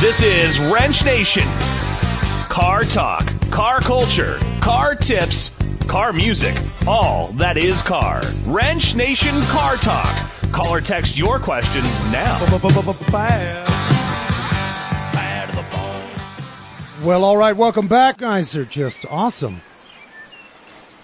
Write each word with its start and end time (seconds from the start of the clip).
This 0.00 0.22
is 0.22 0.58
Wrench 0.58 1.04
Nation. 1.04 1.46
Car 2.48 2.84
talk, 2.84 3.22
car 3.50 3.80
culture, 3.80 4.38
car 4.62 4.94
tips, 4.94 5.52
car 5.88 6.10
music, 6.14 6.56
all 6.86 7.32
that 7.32 7.58
is 7.58 7.82
car. 7.82 8.22
Wrench 8.46 8.94
Nation 8.94 9.42
Car 9.42 9.76
Talk. 9.76 10.16
Call 10.52 10.72
or 10.72 10.80
text 10.80 11.18
your 11.18 11.38
questions 11.38 12.02
now. 12.04 12.38
Bad 15.12 15.50
to 15.50 15.56
the 15.56 15.62
bone. 15.70 17.04
Well, 17.04 17.22
all 17.22 17.36
right, 17.36 17.54
welcome 17.54 17.86
back. 17.86 18.16
Guys 18.16 18.56
are 18.56 18.64
just 18.64 19.04
awesome. 19.10 19.60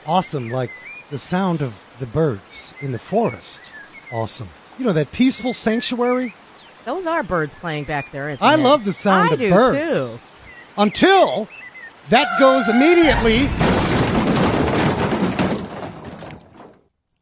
Awesome, 0.07 0.49
like 0.49 0.71
the 1.11 1.19
sound 1.19 1.61
of 1.61 1.75
the 1.99 2.07
birds 2.07 2.75
in 2.81 2.93
the 2.93 2.99
forest. 2.99 3.71
Awesome. 4.11 4.49
You 4.79 4.87
know, 4.87 4.95
that 4.95 5.13
peaceful 5.13 5.53
sanctuary? 5.53 6.35
Those 6.87 7.05
are 7.05 7.25
birds 7.25 7.53
playing 7.57 7.83
back 7.85 8.13
there. 8.13 8.31
Isn't 8.31 8.43
it? 8.45 8.49
I 8.49 8.55
it? 8.55 8.59
love 8.59 8.85
the 8.85 8.93
sound 8.93 9.31
I 9.31 9.33
of 9.33 9.39
do 9.41 9.51
birds. 9.51 9.93
too. 10.15 10.21
Until 10.79 11.49
that 12.11 12.29
goes 12.39 12.69
immediately. 12.69 13.47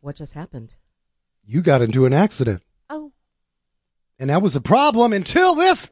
What 0.03 0.17
just 0.17 0.35
happened? 0.35 0.75
You 1.47 1.63
got 1.63 1.81
into 1.81 2.05
an 2.05 2.13
accident. 2.13 2.63
Oh, 2.91 3.13
And 4.19 4.29
that 4.29 4.43
was 4.43 4.55
a 4.55 4.61
problem 4.61 5.15
until 5.15 5.55
this. 5.55 5.91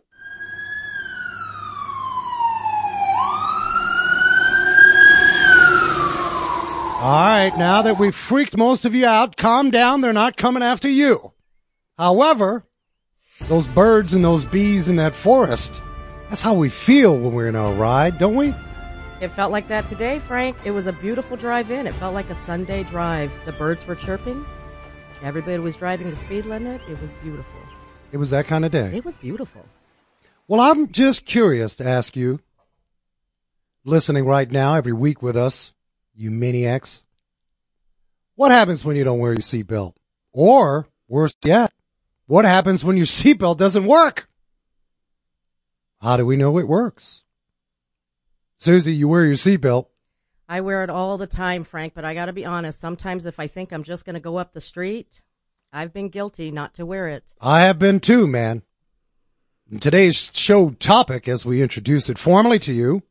All 7.02 7.08
right, 7.10 7.52
now 7.58 7.82
that 7.82 7.98
we've 7.98 8.14
freaked 8.14 8.56
most 8.56 8.84
of 8.84 8.94
you 8.94 9.06
out, 9.06 9.36
calm 9.36 9.72
down. 9.72 10.00
They're 10.02 10.12
not 10.12 10.36
coming 10.36 10.62
after 10.62 10.88
you. 10.88 11.32
However, 11.98 12.64
those 13.48 13.66
birds 13.66 14.14
and 14.14 14.24
those 14.24 14.44
bees 14.44 14.88
in 14.88 14.96
that 14.96 15.14
forest, 15.14 15.80
that's 16.28 16.42
how 16.42 16.54
we 16.54 16.68
feel 16.68 17.18
when 17.18 17.32
we're 17.32 17.48
in 17.48 17.56
our 17.56 17.72
ride, 17.74 18.18
don't 18.18 18.36
we? 18.36 18.54
it 19.22 19.30
felt 19.30 19.52
like 19.52 19.68
that 19.68 19.86
today, 19.86 20.18
Frank. 20.18 20.56
It 20.64 20.72
was 20.72 20.88
a 20.88 20.92
beautiful 20.92 21.36
drive 21.36 21.70
in. 21.70 21.86
It 21.86 21.94
felt 21.94 22.12
like 22.12 22.28
a 22.28 22.34
Sunday 22.34 22.82
drive. 22.82 23.30
The 23.44 23.52
birds 23.52 23.86
were 23.86 23.94
chirping. 23.94 24.44
Everybody 25.22 25.58
was 25.58 25.76
driving 25.76 26.10
the 26.10 26.16
speed 26.16 26.44
limit. 26.44 26.80
It 26.88 27.00
was 27.00 27.14
beautiful. 27.22 27.60
It 28.10 28.16
was 28.16 28.30
that 28.30 28.48
kind 28.48 28.64
of 28.64 28.72
day. 28.72 28.90
It 28.96 29.04
was 29.04 29.18
beautiful. 29.18 29.64
Well, 30.48 30.60
I'm 30.60 30.90
just 30.90 31.24
curious 31.24 31.76
to 31.76 31.86
ask 31.86 32.16
you, 32.16 32.40
listening 33.84 34.24
right 34.26 34.50
now 34.50 34.74
every 34.74 34.92
week 34.92 35.22
with 35.22 35.36
us, 35.36 35.72
you 36.16 36.32
maniacs, 36.32 37.04
what 38.34 38.50
happens 38.50 38.84
when 38.84 38.96
you 38.96 39.04
don't 39.04 39.20
wear 39.20 39.32
your 39.32 39.40
seatbelt? 39.40 39.94
Or, 40.32 40.88
worse 41.06 41.36
yet, 41.44 41.72
what 42.32 42.46
happens 42.46 42.82
when 42.82 42.96
your 42.96 43.04
seatbelt 43.04 43.58
doesn't 43.58 43.84
work? 43.84 44.26
How 46.00 46.16
do 46.16 46.24
we 46.24 46.38
know 46.38 46.56
it 46.56 46.66
works? 46.66 47.24
Susie, 48.58 48.94
you 48.94 49.06
wear 49.06 49.26
your 49.26 49.34
seatbelt. 49.34 49.88
I 50.48 50.62
wear 50.62 50.82
it 50.82 50.88
all 50.88 51.18
the 51.18 51.26
time, 51.26 51.62
Frank, 51.62 51.92
but 51.94 52.06
I 52.06 52.14
got 52.14 52.26
to 52.26 52.32
be 52.32 52.46
honest. 52.46 52.80
Sometimes 52.80 53.26
if 53.26 53.38
I 53.38 53.48
think 53.48 53.70
I'm 53.70 53.82
just 53.82 54.06
going 54.06 54.14
to 54.14 54.20
go 54.20 54.38
up 54.38 54.54
the 54.54 54.62
street, 54.62 55.20
I've 55.74 55.92
been 55.92 56.08
guilty 56.08 56.50
not 56.50 56.72
to 56.74 56.86
wear 56.86 57.06
it. 57.08 57.34
I 57.38 57.60
have 57.64 57.78
been 57.78 58.00
too, 58.00 58.26
man. 58.26 58.62
And 59.70 59.82
today's 59.82 60.30
show 60.32 60.70
topic, 60.70 61.28
as 61.28 61.44
we 61.44 61.60
introduce 61.60 62.08
it 62.08 62.18
formally 62.18 62.58
to 62.60 62.72
you, 62.72 63.02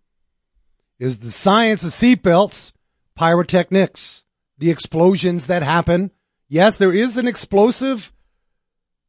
is 0.98 1.20
the 1.20 1.30
science 1.30 1.84
of 1.84 1.92
seatbelts, 1.92 2.74
pyrotechnics, 3.14 4.24
the 4.58 4.72
explosions 4.72 5.46
that 5.46 5.62
happen. 5.62 6.10
Yes, 6.50 6.78
there 6.78 6.92
is 6.92 7.18
an 7.18 7.28
explosive 7.28 8.12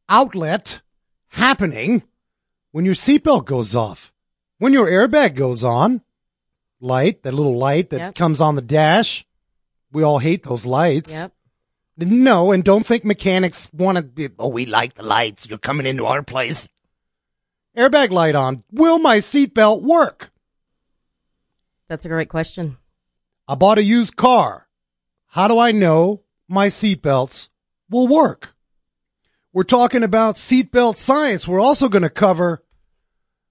outlet 0.08 0.80
happening 1.28 2.02
when 2.70 2.84
your 2.84 2.94
seatbelt 2.94 3.44
goes 3.44 3.74
off. 3.74 4.12
When 4.58 4.72
your 4.72 4.86
airbag 4.86 5.34
goes 5.34 5.64
on, 5.64 6.02
light, 6.80 7.22
that 7.22 7.34
little 7.34 7.56
light 7.56 7.90
that 7.90 7.98
Yep. 7.98 8.14
comes 8.14 8.40
on 8.40 8.54
the 8.54 8.62
dash. 8.62 9.26
We 9.90 10.02
all 10.02 10.18
hate 10.20 10.42
those 10.44 10.64
lights. 10.64 11.10
Yep. 11.12 11.32
No, 11.98 12.52
and 12.52 12.64
don't 12.64 12.86
think 12.86 13.04
mechanics 13.04 13.68
want 13.72 14.16
to. 14.16 14.32
Oh, 14.38 14.48
we 14.48 14.64
like 14.66 14.94
the 14.94 15.02
lights. 15.02 15.46
You're 15.46 15.58
coming 15.58 15.86
into 15.86 16.06
our 16.06 16.22
place. 16.22 16.68
Airbag 17.76 18.10
light 18.10 18.34
on. 18.34 18.64
Will 18.70 18.98
my 18.98 19.18
seatbelt 19.18 19.82
work? 19.82 20.30
That's 21.88 22.04
a 22.04 22.08
great 22.08 22.28
question. 22.30 22.78
I 23.46 23.54
bought 23.54 23.78
a 23.78 23.82
used 23.82 24.16
car. 24.16 24.68
How 25.28 25.48
do 25.48 25.58
I 25.58 25.72
know 25.72 26.22
my 26.48 26.68
seatbelts 26.68 27.48
will 27.90 28.08
work? 28.08 28.54
We're 29.52 29.64
talking 29.64 30.02
about 30.02 30.36
seatbelt 30.36 30.96
science. 30.96 31.46
We're 31.46 31.60
also 31.60 31.88
going 31.88 32.02
to 32.02 32.10
cover. 32.10 32.62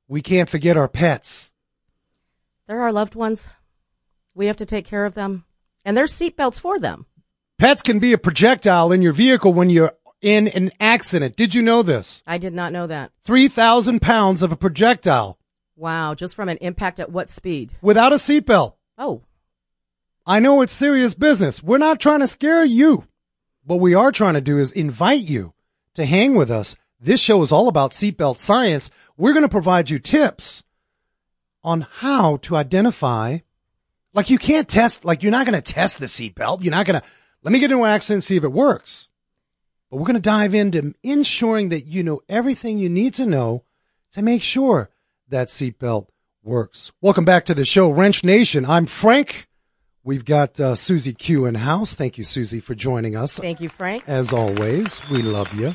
We 0.08 0.22
can't 0.22 0.50
forget 0.50 0.78
our 0.78 0.88
pets. 0.88 1.52
They're 2.68 2.82
our 2.82 2.92
loved 2.92 3.14
ones. 3.16 3.50
We 4.34 4.48
have 4.48 4.58
to 4.58 4.66
take 4.66 4.86
care 4.86 5.06
of 5.06 5.14
them. 5.14 5.46
And 5.86 5.96
there's 5.96 6.14
seatbelts 6.14 6.60
for 6.60 6.80
them. 6.80 7.06
Pets 7.60 7.84
can 7.84 8.00
be 8.00 8.14
a 8.14 8.18
projectile 8.18 8.92
in 8.92 9.02
your 9.02 9.14
vehicle 9.14 9.54
when 9.54 9.70
you're 9.70 9.94
in 10.22 10.48
an 10.48 10.72
accident. 10.80 11.36
Did 11.36 11.54
you 11.54 11.62
know 11.62 11.84
this? 11.84 12.24
I 12.26 12.40
did 12.40 12.54
not 12.54 12.74
know 12.74 12.88
that. 12.88 13.12
3,000 13.26 14.02
pounds 14.02 14.42
of 14.42 14.52
a 14.52 14.58
projectile 14.58 15.38
Wow, 15.76 16.14
just 16.14 16.36
from 16.36 16.48
an 16.50 16.58
impact 16.62 17.00
at 17.00 17.12
what 17.12 17.30
speed? 17.30 17.72
without 17.82 18.12
a 18.12 18.18
seatbelt. 18.18 18.74
Oh, 18.98 19.22
I 20.26 20.40
know 20.40 20.62
it's 20.62 20.74
serious 20.74 21.16
business. 21.16 21.64
We're 21.64 21.80
not 21.80 22.00
trying 22.00 22.20
to 22.20 22.28
scare 22.28 22.64
you. 22.64 23.08
What 23.64 23.80
we 23.80 23.96
are 23.96 24.12
trying 24.12 24.36
to 24.36 24.42
do 24.42 24.58
is 24.60 24.72
invite 24.72 25.22
you 25.22 25.54
to 25.96 26.06
hang 26.06 26.36
with 26.36 26.52
us. 26.52 26.76
This 27.00 27.20
show 27.20 27.42
is 27.42 27.52
all 27.52 27.68
about 27.68 27.92
seatbelt 27.92 28.38
science. 28.38 28.92
We're 29.18 29.34
going 29.34 29.44
to 29.44 29.50
provide 29.50 29.90
you 29.90 30.00
tips 30.00 30.64
on 31.64 31.82
how 31.82 32.38
to 32.38 32.56
identify. 32.56 33.40
Like 34.14 34.30
you 34.30 34.38
can't 34.38 34.68
test, 34.68 35.06
like 35.06 35.24
you're 35.24 35.32
not 35.32 35.46
going 35.46 35.60
to 35.60 35.74
test 35.74 36.00
the 36.00 36.06
seatbelt. 36.06 36.64
You're 36.64 36.72
not 36.72 36.86
going 36.86 37.00
to, 37.00 37.08
let 37.44 37.52
me 37.52 37.60
get 37.60 37.72
into 37.72 37.84
an 37.84 37.90
accident 37.90 38.18
and 38.18 38.24
see 38.24 38.38
if 38.38 38.44
it 38.44 38.52
works. 38.52 39.10
But 39.90 39.98
we're 39.98 40.06
going 40.06 40.16
to 40.16 40.22
dive 40.22 40.54
into 40.54 40.94
ensuring 41.04 41.70
that 41.70 41.86
you 41.86 42.04
know 42.04 42.22
everything 42.30 42.78
you 42.78 42.90
need 42.90 43.14
to 43.16 43.26
know 43.26 43.64
to 44.14 44.22
make 44.22 44.44
sure 44.44 44.90
that 45.30 45.48
seatbelt 45.48 46.08
works. 46.44 46.92
Welcome 47.02 47.26
back 47.26 47.46
to 47.46 47.54
the 47.54 47.66
show, 47.66 47.90
Wrench 47.90 48.24
Nation. 48.24 48.66
I'm 48.66 48.86
Frank. 48.86 49.48
We've 50.04 50.26
got 50.26 50.60
uh, 50.60 50.74
Susie 50.76 51.14
Q 51.14 51.46
in 51.46 51.54
house. 51.56 51.94
Thank 51.94 52.18
you, 52.18 52.24
Susie, 52.24 52.60
for 52.60 52.74
joining 52.74 53.16
us. 53.16 53.38
thank 53.38 53.62
you, 53.62 53.70
Frank. 53.70 54.04
As 54.08 54.34
always, 54.34 55.00
we 55.10 55.22
love 55.22 55.54
you. 55.54 55.74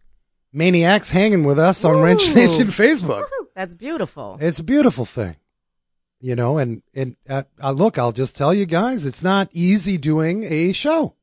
maniacs 0.52 1.10
hanging 1.10 1.44
with 1.44 1.60
us 1.60 1.84
on 1.84 2.00
Wrench 2.00 2.34
Nation 2.34 2.66
Facebook. 2.72 3.28
That's 3.54 3.74
beautiful. 3.74 4.38
It's 4.40 4.58
a 4.58 4.64
beautiful 4.64 5.04
thing, 5.04 5.36
you 6.20 6.34
know. 6.34 6.58
And 6.58 6.82
and 6.94 7.16
uh, 7.28 7.42
uh, 7.62 7.72
look, 7.72 7.98
I'll 7.98 8.12
just 8.12 8.36
tell 8.36 8.54
you 8.54 8.66
guys, 8.66 9.06
it's 9.06 9.22
not 9.22 9.48
easy 9.52 9.98
doing 9.98 10.44
a 10.44 10.72
show. 10.72 11.14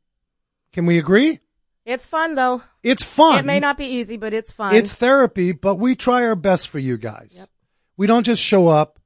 Can 0.73 0.85
we 0.85 0.97
agree? 0.97 1.39
It's 1.85 2.05
fun 2.05 2.35
though. 2.35 2.61
It's 2.83 3.03
fun. 3.03 3.39
It 3.39 3.45
may 3.45 3.59
not 3.59 3.77
be 3.77 3.85
easy, 3.85 4.17
but 4.17 4.33
it's 4.33 4.51
fun. 4.51 4.75
It's 4.75 4.93
therapy, 4.93 5.51
but 5.51 5.75
we 5.75 5.95
try 5.95 6.25
our 6.25 6.35
best 6.35 6.69
for 6.69 6.79
you 6.79 6.97
guys. 6.97 7.37
Yep. 7.39 7.49
We 7.97 8.07
don't 8.07 8.25
just 8.25 8.41
show 8.41 8.67
up 8.67 8.99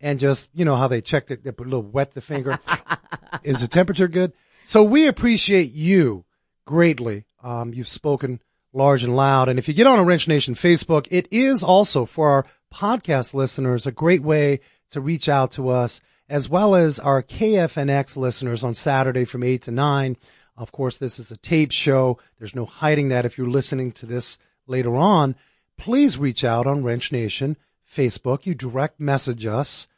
and 0.00 0.18
just, 0.18 0.48
you 0.54 0.64
know, 0.64 0.76
how 0.76 0.88
they 0.88 1.00
check 1.00 1.30
it, 1.30 1.44
they 1.44 1.52
put 1.52 1.66
a 1.66 1.70
little 1.70 1.82
wet 1.82 2.12
the 2.12 2.20
finger. 2.20 2.58
Is 3.42 3.60
the 3.60 3.68
temperature 3.68 4.08
good? 4.08 4.32
So 4.64 4.82
we 4.82 5.06
appreciate 5.06 5.72
you 5.72 6.24
greatly. 6.64 7.24
Um, 7.42 7.74
you've 7.74 7.88
spoken 7.88 8.40
large 8.72 9.02
and 9.02 9.16
loud. 9.16 9.48
And 9.48 9.58
if 9.58 9.68
you 9.68 9.74
get 9.74 9.86
on 9.86 9.98
a 9.98 10.04
Wrench 10.04 10.28
Nation 10.28 10.54
Facebook, 10.54 11.08
it 11.10 11.26
is 11.30 11.62
also 11.62 12.04
for 12.04 12.30
our 12.30 12.46
podcast 12.72 13.34
listeners 13.34 13.86
a 13.86 13.92
great 13.92 14.22
way 14.22 14.60
to 14.90 15.00
reach 15.00 15.28
out 15.28 15.50
to 15.52 15.68
us 15.68 16.00
as 16.28 16.48
well 16.48 16.76
as 16.76 17.00
our 17.00 17.22
KFNX 17.22 18.16
listeners 18.16 18.62
on 18.62 18.72
Saturday 18.72 19.24
from 19.24 19.42
eight 19.42 19.62
to 19.62 19.72
nine. 19.72 20.16
Of 20.56 20.70
course, 20.70 20.96
this 20.96 21.18
is 21.18 21.32
a 21.32 21.36
tape 21.36 21.72
show. 21.72 22.18
There's 22.38 22.54
no 22.54 22.64
hiding 22.64 23.08
that 23.08 23.24
if 23.24 23.36
you're 23.36 23.48
listening 23.48 23.90
to 23.92 24.06
this 24.06 24.38
later 24.66 24.96
on. 24.96 25.34
Please 25.76 26.18
reach 26.18 26.44
out 26.44 26.66
on 26.66 26.84
Wrench 26.84 27.10
Nation 27.10 27.56
Facebook. 27.90 28.46
You 28.46 28.54
direct 28.54 29.00
message 29.00 29.44
us. 29.44 29.88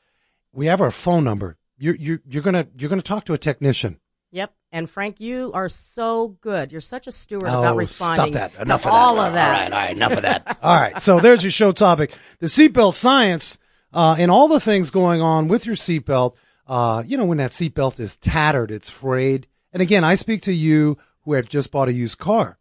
We 0.52 0.66
have 0.66 0.80
our 0.80 0.90
phone 0.90 1.24
number. 1.24 1.58
You're, 1.76 1.96
you're, 1.96 2.20
you're 2.26 2.42
gonna, 2.42 2.68
you're 2.78 2.90
gonna 2.90 3.02
talk 3.02 3.26
to 3.26 3.34
a 3.34 3.38
technician. 3.38 3.98
Yep. 4.32 4.52
And 4.72 4.88
Frank, 4.88 5.20
you 5.20 5.50
are 5.54 5.68
so 5.68 6.28
good. 6.40 6.72
You're 6.72 6.80
such 6.80 7.06
a 7.06 7.12
steward 7.12 7.44
Oh, 7.44 7.60
about 7.60 7.76
responding 7.76 8.32
stop 8.34 8.52
that. 8.52 8.62
Enough 8.62 8.82
to 8.82 8.88
of 8.88 8.92
that. 8.92 8.98
all 8.98 9.18
of 9.20 9.32
that. 9.34 9.46
All 9.46 9.52
right, 9.52 9.72
all 9.72 9.78
right, 9.78 9.90
enough 9.96 10.12
of 10.12 10.22
that. 10.22 10.58
all 10.62 10.74
right. 10.74 11.00
So 11.02 11.20
there's 11.20 11.44
your 11.44 11.50
show 11.50 11.72
topic. 11.72 12.14
The 12.38 12.46
seatbelt 12.46 12.94
science, 12.94 13.58
uh, 13.92 14.16
and 14.18 14.30
all 14.30 14.48
the 14.48 14.60
things 14.60 14.90
going 14.90 15.20
on 15.20 15.48
with 15.48 15.66
your 15.66 15.76
seatbelt. 15.76 16.34
Uh, 16.66 17.02
you 17.06 17.16
know, 17.18 17.26
when 17.26 17.38
that 17.38 17.50
seatbelt 17.50 18.00
is 18.00 18.16
tattered, 18.16 18.70
it's 18.70 18.88
frayed. 18.88 19.46
And 19.72 19.82
again, 19.82 20.04
I 20.04 20.14
speak 20.14 20.42
to 20.42 20.52
you 20.52 20.96
who 21.24 21.34
have 21.34 21.48
just 21.48 21.70
bought 21.70 21.88
a 21.88 21.92
used 21.92 22.18
car. 22.18 22.58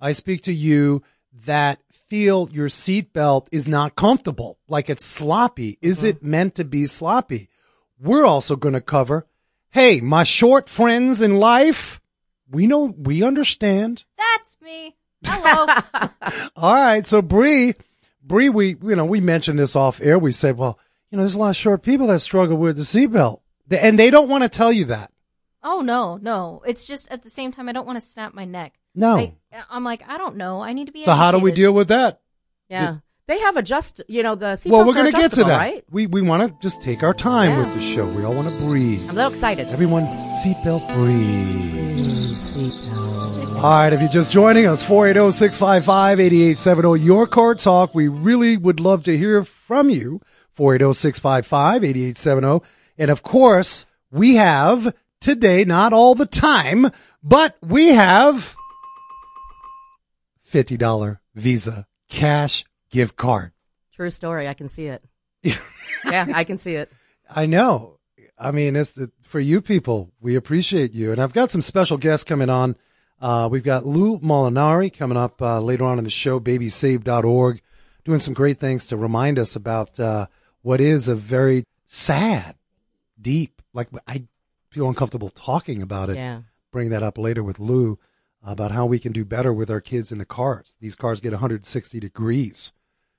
I 0.00 0.12
speak 0.12 0.42
to 0.44 0.52
you 0.52 1.02
that 1.44 1.80
feel 2.08 2.48
your 2.52 2.68
seatbelt 2.68 3.48
is 3.52 3.66
not 3.68 3.96
comfortable, 3.96 4.58
like 4.68 4.88
it's 4.88 5.04
sloppy. 5.04 5.78
Is 5.82 6.02
it 6.04 6.22
meant 6.22 6.54
to 6.54 6.64
be 6.64 6.86
sloppy? 6.86 7.50
We're 8.00 8.24
also 8.24 8.56
going 8.56 8.74
to 8.74 8.80
cover, 8.80 9.26
hey, 9.74 10.00
my 10.00 10.22
short 10.22 10.68
friends 10.68 11.20
in 11.20 11.36
life, 11.36 12.00
we 12.48 12.66
know, 12.68 12.94
we 12.96 13.24
understand. 13.24 14.04
That's 14.16 14.56
me. 14.62 14.94
Hello. 15.26 15.66
All 16.56 16.74
right. 16.74 17.04
So 17.04 17.20
Bree, 17.20 17.74
Bree, 18.22 18.48
we, 18.48 18.76
you 18.82 18.94
know, 18.94 19.04
we 19.04 19.20
mentioned 19.20 19.58
this 19.58 19.74
off 19.74 20.00
air. 20.00 20.16
We 20.16 20.30
said, 20.30 20.56
well, 20.56 20.78
you 21.10 21.16
know, 21.16 21.24
there's 21.24 21.34
a 21.34 21.38
lot 21.40 21.50
of 21.50 21.56
short 21.56 21.82
people 21.82 22.06
that 22.06 22.20
struggle 22.20 22.56
with 22.56 22.76
the 22.76 22.82
seatbelt 22.84 23.40
and 23.70 23.98
they 23.98 24.10
don't 24.10 24.28
want 24.28 24.42
to 24.42 24.48
tell 24.48 24.72
you 24.72 24.86
that. 24.86 25.10
oh 25.62 25.80
no, 25.80 26.18
no. 26.22 26.62
It's 26.66 26.84
just 26.84 27.10
at 27.10 27.24
the 27.24 27.30
same 27.30 27.50
time 27.52 27.68
I 27.68 27.72
don't 27.72 27.86
want 27.86 27.98
to 27.98 28.06
snap 28.06 28.32
my 28.32 28.44
neck. 28.44 28.74
No. 28.94 29.18
I, 29.18 29.34
I'm 29.70 29.82
like, 29.82 30.08
I 30.08 30.18
don't 30.18 30.36
know. 30.36 30.60
I 30.60 30.72
need 30.72 30.86
to 30.86 30.92
be 30.92 31.04
so 31.04 31.12
how 31.12 31.32
do 31.32 31.38
we 31.38 31.50
deal 31.50 31.72
with 31.72 31.88
that? 31.88 32.20
Yeah. 32.68 32.98
They 33.26 33.40
have 33.40 33.56
adjust, 33.56 34.02
you 34.06 34.22
know, 34.22 34.34
the 34.34 34.52
seatbelts 34.52 34.70
well, 34.70 34.86
we're 34.86 34.92
going 34.92 35.10
to 35.10 35.18
get 35.18 35.32
to 35.32 35.44
that. 35.44 35.56
right? 35.56 35.82
We, 35.90 36.06
we 36.06 36.20
want 36.20 36.42
to 36.46 36.54
just 36.60 36.82
take 36.82 37.02
our 37.02 37.14
time 37.14 37.52
Yeah. 37.52 37.60
with 37.64 37.72
the 37.74 37.80
show. 37.80 38.06
We 38.06 38.22
all 38.22 38.34
want 38.34 38.54
to 38.54 38.60
breathe. 38.62 39.00
I'm 39.04 39.10
a 39.10 39.14
little 39.14 39.30
excited. 39.30 39.66
Everyone, 39.68 40.04
seatbelt 40.44 40.86
breathe. 40.94 42.00
Mm, 42.00 42.32
seatbelt. 42.34 43.54
All 43.56 43.62
right, 43.70 43.94
if 43.94 44.00
you're 44.00 44.10
just 44.10 44.30
joining 44.30 44.66
us, 44.66 44.84
480-655-8870, 44.84 47.02
your 47.02 47.26
car 47.26 47.54
talk. 47.54 47.94
We 47.94 48.08
really 48.08 48.58
would 48.58 48.78
love 48.78 49.04
to 49.04 49.16
hear 49.16 49.42
from 49.42 49.88
you. 49.88 50.20
480-655-8870. 50.58 52.62
And 52.98 53.10
of 53.10 53.22
course, 53.22 53.86
we 54.10 54.34
have 54.34 54.94
today, 55.22 55.64
not 55.64 55.94
all 55.94 56.14
the 56.14 56.26
time, 56.26 56.90
but 57.22 57.56
we 57.62 57.88
have 57.88 58.54
$50 60.52 61.18
Visa 61.34 61.86
cash 62.10 62.66
gift 62.94 63.16
card. 63.16 63.50
True 63.92 64.10
story. 64.10 64.48
I 64.48 64.54
can 64.54 64.68
see 64.68 64.86
it. 64.86 65.04
yeah, 65.42 66.26
I 66.32 66.44
can 66.44 66.56
see 66.56 66.76
it. 66.76 66.90
I 67.28 67.46
know. 67.46 67.98
I 68.38 68.52
mean, 68.52 68.76
it's 68.76 68.92
the, 68.92 69.10
for 69.20 69.40
you 69.40 69.60
people. 69.60 70.12
We 70.20 70.36
appreciate 70.36 70.92
you, 70.92 71.10
and 71.12 71.20
I've 71.20 71.32
got 71.32 71.50
some 71.50 71.60
special 71.60 71.96
guests 71.96 72.24
coming 72.24 72.48
on. 72.48 72.76
Uh, 73.20 73.48
we've 73.50 73.64
got 73.64 73.84
Lou 73.84 74.18
Molinari 74.20 74.96
coming 74.96 75.18
up 75.18 75.42
uh, 75.42 75.60
later 75.60 75.84
on 75.84 75.98
in 75.98 76.04
the 76.04 76.10
show. 76.10 76.38
BabySave.org, 76.38 77.60
doing 78.04 78.20
some 78.20 78.34
great 78.34 78.58
things 78.58 78.86
to 78.88 78.96
remind 78.96 79.38
us 79.38 79.56
about 79.56 79.98
uh, 79.98 80.26
what 80.62 80.80
is 80.80 81.08
a 81.08 81.14
very 81.16 81.64
sad, 81.86 82.54
deep. 83.20 83.60
Like 83.72 83.88
I 84.06 84.24
feel 84.70 84.88
uncomfortable 84.88 85.30
talking 85.30 85.82
about 85.82 86.10
it. 86.10 86.16
Yeah. 86.16 86.42
Bring 86.70 86.90
that 86.90 87.02
up 87.02 87.18
later 87.18 87.42
with 87.42 87.58
Lou 87.58 87.98
about 88.42 88.72
how 88.72 88.86
we 88.86 88.98
can 88.98 89.12
do 89.12 89.24
better 89.24 89.52
with 89.52 89.70
our 89.70 89.80
kids 89.80 90.12
in 90.12 90.18
the 90.18 90.24
cars. 90.24 90.76
These 90.80 90.96
cars 90.96 91.20
get 91.20 91.32
160 91.32 91.98
degrees 92.00 92.72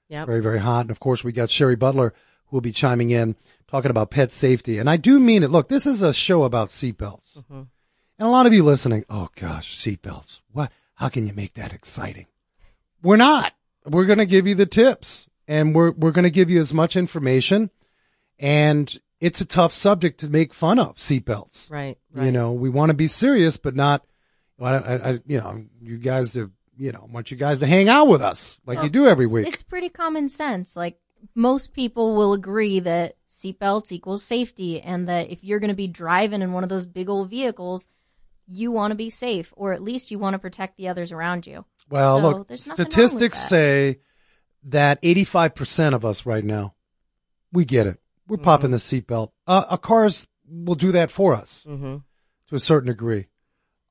Yep. 0.10 0.28
very, 0.28 0.42
very 0.42 0.60
hot. 0.60 0.81
And 0.81 0.92
of 0.92 1.00
course, 1.00 1.24
we 1.24 1.31
got 1.31 1.50
Sherry 1.50 1.75
Butler 1.75 2.13
who 2.48 2.56
will 2.57 2.62
be 2.62 2.72
chiming 2.72 3.10
in 3.10 3.36
talking 3.68 3.90
about 3.92 4.12
pet 4.12 4.31
safety. 4.31 4.78
And 4.78 4.90
I 4.90 4.98
do 4.98 5.19
mean 5.19 5.42
it. 5.44 5.50
Look, 5.50 5.68
this 5.68 5.88
is 5.88 6.02
a 6.04 6.13
show 6.13 6.44
about 6.44 6.69
seatbelts. 6.69 7.38
Mm-hmm. 7.40 7.62
And 8.18 8.28
a 8.28 8.31
lot 8.31 8.46
of 8.46 8.54
you 8.54 8.63
listening, 8.63 9.04
oh 9.10 9.30
gosh, 9.36 9.75
seatbelts. 9.78 10.42
What? 10.52 10.72
How 10.96 11.10
can 11.10 11.28
you 11.28 11.34
make 11.34 11.56
that 11.56 11.74
exciting? 11.74 12.28
We're 13.02 13.18
not. 13.18 13.54
We're 13.86 14.06
going 14.06 14.19
to 14.19 14.25
give 14.25 14.48
you 14.48 14.56
the 14.56 14.66
tips 14.66 15.28
and 15.48 15.75
we're, 15.75 15.92
we're 15.92 16.12
going 16.12 16.24
to 16.24 16.30
give 16.30 16.50
you 16.50 16.60
as 16.60 16.74
much 16.74 16.96
information. 16.96 17.69
And 18.40 18.98
it's 19.19 19.42
a 19.42 19.46
tough 19.46 19.74
subject 19.74 20.19
to 20.22 20.30
make 20.30 20.54
fun 20.54 20.80
of 20.80 20.96
seatbelts. 20.98 21.72
Right. 21.72 21.98
Right. 22.13 22.25
You 22.25 22.31
know, 22.31 22.52
we 22.52 22.69
want 22.69 22.90
to 22.90 22.94
be 22.96 23.07
serious, 23.07 23.57
but 23.57 23.75
not, 23.75 24.06
I, 24.62 24.66
I, 24.75 25.10
I- 25.12 25.19
you 25.25 25.40
know, 25.40 25.66
you 25.81 25.98
guys 25.98 26.34
to, 26.34 26.52
you 26.77 26.92
know, 26.92 27.07
want 27.12 27.31
you 27.31 27.38
guys 27.38 27.60
to 27.60 27.68
hang 27.68 27.89
out 27.89 28.07
with 28.07 28.22
us 28.22 28.60
like 28.66 28.83
you 28.83 28.89
do 28.89 29.07
every 29.07 29.27
week. 29.27 29.48
It's 29.48 29.63
pretty 29.63 29.89
common 29.89 30.30
sense. 30.30 30.75
Like 30.75 31.00
most 31.33 31.74
people 31.74 32.16
will 32.16 32.33
agree 32.33 32.80
that 32.81 33.16
seatbelts 33.30 33.92
equals 33.92 34.24
safety 34.24 34.81
and 34.81 35.07
that 35.10 35.30
if 35.31 35.44
you're 35.44 35.60
going 35.60 35.69
to 35.69 35.75
be 35.75 35.88
driving 35.88 36.42
in 36.42 36.54
one 36.54 36.63
of 36.63 36.69
those 36.69 36.86
big 36.86 37.10
old 37.10 37.30
vehicles, 37.30 37.88
you 38.48 38.72
want 38.72 38.92
to 38.92 38.95
be 38.95 39.10
safe 39.10 39.51
or 39.56 39.74
at 39.74 39.81
least 39.81 40.12
you 40.12 40.19
want 40.19 40.33
to 40.33 40.39
protect 40.39 40.77
the 40.77 40.88
others 40.88 41.12
around 41.12 41.48
you. 41.48 41.66
Well, 41.89 42.19
So, 42.19 42.27
look, 42.30 42.48
there's 42.48 42.68
nothing 42.68 42.83
wrong 42.83 42.88
with 42.88 42.94
statistics 42.94 43.39
that. 43.42 43.48
say 43.48 44.00
that 44.66 45.01
85% 45.01 45.94
of 45.94 46.06
us 46.06 46.25
right 46.25 46.44
now, 46.44 46.75
we 47.51 47.66
get 47.66 47.88
it. 47.88 48.00
We're 48.28 48.38
popping 48.38 48.71
the 48.71 48.78
seatbelt. 48.78 49.31
Uh, 49.48 49.66
our 49.69 49.78
cars 49.78 50.25
will 50.48 50.75
do 50.75 50.92
that 50.94 51.12
for 51.12 51.36
us 51.36 51.63
Mm-hmm. 51.68 51.98
to 52.50 52.56
a 52.56 52.60
certain 52.60 52.88
degree. 52.88 53.28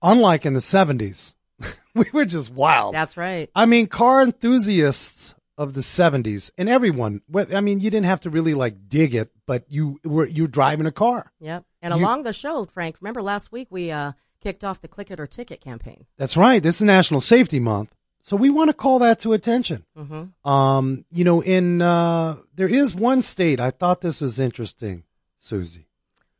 Unlike 0.03 0.45
in 0.47 0.55
the 0.55 0.61
70s, 0.61 1.35
we 1.95 2.07
were 2.13 2.25
just 2.25 2.53
wild. 2.53 2.95
That's 2.95 3.17
right. 3.17 3.51
I 3.55 3.67
mean, 3.67 3.87
car 3.87 4.23
enthusiasts 4.23 5.35
of 5.57 5.75
the 5.75 5.81
70s 5.81 6.51
and 6.59 6.69
everyone, 6.69 7.21
I 7.53 7.61
mean, 7.61 7.81
you 7.81 7.91
didn't 7.91 8.07
have 8.07 8.21
to 8.21 8.31
really 8.31 8.55
like 8.55 8.89
dig 8.89 9.15
it, 9.15 9.31
but 9.47 9.65
you 9.69 10.01
were, 10.05 10.27
you 10.27 10.43
were 10.45 10.49
driving 10.49 10.87
a 10.87 10.93
car. 10.93 11.31
Yep. 11.41 11.65
And 11.83 11.95
You- 11.95 12.01
along 12.01 12.25
the 12.25 12.33
show, 12.33 12.65
Frank, 12.65 12.97
remember 13.01 13.23
last 13.23 13.53
week 13.53 13.69
we 13.71 13.91
uh, 13.91 14.13
kicked 14.43 14.65
off 14.65 14.81
the 14.81 14.89
Click 14.89 15.11
It 15.11 15.21
or 15.21 15.27
Ticket 15.27 15.61
campaign. 15.61 16.07
That's 16.17 16.37
right. 16.37 16.63
This 16.63 16.77
is 16.77 16.83
National 16.83 17.21
Safety 17.21 17.61
Month. 17.61 17.95
So 18.21 18.37
we 18.37 18.49
want 18.49 18.71
to 18.71 18.75
call 18.75 19.01
that 19.01 19.21
to 19.21 19.35
attention. 19.35 19.85
Mm-hmm. 19.99 20.49
Um, 20.51 21.05
you 21.11 21.25
know, 21.25 21.43
in 21.43 21.83
uh, 21.83 22.37
there 22.55 22.67
is 22.69 22.95
one 22.95 23.21
state 23.21 23.61
I 23.61 23.71
thought 23.71 24.01
this 24.01 24.23
was 24.23 24.41
interesting, 24.41 25.05
Susie. 25.37 25.87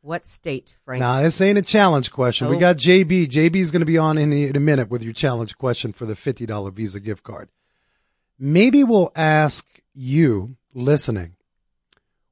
What 0.05 0.23
state, 0.23 0.75
Frank? 0.85 0.99
Now 0.99 1.23
this 1.23 1.41
ain't 1.41 1.57
a 1.57 1.63
challenge 1.63 2.11
question. 2.11 2.47
We 2.47 2.57
Oh. 2.57 2.59
got 2.59 2.77
JB. 2.77 3.25
JB 3.27 3.55
is 3.55 3.71
going 3.71 3.79
to 3.79 3.87
be 3.87 3.97
on 3.97 4.19
in, 4.19 4.31
in 4.31 4.55
a 4.55 4.59
minute 4.59 4.87
with 4.87 5.01
your 5.01 5.13
challenge 5.13 5.57
question 5.57 5.93
for 5.93 6.05
the 6.05 6.15
fifty 6.15 6.45
dollar 6.45 6.69
Visa 6.69 6.99
gift 6.99 7.23
card. 7.23 7.49
Maybe 8.37 8.83
we'll 8.83 9.11
ask 9.15 9.65
you 9.95 10.57
listening, 10.75 11.37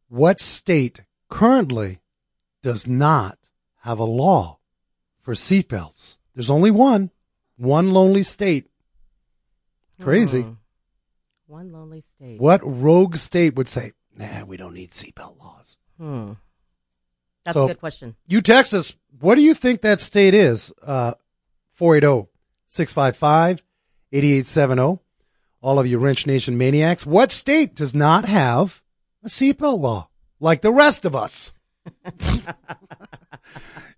what 0.08 0.40
state 0.40 1.02
currently 1.30 2.00
does 2.62 2.86
not 2.86 3.40
have 3.80 3.98
a 3.98 4.04
law 4.04 4.60
for 5.24 5.34
seatbelts? 5.34 6.18
There's 6.36 6.52
only 6.52 6.70
one, 6.70 7.10
one 7.58 7.92
lonely 7.92 8.22
state. 8.22 8.70
Crazy. 10.00 10.42
Hmm. 10.44 10.52
One 11.48 11.72
lonely 11.72 12.02
state. 12.02 12.40
What 12.40 12.62
rogue 12.64 13.16
state 13.18 13.56
would 13.56 13.68
say, 13.68 13.94
nah, 14.16 14.44
we 14.44 14.58
don't 14.58 14.74
need 14.76 14.92
seatbelt 14.92 15.40
laws? 15.40 15.78
Hmm. 15.98 16.34
That's 17.46 17.56
So- 17.56 17.66
a 17.66 17.70
good 17.70 17.80
question. 17.80 18.16
You 18.28 18.42
text 18.42 18.74
us, 18.74 18.96
what 19.20 19.36
do 19.36 19.42
you 19.42 19.54
think 19.54 19.82
that 19.82 20.00
state 20.00 20.34
is? 20.34 20.74
Uh, 20.82 21.14
480-655-8870. 21.80 24.80
oh. 24.80 25.00
All 25.62 25.80
of 25.80 25.88
you 25.88 25.98
Wrench 25.98 26.28
Nation 26.28 26.58
maniacs. 26.58 27.06
What 27.06 27.32
state 27.32 27.74
does 27.76 27.96
not 27.96 28.26
have 28.26 28.82
a 29.24 29.28
seatbelt 29.30 29.80
law 29.80 30.10
like 30.42 30.62
the 30.62 30.74
rest 30.74 31.06
of 31.06 31.16
us? 31.16 31.54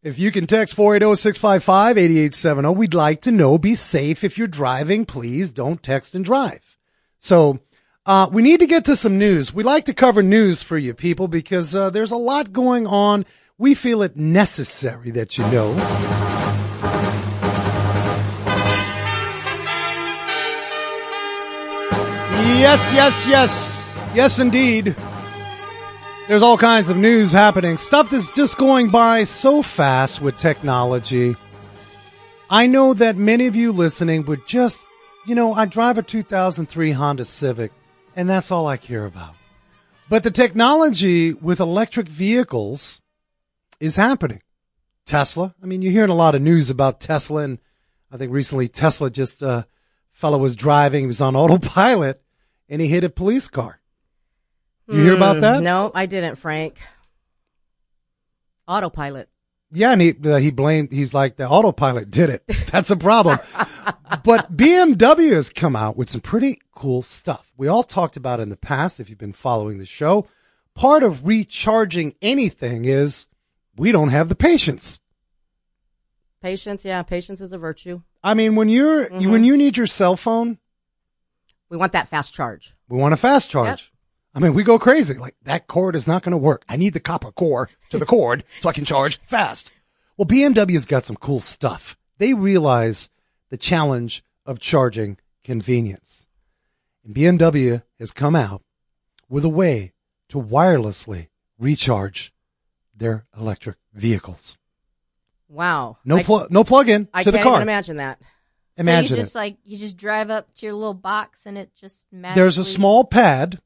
if 0.04 0.20
you 0.20 0.32
can 0.32 0.46
text 0.46 0.76
480-655-8870, 0.76 2.76
we'd 2.76 2.94
like 2.94 3.22
to 3.22 3.32
know. 3.32 3.58
Be 3.58 3.74
safe 3.74 4.24
if 4.24 4.38
you're 4.38 4.48
driving. 4.48 5.06
Please 5.06 5.52
don't 5.52 5.82
text 5.82 6.14
and 6.14 6.24
drive. 6.24 6.78
So, 7.20 7.60
uh, 8.06 8.30
we 8.32 8.42
need 8.44 8.60
to 8.60 8.68
get 8.68 8.86
to 8.86 8.96
some 8.96 9.18
news. 9.18 9.54
We 9.54 9.64
like 9.64 9.86
to 9.86 9.94
cover 9.94 10.22
news 10.22 10.62
for 10.62 10.78
you 10.78 10.94
people 10.94 11.28
because, 11.28 11.76
uh, 11.76 11.90
there's 11.90 12.12
a 12.12 12.18
lot 12.18 12.54
going 12.54 12.86
on. 12.86 13.26
We 13.58 13.74
feel 13.74 14.04
it 14.04 14.16
necessary 14.16 15.12
that 15.12 15.38
you 15.38 15.46
know. 15.46 15.76
Yes, 22.60 22.94
yes, 22.94 23.28
yes. 23.28 23.92
Yes, 24.14 24.40
indeed. 24.40 24.96
There's 26.28 26.42
all 26.42 26.58
kinds 26.58 26.90
of 26.90 26.98
news 26.98 27.32
happening. 27.32 27.78
Stuff 27.78 28.12
that's 28.12 28.34
just 28.34 28.58
going 28.58 28.90
by 28.90 29.24
so 29.24 29.62
fast 29.62 30.22
with 30.22 30.38
technology. 30.38 31.36
I 32.50 32.68
know 32.68 32.94
that 32.94 33.16
many 33.16 33.48
of 33.48 33.56
you 33.56 33.72
listening 33.72 34.26
would 34.26 34.46
just, 34.48 34.86
you 35.26 35.34
know, 35.34 35.54
I 35.54 35.66
drive 35.66 35.98
a 35.98 36.04
2003 36.04 36.92
Honda 36.92 37.26
Civic 37.26 37.72
and 38.16 38.30
that's 38.30 38.52
all 38.52 38.68
I 38.68 38.78
care 38.78 39.06
about. 39.06 39.36
But 40.10 40.24
the 40.24 40.32
technology 40.32 41.34
with 41.34 41.60
electric 41.60 42.08
vehicles 42.08 43.02
is 43.80 43.96
happening. 43.96 44.42
Tesla. 45.06 45.54
I 45.62 45.66
mean, 45.66 45.82
you're 45.82 45.92
hearing 45.92 46.10
a 46.12 46.16
lot 46.16 46.36
of 46.36 46.42
news 46.42 46.70
about 46.70 47.00
Tesla, 47.00 47.44
and 47.44 47.60
I 48.12 48.18
think 48.18 48.32
recently 48.32 48.68
Tesla 48.68 49.10
just 49.10 49.44
uh, 49.44 49.64
fellow 50.14 50.38
was 50.38 50.56
driving, 50.56 51.02
he 51.02 51.08
was 51.08 51.22
on 51.22 51.36
autopilot, 51.36 52.22
and 52.70 52.82
he 52.82 52.88
hit 52.88 53.04
a 53.04 53.10
police 53.10 53.50
car. 53.50 53.80
You 54.88 55.04
hear 55.04 55.16
about 55.16 55.42
that? 55.42 55.58
Hmm, 55.58 55.64
No, 55.64 55.92
I 55.94 56.06
didn't, 56.06 56.36
Frank. 56.36 56.78
Autopilot. 58.68 59.30
Yeah, 59.72 59.92
and 59.92 60.02
he 60.02 60.16
uh, 60.24 60.38
he 60.38 60.52
blamed. 60.52 60.92
He's 60.92 61.14
like 61.14 61.36
the 61.38 61.48
autopilot 61.50 62.10
did 62.12 62.30
it. 62.30 62.44
That's 62.72 62.92
a 62.92 62.96
problem. 62.96 63.40
but 64.24 64.56
BMW 64.56 65.34
has 65.34 65.50
come 65.50 65.76
out 65.76 65.98
with 65.98 66.10
some 66.10 66.22
pretty 66.22 66.60
cool 66.74 67.04
stuff. 67.04 67.52
We 67.58 67.68
all 67.68 67.84
talked 67.84 68.16
about 68.16 68.40
in 68.40 68.50
the 68.50 68.58
past. 68.58 69.00
If 69.00 69.10
you've 69.10 69.18
been 69.20 69.34
following 69.34 69.78
the 69.80 69.86
show, 69.86 70.28
part 70.76 71.04
of 71.04 71.26
recharging 71.26 72.16
anything 72.22 72.86
is 72.86 73.28
we 73.76 73.92
don't 73.92 74.10
have 74.10 74.30
the 74.30 74.36
patience. 74.36 75.00
Patience, 76.42 76.86
yeah, 76.86 77.02
patience 77.02 77.42
is 77.42 77.52
a 77.54 77.58
virtue. 77.58 78.02
I 78.24 78.34
mean, 78.36 78.56
when 78.56 78.70
you're 78.70 79.12
you, 79.20 79.30
when 79.32 79.44
you 79.44 79.58
need 79.58 79.78
your 79.78 79.88
cell 79.88 80.16
phone, 80.16 80.60
We 81.70 81.78
want 81.78 81.92
that 81.94 82.08
fast 82.08 82.34
charge. 82.34 82.76
we 82.88 82.98
want 82.98 83.14
a 83.14 83.18
fast 83.18 83.50
charge. 83.50 83.92
I 84.36 84.40
mean, 84.40 84.54
we 84.54 84.64
go 84.64 84.78
crazy. 84.78 85.14
Like 85.14 85.36
that 85.44 85.68
cord 85.68 85.96
is 85.96 86.08
not 86.08 86.22
going 86.22 86.32
to 86.34 86.38
work. 86.38 86.66
I 86.68 86.76
need 86.76 86.94
the 86.94 87.00
copper 87.00 87.32
core 87.32 87.70
to 87.90 87.98
the 87.98 88.06
cord 88.06 88.44
so 88.60 88.68
I 88.68 88.74
can 88.74 88.84
charge 88.86 89.20
fast. 89.26 89.72
Well, 90.18 90.26
BMW's 90.28 90.86
got 90.86 91.06
some 91.06 91.16
cool 91.16 91.40
stuff. 91.40 91.98
They 92.18 92.34
realize 92.34 93.10
the 93.50 93.58
challenge 93.58 94.24
of 94.46 94.60
charging 94.60 95.18
convenience. 95.44 96.28
And 97.06 97.16
BMW 97.16 97.84
has 98.00 98.12
come 98.12 98.36
out 98.36 98.62
with 99.30 99.46
a 99.46 99.50
way 99.50 99.94
to 100.30 100.42
wirelessly 100.42 101.28
recharge 101.58 102.34
their 102.96 103.26
electric 103.38 103.78
vehicles. 103.94 104.58
Wow. 105.48 105.98
No 106.04 106.18
I, 106.18 106.24
plug, 106.24 106.52
no 106.52 106.64
plug 106.64 106.90
in 106.90 107.08
I 107.14 107.24
to 107.24 107.32
the 107.32 107.38
can't 107.38 107.44
car. 107.44 107.54
even 107.56 107.62
imagine 107.64 107.98
that. 107.98 108.20
Imagine 108.78 109.08
so 109.08 109.16
you 109.16 109.22
just 109.22 109.36
it. 109.36 109.38
like 109.38 109.58
you 109.64 109.78
just 109.78 109.96
drive 109.96 110.30
up 110.30 110.54
to 110.56 110.66
your 110.66 110.76
little 110.76 110.94
box 110.94 111.46
and 111.46 111.58
it 111.58 111.72
just 111.76 112.08
magically. 112.12 112.42
There's 112.42 112.58
a 112.58 112.66
small 112.66 113.06
pad, 113.06 113.54
Okay. 113.56 113.62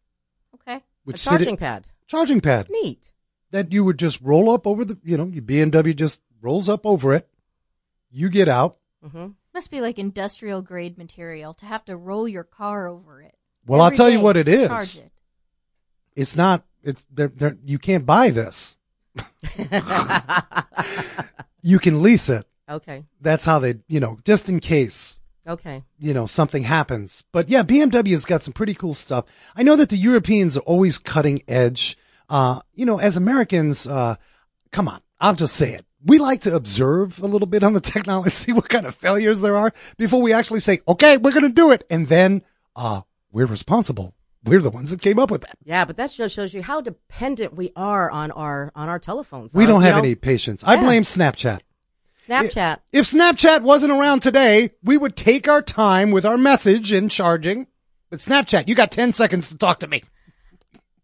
A 1.06 1.12
which 1.12 1.24
charging 1.24 1.54
sit- 1.56 1.60
pad. 1.60 1.88
charging 2.08 2.42
pad. 2.42 2.68
Neat. 2.70 3.12
that 3.52 3.72
you 3.74 3.84
would 3.84 3.98
just 4.00 4.22
roll 4.22 4.50
up 4.50 4.68
over 4.68 4.86
the, 4.86 4.98
you 5.04 5.18
know, 5.18 5.26
your 5.28 5.44
BMW 5.44 5.96
just 5.96 6.22
rolls 6.42 6.70
up 6.70 6.86
over 6.86 7.14
it. 7.14 7.28
You 8.12 8.30
get 8.30 8.48
out. 8.48 8.78
hmm 9.08 9.28
Must 9.54 9.72
be 9.72 9.82
like 9.82 9.98
industrial 10.00 10.62
grade 10.62 10.98
material 10.98 11.54
to 11.56 11.66
have 11.66 11.84
to 11.86 11.98
roll 11.98 12.28
your 12.28 12.44
car 12.44 12.88
over 12.88 13.22
it. 13.22 13.36
Well, 13.66 13.82
I'll 13.82 13.92
tell 13.92 14.10
you 14.10 14.20
what 14.20 14.38
it 14.38 14.48
is. 14.48 14.68
Charge 14.68 14.98
it. 14.98 15.12
It's 16.16 16.36
not, 16.36 16.64
it's, 16.84 17.06
they're, 17.12 17.28
they're, 17.28 17.58
you 17.64 17.78
can't 17.80 18.06
buy 18.06 18.30
this. 18.32 18.76
You 21.62 21.78
can 21.78 22.02
lease 22.02 22.30
it. 22.30 22.48
Okay. 22.70 23.04
That's 23.20 23.44
how 23.44 23.60
they, 23.60 23.80
you 23.90 24.00
know, 24.00 24.18
just 24.24 24.48
in 24.48 24.62
case, 24.62 25.19
Okay. 25.50 25.84
you 26.00 26.14
know, 26.14 26.26
something 26.26 26.64
happens. 26.64 27.24
But 27.32 27.50
yeah, 27.50 27.64
BMW 27.64 28.12
has 28.12 28.26
got 28.26 28.42
some 28.42 28.54
pretty 28.54 28.74
cool 28.76 28.94
stuff. 28.94 29.26
I 29.56 29.64
know 29.64 29.76
that 29.76 29.90
the 29.90 29.98
Europeans 29.98 30.56
are 30.58 30.62
always 30.62 30.98
cutting 31.00 31.42
edge. 31.48 31.98
Uh, 32.30 32.62
you 32.76 32.86
know, 32.86 33.00
as 33.00 33.18
Americans, 33.18 33.88
uh, 33.88 34.16
come 34.72 34.88
on, 34.88 35.02
I'll 35.20 35.36
just 35.36 35.56
say 35.56 35.74
it. 35.74 35.86
We 36.06 36.18
like 36.20 36.42
to 36.42 36.56
observe 36.56 37.20
a 37.20 37.26
little 37.28 37.48
bit 37.48 37.64
on 37.64 37.74
the 37.74 37.82
technology, 37.94 38.30
see 38.30 38.54
what 38.54 38.70
kind 38.70 38.86
of 38.86 38.96
failures 38.96 39.42
there 39.42 39.58
are 39.58 39.74
before 39.98 40.22
we 40.22 40.32
actually 40.32 40.60
say, 40.62 40.80
okay, 40.88 41.18
we're 41.18 41.32
going 41.32 41.44
to 41.44 41.50
do 41.50 41.72
it. 41.72 41.84
And 41.90 42.08
then, 42.08 42.44
uh, 42.76 43.02
we're 43.32 43.48
responsible. 43.48 44.14
We're 44.46 44.62
the 44.62 44.70
ones 44.70 44.92
that 44.92 45.02
came 45.02 45.20
up 45.20 45.30
with 45.32 45.42
that. 45.42 45.58
Yeah, 45.66 45.84
but 45.86 45.98
that 45.98 46.12
just 46.12 46.34
shows 46.34 46.54
you 46.54 46.62
how 46.64 46.80
dependent 46.80 47.56
we 47.56 47.72
are 47.76 48.10
on 48.10 48.32
our 48.32 48.72
on 48.74 48.88
our 48.88 48.98
telephones. 48.98 49.54
We 49.54 49.66
don't 49.66 49.82
you 49.82 49.88
have 49.88 49.96
know, 49.96 50.00
any 50.04 50.16
patience. 50.16 50.64
I 50.64 50.76
Yeah. 50.76 50.84
blame 50.86 51.04
Snapchat. 51.04 51.60
Snapchat. 52.30 52.80
If 52.92 53.06
Snapchat 53.06 53.62
wasn't 53.62 53.92
around 53.92 54.22
today, 54.22 54.72
we 54.84 54.98
would 54.98 55.16
take 55.16 55.48
our 55.48 55.62
time 55.62 56.12
with 56.12 56.26
our 56.26 56.38
message 56.38 56.92
and 56.92 57.10
charging. 57.10 57.68
But 58.10 58.20
Snapchat, 58.20 58.68
you 58.68 58.76
got 58.76 58.92
10 58.92 59.14
seconds 59.14 59.50
to 59.50 59.58
talk 59.58 59.80
to 59.80 59.88
me. 59.88 60.04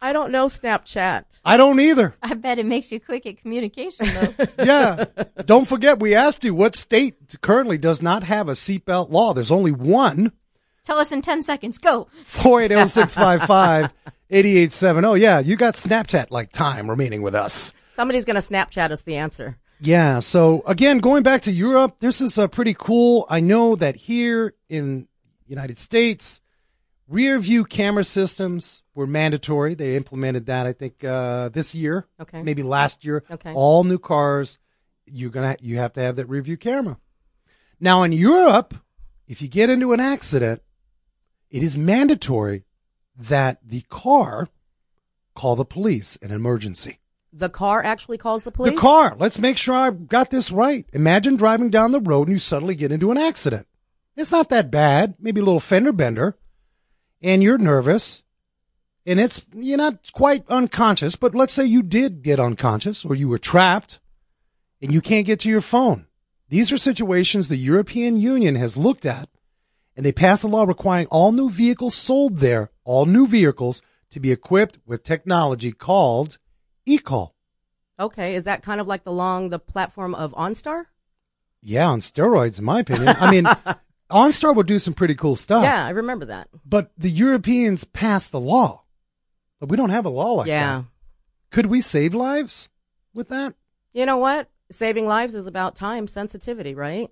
I 0.02 0.14
don't 0.14 0.32
know 0.32 0.46
Snapchat. 0.46 1.40
I 1.44 1.58
don't 1.58 1.80
either. 1.80 2.16
I 2.22 2.36
bet 2.36 2.60
it 2.60 2.66
makes 2.68 2.92
you 2.92 3.00
quick 3.00 3.26
at 3.26 3.40
communication 3.42 4.08
though. 4.14 4.34
Yeah. 4.64 5.06
don't 5.46 5.68
forget, 5.68 6.00
we 6.00 6.14
asked 6.14 6.44
you 6.44 6.54
what 6.54 6.76
state 6.76 7.38
currently 7.42 7.80
does 7.80 8.04
not 8.04 8.22
have 8.24 8.48
a 8.48 8.52
seatbelt 8.52 9.10
law. 9.10 9.34
There's 9.34 9.52
only 9.52 9.72
one. 9.72 10.32
Tell 10.84 11.00
us 11.00 11.12
in 11.12 11.24
ten 11.24 11.42
seconds. 11.42 11.80
Go. 11.80 12.08
480-655-8870. 12.34 15.20
Yeah, 15.20 15.40
you 15.40 15.56
got 15.56 15.74
Snapchat 15.74 16.28
like 16.30 16.52
time 16.52 16.88
remaining 16.90 17.24
with 17.24 17.34
us. 17.34 17.74
Somebody's 17.92 18.26
going 18.26 18.40
to 18.40 18.48
Snapchat 18.48 18.92
us 18.92 19.02
the 19.04 19.16
answer. 19.16 19.58
Yeah. 19.80 20.20
So 20.20 20.64
again, 20.66 21.00
going 21.00 21.24
back 21.24 21.42
to 21.44 21.52
Europe, 21.52 21.98
this 22.00 22.22
is 22.22 22.38
uh, 22.38 22.48
pretty 22.48 22.74
cool. 22.78 23.26
I 23.30 23.40
know 23.40 23.76
that 23.76 23.96
here 23.96 24.54
in 24.70 25.08
United 25.48 25.78
States, 25.78 26.42
rear 27.08 27.38
view 27.40 27.66
camera 27.66 28.04
systems 28.04 28.84
were 28.94 29.08
mandatory. 29.08 29.76
They 29.76 29.96
implemented 29.96 30.46
that, 30.48 30.66
I 30.66 30.74
think, 30.74 31.04
uh, 31.04 31.50
this 31.50 31.76
year, 31.76 32.08
Okay. 32.20 32.42
maybe 32.42 32.64
last 32.64 33.04
year. 33.06 33.24
Okay. 33.30 33.54
All 33.54 33.84
new 33.84 34.00
cars, 34.00 34.58
you're 35.06 35.30
gonna 35.30 35.56
you 35.62 35.78
have 35.78 35.94
to 35.94 36.02
have 36.02 36.16
that 36.16 36.28
rear 36.30 36.42
view 36.42 36.58
camera. 36.58 36.98
Now 37.80 38.04
in 38.04 38.12
Europe, 38.12 38.74
if 39.28 39.42
you 39.42 39.48
get 39.48 39.70
into 39.70 39.94
an 39.94 40.00
accident, 40.00 40.62
it 41.52 41.62
is 41.62 41.78
mandatory 41.78 42.66
that 43.18 43.60
the 43.64 43.82
car 43.90 44.50
call 45.36 45.56
the 45.56 45.66
police 45.66 46.18
an 46.22 46.32
emergency. 46.32 47.00
The 47.38 47.50
car 47.50 47.84
actually 47.84 48.18
calls 48.18 48.46
the 48.46 48.52
police. 48.52 48.76
The 48.76 48.80
car. 48.80 49.14
Let's 49.20 49.40
make 49.40 49.58
sure 49.58 49.76
I 49.76 49.92
got 49.92 50.30
this 50.30 50.52
right. 50.52 50.86
Imagine 50.94 51.36
driving 51.36 51.70
down 51.70 51.92
the 51.92 52.00
road 52.00 52.30
and 52.30 52.36
you 52.36 52.40
suddenly 52.40 52.76
get 52.76 52.94
into 52.94 53.12
an 53.12 53.18
accident. 53.18 53.68
It's 54.16 54.32
not 54.32 54.48
that 54.50 54.72
bad. 54.72 55.16
Maybe 55.20 55.42
a 55.42 55.44
little 55.44 55.60
fender 55.60 55.92
bender. 55.92 56.38
And 57.22 57.44
you're 57.44 57.58
nervous. 57.58 58.24
And 59.06 59.20
it's, 59.20 59.46
you're 59.54 59.78
not 59.78 60.14
quite 60.14 60.48
unconscious, 60.48 61.18
but 61.18 61.36
let's 61.36 61.54
say 61.54 61.66
you 61.66 61.84
did 61.84 62.24
get 62.24 62.40
unconscious 62.40 63.04
or 63.04 63.16
you 63.16 63.28
were 63.28 63.38
trapped 63.38 64.00
and 64.82 64.94
you 64.94 65.02
can't 65.02 65.26
get 65.26 65.42
to 65.42 65.50
your 65.50 65.62
phone. 65.62 66.08
These 66.48 66.72
are 66.72 66.78
situations 66.78 67.48
the 67.48 67.58
European 67.58 68.18
Union 68.18 68.56
has 68.56 68.78
looked 68.78 69.06
at 69.06 69.28
and 69.98 70.06
they 70.06 70.14
passed 70.14 70.46
a 70.46 70.48
law 70.48 70.64
requiring 70.64 71.08
all 71.08 71.34
new 71.34 71.50
vehicles 71.50 71.96
sold 71.96 72.38
there, 72.38 72.72
all 72.86 73.06
new 73.06 73.28
vehicles 73.28 73.82
to 74.12 74.22
be 74.22 74.32
equipped 74.32 74.80
with 74.86 75.04
technology 75.04 75.74
called 75.74 76.38
eCall. 76.88 77.32
Okay, 78.00 78.36
is 78.36 78.44
that 78.44 78.62
kind 78.62 78.82
of 78.82 78.88
like 78.88 79.04
the 79.04 79.12
long 79.12 79.50
the 79.50 79.60
platform 79.60 80.14
of 80.16 80.34
OnStar? 80.34 80.86
Yeah, 81.62 81.88
on 81.88 82.00
steroids, 82.00 82.60
in 82.60 82.66
my 82.66 82.82
opinion. 82.82 83.16
I 83.20 83.32
mean, 83.32 83.46
OnStar 84.12 84.56
will 84.56 84.64
do 84.64 84.80
some 84.80 84.94
pretty 84.94 85.16
cool 85.16 85.36
stuff. 85.36 85.64
Yeah, 85.64 85.86
I 85.86 85.90
remember 85.92 86.26
that. 86.26 86.50
But 86.66 86.92
the 86.98 87.10
Europeans 87.10 87.84
passed 87.86 88.32
the 88.32 88.40
law. 88.40 88.84
But 89.60 89.70
we 89.70 89.78
don't 89.78 89.90
have 89.90 90.06
a 90.06 90.10
law 90.10 90.34
like 90.34 90.46
that. 90.48 90.52
yeah. 90.52 90.78
that. 90.80 90.86
Could 91.52 91.68
we 91.68 91.82
save 91.82 92.14
lives 92.14 92.70
with 93.14 93.30
that? 93.30 93.56
You 93.94 94.06
know 94.06 94.18
what? 94.18 94.50
Saving 94.72 95.08
lives 95.08 95.34
is 95.34 95.48
about 95.48 95.76
time 95.76 96.08
sensitivity, 96.08 96.76
right? 96.76 97.10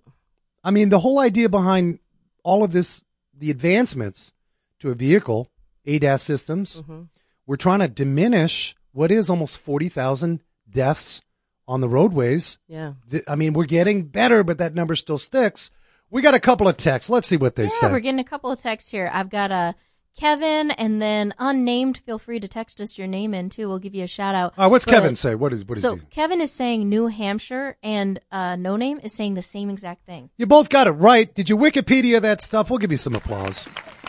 I 0.63 0.72
mean, 0.72 0.89
the 0.89 1.00
whole 1.00 1.20
idea 1.20 1.48
behind 1.50 2.00
all 2.44 2.63
of 2.63 2.74
this, 2.74 3.03
the 3.38 3.50
advancements 3.50 4.34
to 4.80 4.92
a 4.92 4.96
vehicle, 4.96 5.50
ADAS 5.88 6.22
systems, 6.22 6.82
Mhm. 6.82 7.08
we're 7.48 7.56
trying 7.56 7.80
to 7.80 7.88
diminish 7.88 8.75
what 8.93 9.12
is 9.12 9.29
almost 9.29 9.57
40,000 9.57 10.41
deaths 10.69 11.21
on 11.67 11.81
the 11.81 11.89
roadways. 11.89 12.57
Yeah. 12.67 12.93
I 13.27 13.35
mean, 13.35 13.53
we're 13.53 13.65
getting 13.65 14.03
better, 14.03 14.43
but 14.43 14.57
that 14.59 14.73
number 14.73 14.95
still 14.95 15.17
sticks. 15.17 15.71
We 16.09 16.21
got 16.21 16.33
a 16.33 16.39
couple 16.39 16.67
of 16.67 16.77
texts. 16.77 17.09
Let's 17.09 17.27
see 17.27 17.38
what 17.38 17.55
they 17.55 17.63
yeah, 17.63 17.69
say. 17.69 17.91
we're 17.91 18.00
getting 18.00 18.19
a 18.19 18.23
couple 18.23 18.51
of 18.51 18.59
texts 18.59 18.91
here. 18.91 19.09
I've 19.12 19.29
got 19.29 19.51
a 19.51 19.73
Kevin 20.15 20.69
and 20.69 21.01
then 21.01 21.33
unnamed. 21.39 21.97
Feel 21.97 22.19
free 22.19 22.39
to 22.39 22.47
text 22.47 22.79
us 22.79 23.00
your 23.00 23.07
name 23.07 23.33
in 23.33 23.50
too. 23.50 23.67
We'll 23.67 23.79
give 23.79 23.95
you 23.95 24.03
a 24.03 24.07
shout 24.07 24.35
out. 24.35 24.53
All 24.57 24.65
right, 24.65 24.71
what's 24.71 24.85
But- 24.85 24.91
Kevin 24.91 25.15
say? 25.15 25.33
What 25.33 25.53
is 25.53 25.65
what 25.65 25.77
is 25.77 25.81
so 25.81 25.95
he? 25.95 26.01
Kevin 26.12 26.39
is 26.39 26.51
saying 26.51 26.88
New 26.88 27.07
Hampshire, 27.07 27.77
and 27.81 28.19
uh, 28.31 28.55
No 28.55 28.75
Name 28.75 29.00
is 29.01 29.12
saying 29.13 29.33
the 29.33 29.41
same 29.41 29.71
exact 29.71 30.05
thing. 30.05 30.29
You 30.38 30.45
both 30.45 30.69
got 30.69 30.85
it 30.85 30.91
right. 30.91 31.33
Did 31.33 31.50
you 31.50 31.57
Wikipedia 31.57 32.21
that 32.21 32.41
stuff? 32.41 32.69
We'll 32.69 32.79
give 32.79 32.91
you 32.91 32.97
some 32.97 33.15
applause. 33.15 33.67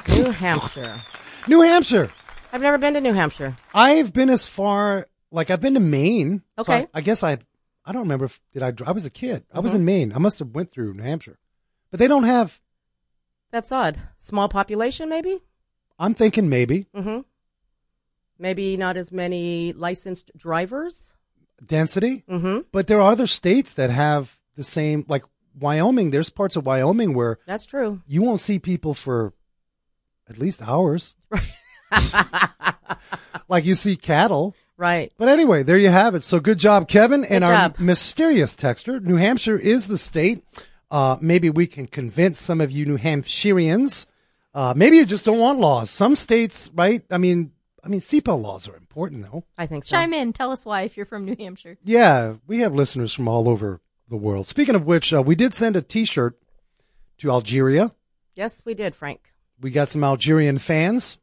New 0.08 0.30
Hampshire. 0.30 0.96
New 1.48 1.62
Hampshire. 1.62 2.10
I've 2.54 2.62
never 2.62 2.78
been 2.78 2.94
to 2.94 3.00
New 3.00 3.12
Hampshire. 3.12 3.56
I've 3.75 4.12
been 4.12 4.30
as 4.30 4.46
far, 4.46 5.08
like 5.32 5.50
I've 5.50 5.61
been 5.61 5.75
to 5.75 5.80
Maine. 5.80 6.42
So 6.56 6.62
Okay. 6.62 6.87
I, 6.94 6.99
I 6.99 7.00
guess 7.00 7.25
I, 7.25 7.38
I 7.84 7.90
don't 7.92 8.02
remember 8.02 8.26
if 8.26 8.40
did 8.52 8.62
I. 8.62 8.73
I 8.87 8.92
was 8.92 9.04
a 9.04 9.11
kid. 9.11 9.42
I 9.52 9.58
was 9.58 9.73
Mm-hmm. 9.73 9.80
in 9.80 9.84
Maine. 9.84 10.12
I 10.14 10.18
must 10.18 10.38
have 10.38 10.50
went 10.54 10.70
through 10.70 10.94
New 10.94 11.02
Hampshire, 11.02 11.38
but 11.90 11.99
they 11.99 12.06
don't 12.06 12.23
have. 12.25 12.61
That's 13.50 13.73
odd. 13.73 13.99
Small 14.16 14.49
population, 14.49 15.08
maybe? 15.08 15.40
I'm 15.99 16.14
thinking 16.14 16.49
maybe 16.49 16.87
Mm-hmm. 16.94 17.20
Maybe 18.38 18.76
not 18.76 18.96
as 18.96 19.11
many 19.12 19.73
licensed 19.73 20.30
drivers. 20.37 21.14
density, 21.64 22.23
Mm-hmm. 22.28 22.61
but 22.73 22.87
there 22.87 23.00
are 23.00 23.11
other 23.11 23.26
states 23.26 23.75
that 23.75 23.90
have 23.90 24.38
the 24.56 24.64
same. 24.64 25.04
Like 25.08 25.25
Wyoming, 25.58 26.11
there's 26.12 26.30
parts 26.30 26.54
of 26.56 26.66
Wyoming 26.66 27.14
where 27.14 27.38
That's 27.46 27.66
true. 27.66 28.00
you 28.06 28.23
won't 28.23 28.40
see 28.40 28.58
people 28.61 28.94
for 28.94 29.32
at 30.28 30.38
least 30.38 30.62
hours. 30.62 31.14
like 33.48 33.64
you 33.64 33.74
see 33.74 33.96
cattle. 33.96 34.54
Right. 34.76 35.12
But 35.16 35.28
anyway, 35.28 35.62
there 35.62 35.78
you 35.78 35.88
have 35.88 36.14
it. 36.14 36.24
So 36.24 36.40
good 36.40 36.58
job, 36.58 36.88
Kevin. 36.88 37.24
and 37.24 37.44
our 37.44 37.72
mysterious 37.78 38.54
texter, 38.54 39.00
New 39.00 39.16
Hampshire 39.16 39.58
is 39.58 39.86
the 39.86 39.98
state. 39.98 40.44
Uh, 40.90 41.16
maybe 41.20 41.50
we 41.50 41.66
can 41.66 41.86
convince 41.86 42.40
some 42.40 42.60
of 42.60 42.70
you 42.70 42.84
New 42.86 42.98
Hampshireans. 42.98 44.06
Uh, 44.52 44.72
maybe 44.76 44.96
you 44.96 45.06
just 45.06 45.24
don't 45.24 45.38
want 45.38 45.58
laws. 45.58 45.90
Some 45.90 46.14
states, 46.16 46.70
right? 46.74 47.02
I 47.10 47.18
mean, 47.18 47.52
I 47.82 47.88
mean, 47.88 48.00
seatbelt 48.00 48.42
laws 48.42 48.68
are 48.68 48.76
important 48.76 49.22
though. 49.22 49.44
I 49.58 49.66
think 49.66 49.84
so. 49.84 49.96
Chime 49.96 50.12
in. 50.14 50.32
Tell 50.32 50.50
us 50.50 50.64
why 50.64 50.82
if 50.82 50.96
you're 50.96 51.06
from 51.06 51.24
New 51.24 51.36
Hampshire. 51.36 51.76
Yeah, 51.84 52.34
we 52.46 52.60
have 52.60 52.74
listeners 52.74 53.12
from 53.12 53.28
all 53.28 53.48
over 53.48 53.80
the 54.08 54.16
world. 54.16 54.46
Speaking 54.46 54.74
of 54.74 54.86
which, 54.86 55.12
uh, 55.12 55.22
we 55.22 55.34
did 55.34 55.54
send 55.54 55.76
a 55.76 55.82
t-shirt 55.82 56.38
to 57.18 57.30
Algeria. 57.30 57.92
Yes, 58.34 58.62
we 58.64 58.74
did, 58.74 58.94
Frank. 58.94 59.32
We 59.60 59.70
got 59.70 59.88
some 59.88 60.04
Algerian 60.04 60.58
fans 60.58 61.18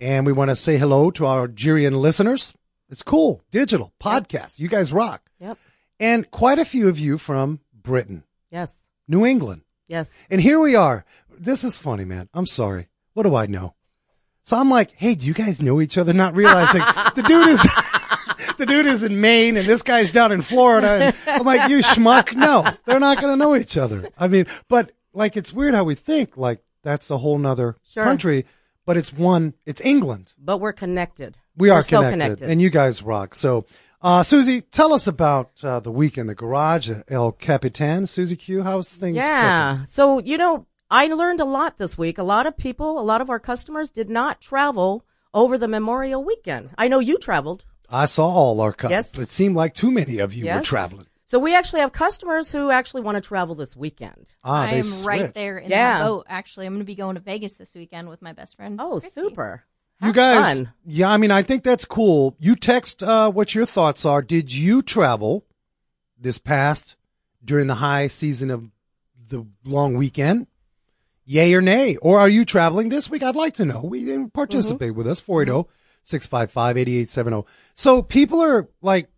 and 0.00 0.26
we 0.26 0.32
want 0.32 0.50
to 0.50 0.56
say 0.56 0.76
hello 0.78 1.10
to 1.12 1.26
our 1.26 1.40
Algerian 1.42 1.94
listeners. 2.00 2.54
It's 2.90 3.02
cool. 3.02 3.42
Digital 3.50 3.92
podcast. 4.00 4.58
You 4.58 4.68
guys 4.68 4.92
rock. 4.92 5.22
Yep. 5.40 5.58
And 6.00 6.30
quite 6.30 6.58
a 6.58 6.64
few 6.64 6.88
of 6.88 6.98
you 6.98 7.18
from 7.18 7.60
Britain, 7.72 8.22
Yes. 8.50 8.82
New 9.06 9.26
England. 9.26 9.62
Yes. 9.88 10.16
And 10.30 10.40
here 10.40 10.60
we 10.60 10.74
are. 10.74 11.04
This 11.38 11.64
is 11.64 11.76
funny, 11.76 12.04
man. 12.04 12.28
I'm 12.34 12.46
sorry. 12.46 12.88
What 13.14 13.22
do 13.24 13.34
I 13.34 13.46
know? 13.46 13.74
So 14.44 14.56
I'm 14.56 14.70
like, 14.70 14.92
hey, 14.92 15.14
do 15.14 15.26
you 15.26 15.34
guys 15.34 15.60
know 15.60 15.80
each 15.80 15.98
other? 15.98 16.12
Not 16.12 16.36
realizing 16.36 16.80
the 17.16 17.22
dude 17.26 17.48
is, 17.48 17.62
the 18.56 18.66
dude 18.66 18.86
is 18.86 19.02
in 19.02 19.20
Maine 19.20 19.56
and 19.56 19.66
this 19.68 19.82
guy's 19.82 20.10
down 20.10 20.32
in 20.32 20.40
Florida. 20.42 20.88
And 21.26 21.40
I'm 21.40 21.44
like, 21.44 21.68
you 21.70 21.78
schmuck. 21.78 22.34
No, 22.34 22.66
they're 22.86 23.00
not 23.00 23.20
going 23.20 23.32
to 23.32 23.36
know 23.36 23.54
each 23.56 23.76
other. 23.76 24.08
I 24.18 24.28
mean, 24.28 24.46
but 24.68 24.92
like, 25.12 25.36
it's 25.36 25.52
weird 25.52 25.74
how 25.74 25.84
we 25.84 25.94
think 25.94 26.36
like 26.36 26.62
that's 26.82 27.10
a 27.10 27.18
whole 27.18 27.38
nother 27.38 27.76
Sure. 27.90 28.04
country, 28.04 28.46
but 28.88 28.96
it's 28.96 29.12
one, 29.12 29.52
it's 29.66 29.82
England. 29.82 30.32
But 30.38 30.62
we're 30.62 30.72
connected. 30.72 31.36
We 31.58 31.68
are 31.68 31.82
so 31.82 31.98
connected, 32.00 32.10
connected. 32.10 32.48
and 32.48 32.62
you 32.62 32.70
guys 32.70 33.02
rock. 33.02 33.34
So, 33.34 33.66
uh, 34.00 34.22
Susie, 34.22 34.62
tell 34.62 34.94
us 34.94 35.06
about 35.06 35.50
uh, 35.62 35.80
the 35.80 35.90
week 35.90 36.16
in 36.16 36.26
the 36.26 36.34
garage, 36.34 36.90
El 37.06 37.32
Capitan. 37.32 38.06
Susie 38.06 38.34
Q, 38.34 38.62
how's 38.62 38.94
things? 38.94 39.16
Yeah. 39.16 39.84
So, 39.84 40.20
you 40.20 40.38
know, 40.38 40.64
I 40.90 41.06
learned 41.08 41.40
a 41.40 41.44
lot 41.44 41.76
this 41.76 41.98
week. 41.98 42.16
A 42.16 42.22
lot 42.22 42.46
of 42.46 42.56
people, 42.56 42.98
a 42.98 43.04
lot 43.04 43.20
of 43.20 43.28
our 43.28 43.38
customers 43.38 43.90
did 43.90 44.08
not 44.08 44.40
travel 44.40 45.04
over 45.34 45.58
the 45.58 45.68
Memorial 45.68 46.24
weekend. 46.24 46.70
I 46.78 46.88
know 46.88 46.98
you 46.98 47.18
traveled. 47.18 47.66
I 47.90 48.06
saw 48.06 48.26
all 48.26 48.58
our 48.62 48.72
customers. 48.72 49.10
Yes. 49.14 49.18
It 49.18 49.28
seemed 49.28 49.54
like 49.54 49.74
too 49.74 49.90
many 49.90 50.16
of 50.18 50.32
you 50.32 50.46
were 50.46 50.62
traveling. 50.62 51.07
So 51.28 51.38
we 51.38 51.54
actually 51.54 51.80
have 51.80 51.92
customers 51.92 52.50
who 52.50 52.70
actually 52.70 53.02
want 53.02 53.16
to 53.16 53.20
travel 53.20 53.54
this 53.54 53.76
weekend. 53.76 54.30
Ah, 54.42 54.62
I 54.62 54.70
they 54.70 54.78
am 54.80 55.06
right 55.06 55.34
there 55.34 55.58
in 55.58 55.68
Yeah. 55.68 55.98
that 55.98 56.06
boat. 56.06 56.24
Actually, 56.26 56.64
I'm 56.64 56.72
going 56.72 56.80
to 56.80 56.86
be 56.86 56.94
going 56.94 57.16
to 57.16 57.20
Vegas 57.20 57.52
this 57.56 57.74
weekend 57.74 58.08
with 58.08 58.22
my 58.22 58.32
best 58.32 58.56
friend. 58.56 58.80
Oh, 58.80 58.98
Christy. 58.98 59.10
super. 59.20 59.62
You 60.02 60.14
guys, 60.14 60.56
fun. 60.56 60.72
yeah, 60.86 61.10
I 61.10 61.18
mean, 61.18 61.30
I 61.30 61.42
think 61.42 61.64
that's 61.64 61.84
cool. 61.84 62.34
You 62.38 62.56
text 62.56 63.02
uh, 63.02 63.30
what 63.30 63.54
your 63.54 63.66
thoughts 63.66 64.06
are. 64.06 64.22
Did 64.22 64.54
you 64.54 64.80
travel 64.80 65.44
this 66.18 66.38
past 66.38 66.96
during 67.44 67.66
the 67.66 67.74
high 67.74 68.06
season 68.06 68.50
of 68.50 68.70
the 69.28 69.44
long 69.66 69.98
weekend? 69.98 70.46
Yay 71.26 71.52
or 71.52 71.60
nay? 71.60 71.96
Or 71.96 72.18
are 72.20 72.28
you 72.30 72.46
traveling 72.46 72.88
this 72.88 73.10
week? 73.10 73.22
I'd 73.22 73.36
like 73.36 73.52
to 73.56 73.66
know. 73.66 73.82
We 73.82 74.02
didn't 74.02 74.32
participate 74.32 74.94
with 74.94 75.06
us. 75.06 75.20
480 75.20 75.68
655 76.04 76.78
8870. 76.78 77.46
So 77.74 78.00
people 78.00 78.42
are 78.42 78.66
like, 78.80 79.10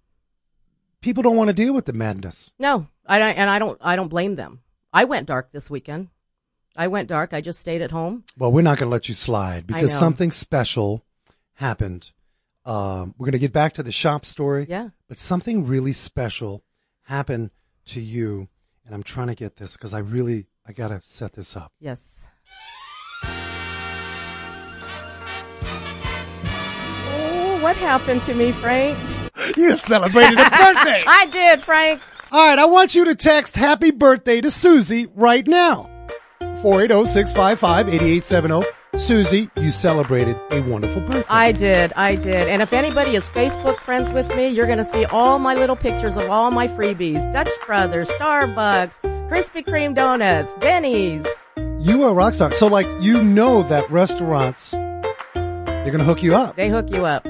people 1.00 1.22
don't 1.22 1.36
want 1.36 1.48
to 1.48 1.54
deal 1.54 1.72
with 1.72 1.84
the 1.86 1.92
madness. 1.92 2.50
No, 2.58 2.86
I 3.06 3.18
don't- 3.18 3.36
and 3.36 3.50
I 3.50 3.58
don't. 3.58 3.78
I 3.80 3.96
don't 3.96 4.08
blame 4.08 4.34
them. 4.34 4.60
I 4.92 5.04
went 5.04 5.26
dark 5.26 5.52
this 5.52 5.70
weekend. 5.70 6.08
I 6.76 6.88
went 6.88 7.08
dark. 7.08 7.32
I 7.34 7.40
just 7.40 7.58
stayed 7.60 7.82
at 7.82 7.90
home. 7.90 8.24
Well, 8.38 8.52
we're 8.52 8.62
not 8.62 8.78
going 8.78 8.88
to 8.88 8.92
let 8.92 9.08
you 9.08 9.14
slide 9.14 9.66
because 9.66 9.96
something 9.96 10.30
special 10.30 11.04
happened. 11.54 12.12
Um, 12.64 13.14
we're 13.18 13.24
going 13.26 13.32
to 13.32 13.38
get 13.38 13.52
back 13.52 13.72
to 13.74 13.82
the 13.82 13.92
shop 13.92 14.24
story. 14.24 14.66
Yeah. 14.68 14.90
But 15.08 15.18
something 15.18 15.66
really 15.66 15.92
special 15.92 16.62
happened 17.04 17.50
to 17.86 18.00
you. 18.00 18.48
And 18.86 18.94
I'm 18.94 19.02
trying 19.02 19.28
to 19.28 19.34
get 19.34 19.56
this 19.56 19.72
because 19.74 19.92
I 19.94 19.98
really, 19.98 20.46
I 20.66 20.72
got 20.72 20.88
to 20.88 21.00
set 21.02 21.32
this 21.34 21.56
up. 21.56 21.72
Yes. 21.80 22.26
Oh, 27.12 27.58
what 27.62 27.76
happened 27.76 28.22
to 28.22 28.34
me, 28.34 28.52
Frank? 28.52 28.96
You 29.56 29.76
celebrated 29.76 30.38
a 30.38 30.50
birthday. 30.50 31.02
I 31.06 31.26
did, 31.30 31.60
Frank. 31.62 32.00
All 32.32 32.46
right. 32.46 32.58
I 32.58 32.66
want 32.66 32.94
you 32.94 33.04
to 33.06 33.14
text 33.14 33.56
happy 33.56 33.90
birthday 33.90 34.40
to 34.40 34.50
Susie 34.50 35.06
right 35.14 35.46
now. 35.46 35.88
oh, 36.40 36.44
480-655-8870. 36.62 38.64
Susie, 38.96 39.48
you 39.56 39.70
celebrated 39.70 40.36
a 40.50 40.60
wonderful 40.62 41.00
birthday. 41.02 41.24
I 41.28 41.52
did, 41.52 41.92
I 41.94 42.16
did. 42.16 42.48
And 42.48 42.60
if 42.60 42.72
anybody 42.72 43.14
is 43.14 43.28
Facebook 43.28 43.76
friends 43.78 44.12
with 44.12 44.34
me, 44.36 44.48
you're 44.48 44.66
going 44.66 44.78
to 44.78 44.84
see 44.84 45.04
all 45.06 45.38
my 45.38 45.54
little 45.54 45.76
pictures 45.76 46.16
of 46.16 46.28
all 46.28 46.50
my 46.50 46.66
freebies. 46.66 47.32
Dutch 47.32 47.48
Brothers, 47.66 48.08
Starbucks, 48.10 49.00
Krispy 49.30 49.64
Kreme 49.64 49.94
donuts, 49.94 50.54
Denny's. 50.54 51.24
you 51.78 52.02
are 52.02 52.10
a 52.10 52.12
rock 52.12 52.34
star. 52.34 52.50
So 52.52 52.66
like, 52.66 52.86
you 53.00 53.22
know 53.22 53.62
that 53.64 53.88
restaurants, 53.90 54.72
they're 54.72 55.84
going 55.84 55.98
to 55.98 56.04
hook 56.04 56.22
you 56.22 56.34
up. 56.34 56.56
They 56.56 56.68
hook 56.68 56.90
you 56.90 57.06
up. 57.06 57.26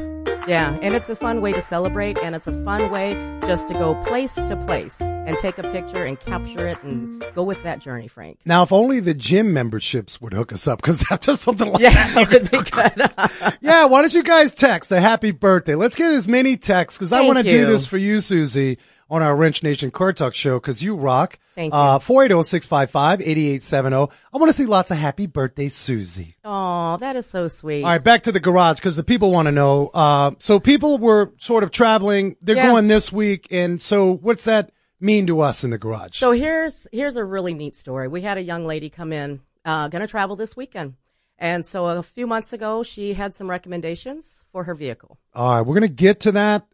Yeah, 0.50 0.76
and 0.82 0.96
it's 0.96 1.08
a 1.08 1.14
fun 1.14 1.40
way 1.42 1.52
to 1.52 1.62
celebrate, 1.62 2.18
and 2.18 2.34
it's 2.34 2.48
a 2.48 2.64
fun 2.64 2.90
way 2.90 3.12
just 3.42 3.68
to 3.68 3.74
go 3.74 3.94
place 4.02 4.34
to 4.34 4.56
place 4.66 5.00
and 5.00 5.38
take 5.38 5.58
a 5.58 5.62
picture 5.62 6.04
and 6.04 6.18
capture 6.18 6.66
it 6.66 6.82
and 6.82 7.24
go 7.36 7.44
with 7.44 7.62
that 7.62 7.78
journey, 7.78 8.08
Frank. 8.08 8.40
Now, 8.44 8.64
if 8.64 8.72
only 8.72 8.98
the 8.98 9.14
gym 9.14 9.52
memberships 9.52 10.20
would 10.20 10.32
hook 10.32 10.52
us 10.52 10.66
up, 10.66 10.82
because 10.82 11.04
after 11.12 11.36
something 11.36 11.70
like 11.70 11.80
Yeah, 11.80 11.90
that, 12.14 12.32
would 12.32 12.50
be 12.50 12.58
good. 13.48 13.56
yeah, 13.60 13.84
why 13.84 14.00
don't 14.00 14.12
you 14.12 14.24
guys 14.24 14.52
text 14.52 14.90
a 14.90 14.98
happy 15.00 15.30
birthday? 15.30 15.76
Let's 15.76 15.94
get 15.94 16.10
as 16.10 16.26
many 16.26 16.56
texts, 16.56 16.98
because 16.98 17.12
I 17.12 17.20
want 17.20 17.38
to 17.38 17.44
do 17.44 17.66
this 17.66 17.86
for 17.86 17.96
you, 17.96 18.18
Susie, 18.18 18.78
on 19.10 19.22
our 19.22 19.34
Wrench 19.34 19.62
Nation 19.62 19.90
Car 19.90 20.12
Talk 20.12 20.34
show, 20.34 20.60
because 20.60 20.82
you 20.82 20.94
rock. 20.94 21.38
Thank 21.56 21.74
you. 21.74 21.78
Uh, 21.78 21.98
480-655-8870. 21.98 23.92
oh. 23.92 24.10
I 24.32 24.38
want 24.38 24.48
to 24.50 24.52
see 24.56 24.66
lots 24.66 24.90
of 24.90 24.96
happy 24.98 25.26
birthday, 25.26 25.68
Susie. 25.68 26.36
Oh, 26.44 26.96
that 26.98 27.16
is 27.16 27.26
so 27.26 27.48
sweet. 27.48 27.82
All 27.84 27.90
right, 27.90 28.02
back 28.02 28.22
to 28.24 28.32
the 28.32 28.40
garage, 28.40 28.76
because 28.78 28.96
the 28.96 29.04
people 29.04 29.30
want 29.32 29.46
to 29.46 29.52
know. 29.52 29.88
Uh, 29.88 30.32
so 30.38 30.60
people 30.60 30.98
were 30.98 31.32
sort 31.40 31.64
of 31.64 31.70
traveling. 31.70 32.36
They're 32.40 32.56
Yeah. 32.56 32.66
going 32.68 32.88
this 32.88 33.12
week, 33.12 33.48
and 33.50 33.80
so 33.80 34.12
what's 34.14 34.44
that 34.44 34.70
mean 35.00 35.26
to 35.26 35.40
us 35.40 35.64
in 35.64 35.70
the 35.70 35.78
garage? 35.78 36.18
So 36.18 36.32
here's 36.32 36.86
here's 36.92 37.16
a 37.16 37.24
really 37.24 37.54
neat 37.54 37.76
story. 37.76 38.06
We 38.08 38.20
had 38.22 38.38
a 38.38 38.42
young 38.42 38.66
lady 38.66 38.90
come 38.90 39.12
in, 39.12 39.40
uh, 39.64 39.88
going 39.88 40.02
to 40.02 40.06
travel 40.08 40.36
this 40.36 40.56
weekend, 40.56 40.94
and 41.38 41.64
so 41.66 41.86
a 41.86 42.02
few 42.02 42.26
months 42.26 42.52
ago 42.52 42.82
she 42.82 43.14
had 43.14 43.34
some 43.34 43.50
recommendations 43.50 44.44
for 44.52 44.64
her 44.64 44.74
vehicle. 44.74 45.18
All 45.34 45.54
right, 45.56 45.60
we're 45.62 45.74
going 45.78 45.88
to 45.88 45.94
get 45.94 46.20
to 46.20 46.32
that 46.32 46.66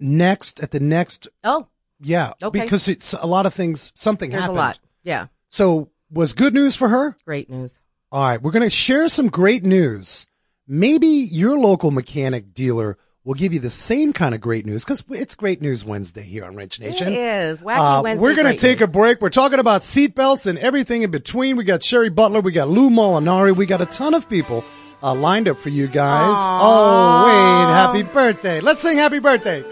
next 0.00 0.60
at 0.60 0.70
the 0.72 0.80
next 0.80 1.28
Oh, 1.44 1.66
Yeah, 2.02 2.32
Okay. 2.42 2.60
because 2.62 2.88
it's 2.88 3.14
a 3.14 3.26
lot 3.26 3.46
of 3.46 3.54
things. 3.54 3.92
Something 3.94 4.30
there's 4.30 4.42
happened. 4.42 4.58
a 4.58 4.62
lot. 4.62 4.78
Yeah, 5.04 5.26
So 5.48 5.90
was 6.10 6.32
good 6.32 6.52
news 6.54 6.74
for 6.76 6.88
her. 6.88 7.16
great 7.24 7.48
news. 7.48 7.80
All 8.10 8.22
right, 8.22 8.42
we're 8.42 8.50
going 8.50 8.62
to 8.62 8.70
share 8.70 9.08
some 9.08 9.28
great 9.28 9.64
news. 9.64 10.26
Maybe 10.68 11.06
your 11.06 11.58
local 11.58 11.90
mechanic 11.90 12.52
dealer 12.54 12.98
will 13.24 13.34
give 13.34 13.52
you 13.54 13.60
the 13.60 13.70
same 13.70 14.12
kind 14.12 14.34
of 14.34 14.40
great 14.40 14.66
news 14.66 14.84
because 14.84 15.04
it's 15.10 15.34
Great 15.36 15.62
News 15.62 15.84
Wednesday 15.84 16.22
here 16.22 16.44
on 16.44 16.56
Wrench 16.56 16.80
Nation. 16.80 17.12
It 17.12 17.16
is 17.18 17.62
wacky 17.62 17.98
Uh, 18.00 18.02
Wednesday. 18.02 18.22
we're 18.22 18.34
going 18.34 18.52
to 18.54 18.60
take 18.60 18.80
a 18.80 18.86
break. 18.88 19.20
We're 19.20 19.30
talking 19.30 19.60
about 19.60 19.80
seatbelts 19.82 20.46
and 20.46 20.58
everything 20.58 21.02
in 21.02 21.10
between. 21.12 21.56
We 21.56 21.62
got 21.64 21.82
Sherry 21.84 22.10
Butler. 22.10 22.40
We 22.40 22.50
got 22.52 22.68
Lou 22.68 22.90
Molinari. 22.90 23.54
We 23.56 23.64
got 23.66 23.80
a 23.80 23.86
ton 23.86 24.14
of 24.14 24.28
people 24.28 24.64
uh, 25.04 25.14
lined 25.14 25.46
up 25.48 25.56
for 25.58 25.68
you 25.68 25.86
guys. 25.86 26.34
Oh, 26.36 27.24
wait. 27.26 27.72
Happy 27.74 28.02
birthday. 28.12 28.60
Let's 28.60 28.82
sing 28.82 28.96
happy 28.98 29.20
birthday. 29.20 29.64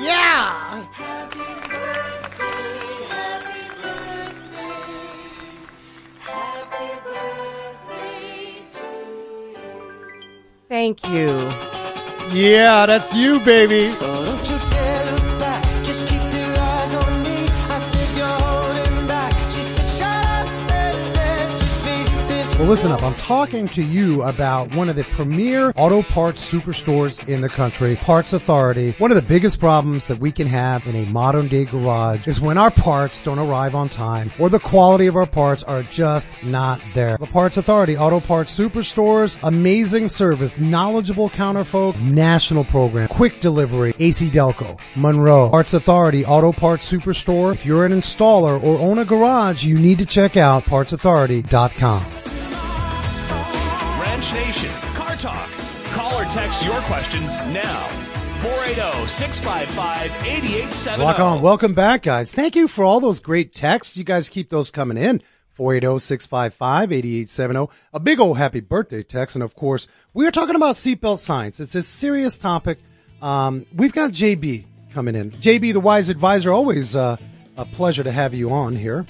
Yeah. 0.00 0.69
Thank 10.70 11.04
you. 11.08 11.26
Yeah, 12.32 12.86
that's 12.86 13.12
you, 13.12 13.40
baby. 13.40 13.92
Well, 22.60 22.68
listen 22.68 22.92
up. 22.92 23.02
I'm 23.02 23.14
talking 23.14 23.68
to 23.68 23.82
you 23.82 24.22
about 24.22 24.74
one 24.74 24.90
of 24.90 24.96
the 24.96 25.04
premier 25.04 25.72
auto 25.76 26.02
parts 26.02 26.52
superstores 26.52 27.26
in 27.26 27.40
the 27.40 27.48
country, 27.48 27.96
Parts 27.96 28.34
Authority. 28.34 28.94
One 28.98 29.10
of 29.10 29.14
the 29.14 29.22
biggest 29.22 29.58
problems 29.58 30.06
that 30.08 30.20
we 30.20 30.30
can 30.30 30.46
have 30.46 30.86
in 30.86 30.94
a 30.94 31.06
modern 31.06 31.48
day 31.48 31.64
garage 31.64 32.28
is 32.28 32.38
when 32.38 32.58
our 32.58 32.70
parts 32.70 33.24
don't 33.24 33.38
arrive 33.38 33.74
on 33.74 33.88
time 33.88 34.30
or 34.38 34.50
the 34.50 34.58
quality 34.58 35.06
of 35.06 35.16
our 35.16 35.24
parts 35.24 35.62
are 35.62 35.82
just 35.84 36.36
not 36.42 36.82
there. 36.92 37.16
The 37.16 37.26
Parts 37.26 37.56
Authority 37.56 37.96
Auto 37.96 38.20
Parts 38.20 38.54
Superstores, 38.54 39.38
amazing 39.42 40.08
service, 40.08 40.60
knowledgeable 40.60 41.30
counterfolk, 41.30 41.98
national 41.98 42.64
program, 42.64 43.08
quick 43.08 43.40
delivery, 43.40 43.94
AC 43.98 44.28
Delco, 44.28 44.78
Monroe, 44.96 45.48
Parts 45.48 45.72
Authority 45.72 46.26
Auto 46.26 46.52
Parts 46.52 46.92
Superstore. 46.92 47.54
If 47.54 47.64
you're 47.64 47.86
an 47.86 47.92
installer 47.92 48.62
or 48.62 48.78
own 48.80 48.98
a 48.98 49.06
garage, 49.06 49.64
you 49.64 49.78
need 49.78 49.96
to 49.96 50.04
check 50.04 50.36
out 50.36 50.64
partsauthority.com. 50.64 52.29
Wrench 54.32 54.46
Nation, 54.46 54.70
Car 54.94 55.16
Talk. 55.16 55.50
Call 55.92 56.20
or 56.20 56.24
text 56.26 56.64
your 56.64 56.80
questions 56.82 57.36
now. 57.52 57.86
480 58.42 59.08
655 59.08 60.10
8870. 60.24 61.02
Rock 61.02 61.18
on. 61.18 61.42
Welcome 61.42 61.74
back, 61.74 62.02
guys. 62.02 62.32
Thank 62.32 62.56
you 62.56 62.68
for 62.68 62.84
all 62.84 63.00
those 63.00 63.20
great 63.20 63.54
texts. 63.54 63.96
You 63.96 64.04
guys 64.04 64.28
keep 64.28 64.50
those 64.50 64.70
coming 64.70 64.96
in. 64.96 65.20
480-655-8870. 65.58 67.56
oh. 67.56 67.68
A 67.92 68.00
big 68.00 68.18
old 68.18 68.38
happy 68.38 68.60
birthday 68.60 69.02
text. 69.02 69.36
And 69.36 69.42
of 69.42 69.54
course, 69.54 69.88
we 70.14 70.26
are 70.26 70.30
talking 70.30 70.54
about 70.54 70.76
seatbelt 70.76 71.18
science. 71.18 71.60
It's 71.60 71.74
a 71.74 71.82
serious 71.82 72.38
topic. 72.38 72.78
Um, 73.20 73.66
we've 73.74 73.92
got 73.92 74.12
JB 74.12 74.64
coming 74.90 75.14
in. 75.14 75.32
JB, 75.32 75.74
the 75.74 75.80
wise 75.80 76.08
advisor, 76.08 76.50
always 76.50 76.96
uh, 76.96 77.18
a 77.58 77.66
pleasure 77.66 78.02
to 78.02 78.10
have 78.10 78.34
you 78.34 78.50
on 78.50 78.74
here. 78.74 79.04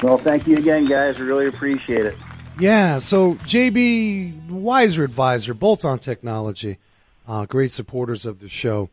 Well, 0.00 0.16
thank 0.16 0.46
you 0.46 0.58
again, 0.58 0.84
guys. 0.84 1.18
We 1.18 1.26
really 1.26 1.48
appreciate 1.48 2.04
it. 2.06 2.16
Yeah, 2.62 3.00
so 3.00 3.34
JB, 3.34 4.48
wiser 4.48 5.02
advisor, 5.02 5.52
Bolt 5.52 5.84
on 5.84 5.98
Technology, 5.98 6.78
uh, 7.26 7.44
great 7.46 7.72
supporters 7.72 8.24
of 8.24 8.38
the 8.38 8.48
show. 8.48 8.88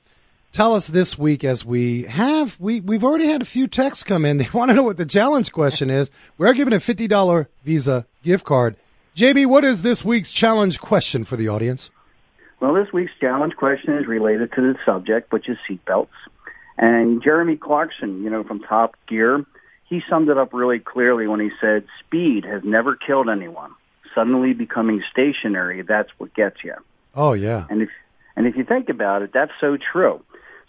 Tell 0.51 0.73
us 0.73 0.87
this 0.87 1.19
week 1.19 1.43
as 1.43 1.63
we 1.63 2.01
have, 2.05 2.59
we, 2.59 2.81
we've 2.81 3.03
already 3.03 3.27
had 3.27 3.43
a 3.43 3.45
few 3.45 3.67
texts 3.67 4.03
come 4.03 4.25
in. 4.25 4.37
They 4.39 4.49
want 4.51 4.69
to 4.69 4.73
know 4.73 4.81
what 4.81 4.97
the 4.97 5.05
challenge 5.05 5.51
question 5.51 5.91
is. 5.91 6.09
We're 6.39 6.53
giving 6.53 6.73
a 6.73 6.77
$50 6.77 7.45
Visa 7.63 8.07
gift 8.23 8.43
card. 8.43 8.75
JB, 9.15 9.45
what 9.45 9.63
is 9.63 9.83
this 9.83 10.03
week's 10.03 10.31
challenge 10.31 10.79
question 10.79 11.23
for 11.23 11.35
the 11.37 11.49
audience? 11.49 11.91
Well, 12.59 12.73
this 12.73 12.91
week's 12.91 13.13
challenge 13.21 13.55
question 13.55 13.95
is 13.99 14.07
related 14.07 14.51
to 14.53 14.61
the 14.61 14.79
subject, 14.83 15.31
which 15.31 15.47
is 15.47 15.59
seatbelts. 15.69 16.07
And 16.79 17.21
Jeremy 17.21 17.55
Clarkson, 17.55 18.23
you 18.23 18.31
know, 18.31 18.43
from 18.43 18.61
Top 18.61 18.95
Gear, 19.07 19.45
he 19.89 20.01
summed 20.09 20.29
it 20.29 20.37
up 20.37 20.53
really 20.53 20.79
clearly 20.79 21.27
when 21.27 21.39
he 21.39 21.49
said, 21.59 21.85
speed 22.05 22.45
has 22.45 22.63
never 22.63 22.95
killed 22.95 23.27
anyone. 23.27 23.73
Suddenly 24.15 24.53
becoming 24.53 25.03
stationary, 25.11 25.81
that's 25.81 26.09
what 26.17 26.33
gets 26.33 26.63
you. 26.63 26.75
Oh, 27.15 27.33
yeah. 27.33 27.65
And 27.69 27.81
if, 27.81 27.89
and 28.35 28.47
if 28.47 28.55
you 28.55 28.63
think 28.63 28.89
about 28.89 29.23
it, 29.23 29.31
that's 29.33 29.51
so 29.59 29.77
true. 29.77 30.23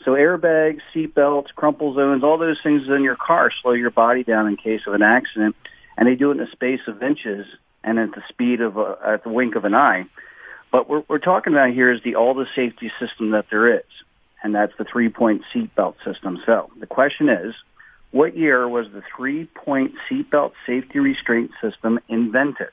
So 0.05 0.13
airbags, 0.13 0.81
seatbelts, 0.95 1.49
crumple 1.55 1.95
zones, 1.95 2.25
all 2.25 2.39
those 2.39 2.59
things 2.63 2.83
in 2.89 3.03
your 3.03 3.17
car 3.17 3.51
slow 3.63 3.73
your 3.73 3.91
body 3.91 4.25
down 4.25 4.47
in 4.47 4.57
case 4.57 4.81
of 4.87 4.95
an 4.95 5.03
accident, 5.03 5.55
and 5.97 6.09
they 6.09 6.15
do 6.15 6.31
it 6.31 6.39
in 6.39 6.41
a 6.41 6.51
space 6.51 6.81
of 6.87 7.03
inches 7.03 7.47
and 7.85 7.99
at 7.99 8.13
the 8.13 8.23
speed 8.29 8.63
of 8.63 8.79
a, 8.79 8.97
at 9.07 9.25
the 9.25 9.31
wink 9.31 9.57
of 9.57 9.67
an 9.67 9.75
eye. 9.75 10.07
But 10.73 10.89
what 10.89 11.09
we're 11.09 11.19
talking 11.19 11.53
about 11.53 11.71
here 11.71 11.93
is 11.93 12.03
the 12.03 12.15
oldest 12.15 12.53
safety 12.55 12.91
system 12.99 13.33
that 13.33 13.47
there 13.51 13.75
is, 13.75 13.85
and 14.43 14.55
that's 14.55 14.73
the 14.79 14.85
three-point 14.85 15.43
seatbelt 15.55 15.97
system. 16.05 16.39
So 16.47 16.71
the 16.79 16.87
question 16.87 17.29
is, 17.29 17.55
what 18.13 18.37
year 18.37 18.69
was 18.69 18.87
the 18.93 19.03
three-point 19.17 19.93
seatbelt 20.11 20.53
safety 20.67 20.99
restraint 20.99 21.53
system 21.63 22.01
invented? 22.09 22.71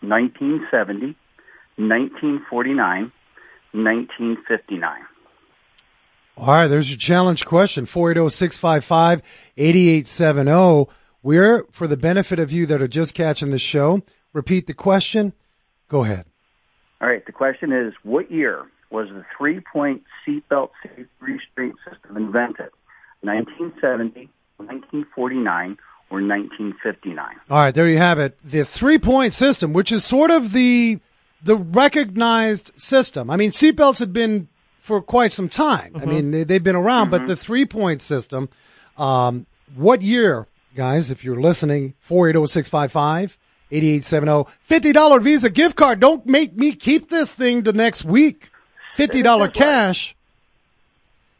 1970, 0.00 1.16
1949, 1.76 3.12
1959. 3.72 5.00
All 6.36 6.46
right, 6.46 6.68
there's 6.68 6.90
your 6.90 6.98
challenge 6.98 7.44
question. 7.44 7.84
480-655-8870. 7.86 10.48
oh. 10.48 10.88
We're, 11.20 11.64
for 11.72 11.88
the 11.88 11.96
benefit 11.96 12.38
of 12.38 12.52
you 12.52 12.64
that 12.66 12.80
are 12.80 12.86
just 12.86 13.12
catching 13.12 13.50
the 13.50 13.58
show, 13.58 14.02
repeat 14.32 14.68
the 14.68 14.74
question. 14.74 15.32
Go 15.88 16.04
ahead. 16.04 16.26
All 17.00 17.08
right, 17.08 17.26
the 17.26 17.32
question 17.32 17.72
is, 17.72 17.92
what 18.04 18.30
year 18.30 18.64
was 18.90 19.08
the 19.08 19.24
three-point 19.36 20.04
seatbelt 20.26 20.70
safety 20.82 21.06
restraint 21.20 21.76
system 21.90 22.16
invented? 22.16 22.70
1970, 23.22 24.30
1949, 24.58 25.78
or 26.10 26.20
1959? 26.20 27.26
All 27.50 27.58
right, 27.58 27.74
there 27.74 27.88
you 27.88 27.98
have 27.98 28.18
it. 28.18 28.38
The 28.44 28.64
three 28.64 28.98
point 28.98 29.34
system, 29.34 29.72
which 29.72 29.92
is 29.92 30.04
sort 30.04 30.30
of 30.30 30.52
the 30.52 30.98
the 31.42 31.56
recognized 31.56 32.72
system. 32.76 33.30
I 33.30 33.36
mean, 33.36 33.50
seatbelts 33.50 34.00
have 34.00 34.12
been 34.12 34.48
for 34.80 35.00
quite 35.00 35.32
some 35.32 35.48
time. 35.48 35.94
I 36.00 36.04
mean, 36.04 36.30
they, 36.30 36.44
they've 36.44 36.62
been 36.62 36.76
around, 36.76 37.10
but 37.10 37.26
the 37.26 37.36
three 37.36 37.64
point 37.66 38.02
system. 38.02 38.48
Um, 38.96 39.46
what 39.76 40.02
year, 40.02 40.48
guys? 40.74 41.10
If 41.10 41.24
you're 41.24 41.40
listening, 41.40 41.94
four 42.00 42.28
eight 42.28 42.32
zero 42.32 42.46
six 42.46 42.68
five 42.68 42.90
five. 42.92 43.36
8870 43.70 44.50
$50 44.66 45.22
Visa 45.22 45.50
gift 45.50 45.76
card. 45.76 46.00
Don't 46.00 46.24
make 46.24 46.56
me 46.56 46.72
keep 46.72 47.08
this 47.08 47.34
thing 47.34 47.64
to 47.64 47.72
next 47.74 48.04
week. 48.04 48.50
$50 48.96 49.52
cash. 49.52 50.16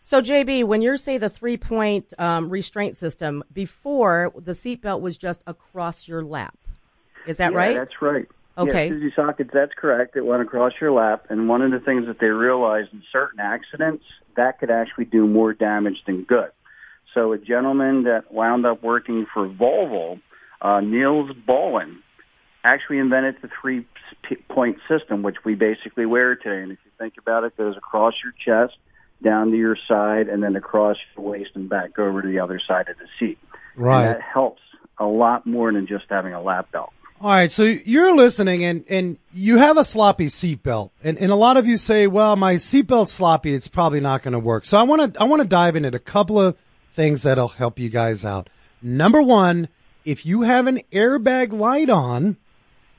So, 0.08 0.22
JB, 0.22 0.64
when 0.64 0.80
you 0.80 0.96
say 0.96 1.18
the 1.18 1.28
three 1.28 1.58
point 1.58 2.14
um, 2.16 2.48
restraint 2.48 2.96
system, 2.96 3.44
before 3.52 4.32
the 4.34 4.52
seatbelt 4.52 5.02
was 5.02 5.18
just 5.18 5.42
across 5.46 6.08
your 6.08 6.24
lap. 6.24 6.56
Is 7.26 7.36
that 7.36 7.52
yeah, 7.52 7.58
right? 7.58 7.76
That's 7.76 8.00
right. 8.00 8.26
Okay. 8.56 8.88
Yeah, 8.88 9.10
Sockets, 9.14 9.50
that's 9.52 9.74
correct. 9.76 10.16
It 10.16 10.24
went 10.24 10.40
across 10.40 10.72
your 10.80 10.92
lap, 10.92 11.26
and 11.28 11.46
one 11.46 11.60
of 11.60 11.72
the 11.72 11.78
things 11.78 12.06
that 12.06 12.20
they 12.20 12.28
realized 12.28 12.88
in 12.94 13.02
certain 13.12 13.38
accidents, 13.38 14.02
that 14.34 14.58
could 14.58 14.70
actually 14.70 15.04
do 15.04 15.26
more 15.26 15.52
damage 15.52 15.98
than 16.06 16.24
good. 16.24 16.52
So 17.12 17.34
a 17.34 17.38
gentleman 17.38 18.04
that 18.04 18.32
wound 18.32 18.64
up 18.64 18.82
working 18.82 19.26
for 19.34 19.46
Volvo, 19.46 20.22
uh, 20.62 20.80
Nils 20.80 21.32
Bohlin, 21.46 21.98
actually 22.64 22.96
invented 22.96 23.36
the 23.42 23.50
three-point 23.60 24.78
system, 24.88 25.22
which 25.22 25.44
we 25.44 25.54
basically 25.54 26.06
wear 26.06 26.34
today. 26.34 26.62
And 26.62 26.72
if 26.72 26.78
you 26.86 26.92
think 26.98 27.18
about 27.18 27.44
it, 27.44 27.48
it 27.48 27.58
goes 27.58 27.76
across 27.76 28.14
your 28.24 28.32
chest, 28.32 28.78
down 29.22 29.50
to 29.50 29.57
your 29.57 29.76
side, 29.88 30.28
and 30.28 30.42
then 30.42 30.57
across 30.57 30.96
your 31.16 31.26
waist 31.26 31.50
and 31.54 31.68
back 31.68 31.98
over 31.98 32.22
to 32.22 32.28
the 32.28 32.38
other 32.38 32.61
side 32.66 32.88
of 32.88 32.96
the 32.98 33.07
seat. 33.18 33.38
Right. 33.76 34.04
And 34.04 34.14
that 34.16 34.22
helps 34.22 34.62
a 34.98 35.07
lot 35.07 35.46
more 35.46 35.72
than 35.72 35.87
just 35.87 36.04
having 36.09 36.33
a 36.33 36.42
lap 36.42 36.70
belt. 36.72 36.92
All 37.20 37.31
right, 37.31 37.50
so 37.50 37.64
you're 37.64 38.14
listening 38.14 38.64
and, 38.64 38.85
and 38.88 39.18
you 39.33 39.59
have 39.59 39.76
a 39.76 39.83
sloppy 39.83 40.26
seatbelt. 40.26 40.90
And, 41.02 41.18
and 41.18 41.33
a 41.33 41.37
lot 41.37 41.57
of 41.57 41.66
you 41.66 41.76
say, 41.76 42.07
well, 42.07 42.37
my 42.37 42.54
seatbelt's 42.54 43.11
sloppy, 43.11 43.54
it's 43.54 43.66
probably 43.66 43.98
not 43.98 44.22
going 44.22 44.35
to 44.35 44.38
work. 44.38 44.64
So 44.64 44.78
I 44.78 44.85
want 44.85 45.14
to 45.14 45.20
I 45.20 45.24
want 45.24 45.42
to 45.42 45.48
dive 45.48 45.74
into 45.74 45.92
a 45.92 45.98
couple 45.98 46.40
of 46.40 46.57
things 46.94 47.24
that'll 47.24 47.48
help 47.48 47.81
you 47.81 47.88
guys 47.88 48.24
out. 48.24 48.48
Number 48.81 49.20
1, 49.20 49.68
if 50.04 50.24
you 50.24 50.42
have 50.42 50.68
an 50.68 50.81
airbag 50.92 51.52
light 51.52 51.90
on, 51.90 52.37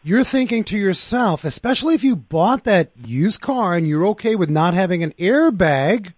you're 0.03 0.23
thinking 0.23 0.63
to 0.65 0.77
yourself, 0.77 1.43
especially 1.43 1.95
if 1.95 2.03
you 2.03 2.15
bought 2.15 2.63
that 2.63 2.91
used 3.03 3.41
car 3.41 3.73
and 3.73 3.87
you're 3.87 4.07
okay 4.07 4.35
with 4.35 4.49
not 4.49 4.73
having 4.73 5.03
an 5.03 5.13
airbag, 5.19 6.13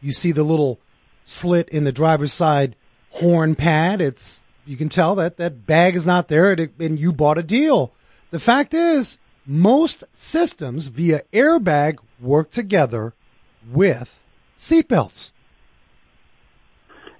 you 0.00 0.12
see 0.12 0.32
the 0.32 0.42
little 0.42 0.78
slit 1.24 1.68
in 1.70 1.84
the 1.84 1.92
driver's 1.92 2.32
side 2.32 2.76
horn 3.10 3.54
pad. 3.54 4.00
It's 4.00 4.42
you 4.66 4.76
can 4.76 4.88
tell 4.88 5.14
that 5.16 5.38
that 5.38 5.66
bag 5.66 5.96
is 5.96 6.06
not 6.06 6.28
there 6.28 6.52
and, 6.52 7.00
you 7.00 7.12
bought 7.12 7.38
a 7.38 7.42
deal. 7.42 7.92
The 8.30 8.40
fact 8.40 8.74
is, 8.74 9.18
most 9.44 10.04
systems 10.14 10.88
via 10.88 11.22
airbag 11.32 11.98
work 12.20 12.50
together 12.50 13.14
with 13.70 14.22
seatbelts. 14.58 15.30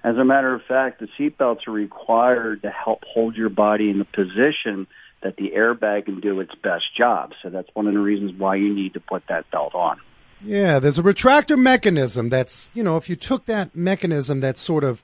As 0.03 0.17
a 0.17 0.25
matter 0.25 0.53
of 0.53 0.61
fact, 0.63 0.99
the 0.99 1.07
seatbelts 1.17 1.67
are 1.67 1.71
required 1.71 2.61
to 2.63 2.69
help 2.69 3.03
hold 3.05 3.35
your 3.35 3.49
body 3.49 3.89
in 3.89 3.99
the 3.99 4.05
position 4.05 4.87
that 5.23 5.37
the 5.37 5.51
airbag 5.55 6.05
can 6.05 6.19
do 6.19 6.39
its 6.39 6.53
best 6.55 6.95
job. 6.95 7.33
So 7.41 7.49
that's 7.49 7.69
one 7.73 7.87
of 7.87 7.93
the 7.93 7.99
reasons 7.99 8.33
why 8.37 8.55
you 8.55 8.73
need 8.73 8.93
to 8.93 8.99
put 8.99 9.23
that 9.27 9.49
belt 9.51 9.73
on. 9.73 9.99
Yeah, 10.41 10.79
there's 10.79 10.99
a 10.99 11.03
retractor 11.03 11.57
mechanism 11.57 12.29
that's, 12.29 12.69
you 12.73 12.83
know, 12.83 12.97
if 12.97 13.09
you 13.09 13.15
took 13.15 13.45
that 13.45 13.75
mechanism 13.75 14.41
that's 14.41 14.59
sort 14.59 14.83
of 14.83 15.01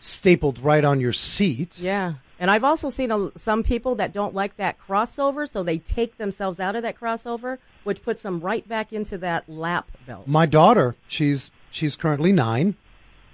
stapled 0.00 0.58
right 0.58 0.84
on 0.84 1.00
your 1.00 1.12
seat. 1.12 1.78
Yeah. 1.78 2.14
And 2.40 2.50
I've 2.50 2.64
also 2.64 2.90
seen 2.90 3.12
a, 3.12 3.30
some 3.38 3.62
people 3.62 3.94
that 3.94 4.12
don't 4.12 4.34
like 4.34 4.56
that 4.56 4.76
crossover, 4.80 5.48
so 5.48 5.62
they 5.62 5.78
take 5.78 6.16
themselves 6.16 6.58
out 6.58 6.74
of 6.74 6.82
that 6.82 6.98
crossover, 6.98 7.58
which 7.84 8.02
puts 8.02 8.22
them 8.22 8.40
right 8.40 8.66
back 8.66 8.92
into 8.92 9.16
that 9.18 9.48
lap 9.48 9.88
belt. 10.08 10.26
My 10.26 10.46
daughter, 10.46 10.96
she's 11.06 11.52
she's 11.70 11.94
currently 11.94 12.32
nine. 12.32 12.74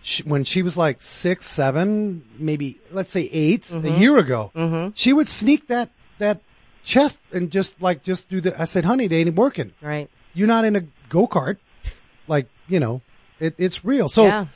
She, 0.02 0.22
when 0.22 0.44
she 0.44 0.62
was 0.62 0.76
like 0.76 1.02
six, 1.02 1.46
seven, 1.46 2.24
maybe 2.38 2.78
let's 2.92 3.10
say 3.10 3.28
8 3.30 3.72
a 3.72 3.90
year 3.90 4.16
ago, 4.18 4.92
she 4.94 5.12
would 5.12 5.28
sneak 5.28 5.68
that 5.68 5.90
that 6.18 6.40
chest 6.84 7.20
and 7.32 7.50
just 7.50 7.80
like 7.82 8.02
just 8.02 8.28
do 8.28 8.40
the. 8.40 8.60
I 8.60 8.64
said, 8.64 8.84
"Honey, 8.84 9.04
it 9.04 9.12
ain't 9.12 9.34
working. 9.34 9.72
Right. 9.82 10.08
You're 10.34 10.48
not 10.48 10.64
in 10.64 10.76
a 10.76 10.82
go 11.08 11.26
kart. 11.26 11.58
Like 12.26 12.46
you 12.68 12.80
know, 12.80 13.02
it, 13.40 13.54
it's 13.58 13.84
real." 13.84 14.08
So. 14.08 14.24
yeah. 14.26 14.46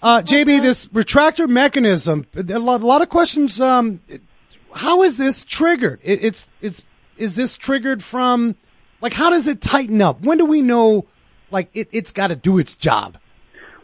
Uh, 0.00 0.22
JB, 0.22 0.62
this 0.62 0.86
retractor 0.88 1.48
mechanism, 1.48 2.24
a 2.36 2.42
lot, 2.60 2.82
a 2.82 2.86
lot 2.86 3.02
of 3.02 3.08
questions. 3.08 3.60
Um, 3.60 4.00
how 4.72 5.02
is 5.02 5.16
this 5.16 5.44
triggered? 5.44 5.98
It, 6.04 6.22
it's, 6.22 6.48
it's, 6.60 6.84
is 7.16 7.34
this 7.34 7.56
triggered 7.56 8.04
from, 8.04 8.54
like, 9.00 9.12
how 9.12 9.28
does 9.30 9.48
it 9.48 9.60
tighten 9.60 10.00
up? 10.00 10.20
When 10.20 10.38
do 10.38 10.44
we 10.44 10.62
know, 10.62 11.06
like, 11.50 11.68
it, 11.74 11.88
it's 11.90 12.12
got 12.12 12.28
to 12.28 12.36
do 12.36 12.58
its 12.58 12.76
job? 12.76 13.18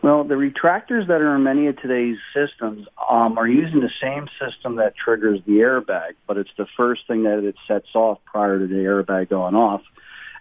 Well, 0.04 0.22
the 0.22 0.34
retractors 0.34 1.06
that 1.08 1.22
are 1.22 1.34
in 1.34 1.44
many 1.44 1.66
of 1.68 1.80
today's 1.80 2.18
systems 2.34 2.86
um, 3.10 3.38
are 3.38 3.48
using 3.48 3.80
the 3.80 3.88
same 4.02 4.28
system 4.38 4.76
that 4.76 4.92
triggers 5.02 5.40
the 5.46 5.60
airbag, 5.60 6.16
but 6.26 6.36
it's 6.36 6.50
the 6.58 6.66
first 6.76 7.06
thing 7.08 7.22
that 7.22 7.42
it 7.42 7.54
sets 7.66 7.86
off 7.94 8.18
prior 8.26 8.58
to 8.58 8.66
the 8.66 8.74
airbag 8.74 9.30
going 9.30 9.54
off. 9.54 9.80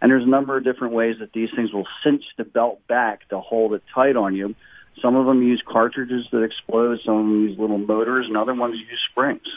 And 0.02 0.12
there's 0.12 0.26
a 0.26 0.30
number 0.30 0.58
of 0.58 0.66
different 0.66 0.94
ways 0.94 1.16
that 1.22 1.32
these 1.32 1.48
things 1.56 1.72
will 1.72 1.88
cinch 2.04 2.26
the 2.38 2.44
belt 2.44 2.86
back 2.90 3.30
to 3.30 3.40
hold 3.40 3.74
it 3.74 3.84
tight 3.96 4.18
on 4.18 4.36
you. 4.36 4.54
Some 5.02 5.16
of 5.16 5.26
them 5.26 5.42
use 5.42 5.64
cartridges 5.66 6.26
that 6.34 6.44
explode. 6.44 7.00
Some 7.06 7.16
of 7.16 7.24
them 7.24 7.48
use 7.48 7.58
little 7.58 7.78
motors, 7.78 8.26
and 8.28 8.36
other 8.36 8.54
ones 8.54 8.76
use 8.76 9.00
springs. 9.12 9.48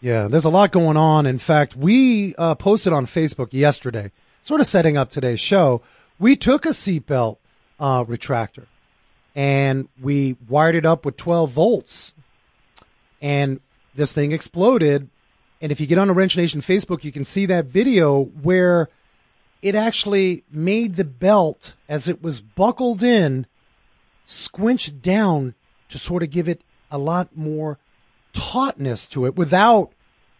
Yeah, 0.00 0.28
there's 0.28 0.44
a 0.44 0.50
lot 0.50 0.70
going 0.70 0.96
on. 0.96 1.26
In 1.26 1.38
fact, 1.38 1.74
we 1.74 2.36
uh, 2.38 2.54
posted 2.54 2.92
on 2.92 3.06
Facebook 3.06 3.52
yesterday, 3.52 4.12
sort 4.44 4.60
of 4.60 4.68
setting 4.68 4.96
up 4.96 5.10
today's 5.10 5.40
show. 5.40 5.82
We 6.20 6.36
took 6.36 6.64
a 6.64 6.68
seatbelt 6.68 7.38
uh, 7.78 8.04
retractor 8.04 8.66
and 9.38 9.88
we 10.02 10.36
wired 10.48 10.74
it 10.74 10.84
up 10.84 11.04
with 11.04 11.16
12 11.16 11.52
volts, 11.52 12.12
and 13.22 13.60
this 13.94 14.12
thing 14.12 14.32
exploded. 14.32 15.08
And 15.60 15.70
if 15.70 15.80
you 15.80 15.86
get 15.86 15.96
on 15.96 16.10
a 16.10 16.12
Wrench 16.12 16.36
Nation 16.36 16.60
Facebook, 16.60 17.04
you 17.04 17.12
can 17.12 17.24
see 17.24 17.46
that 17.46 17.66
video 17.66 18.24
where 18.24 18.88
it 19.62 19.76
actually 19.76 20.42
made 20.50 20.96
the 20.96 21.04
belt 21.04 21.74
as 21.88 22.08
it 22.08 22.20
was 22.20 22.40
buckled 22.40 23.04
in 23.04 23.46
squinched 24.24 25.02
down 25.02 25.54
to 25.88 25.98
sort 25.98 26.24
of 26.24 26.30
give 26.30 26.48
it 26.48 26.62
a 26.90 26.98
lot 26.98 27.36
more 27.36 27.78
tautness 28.32 29.08
to 29.10 29.24
it 29.24 29.36
without 29.36 29.92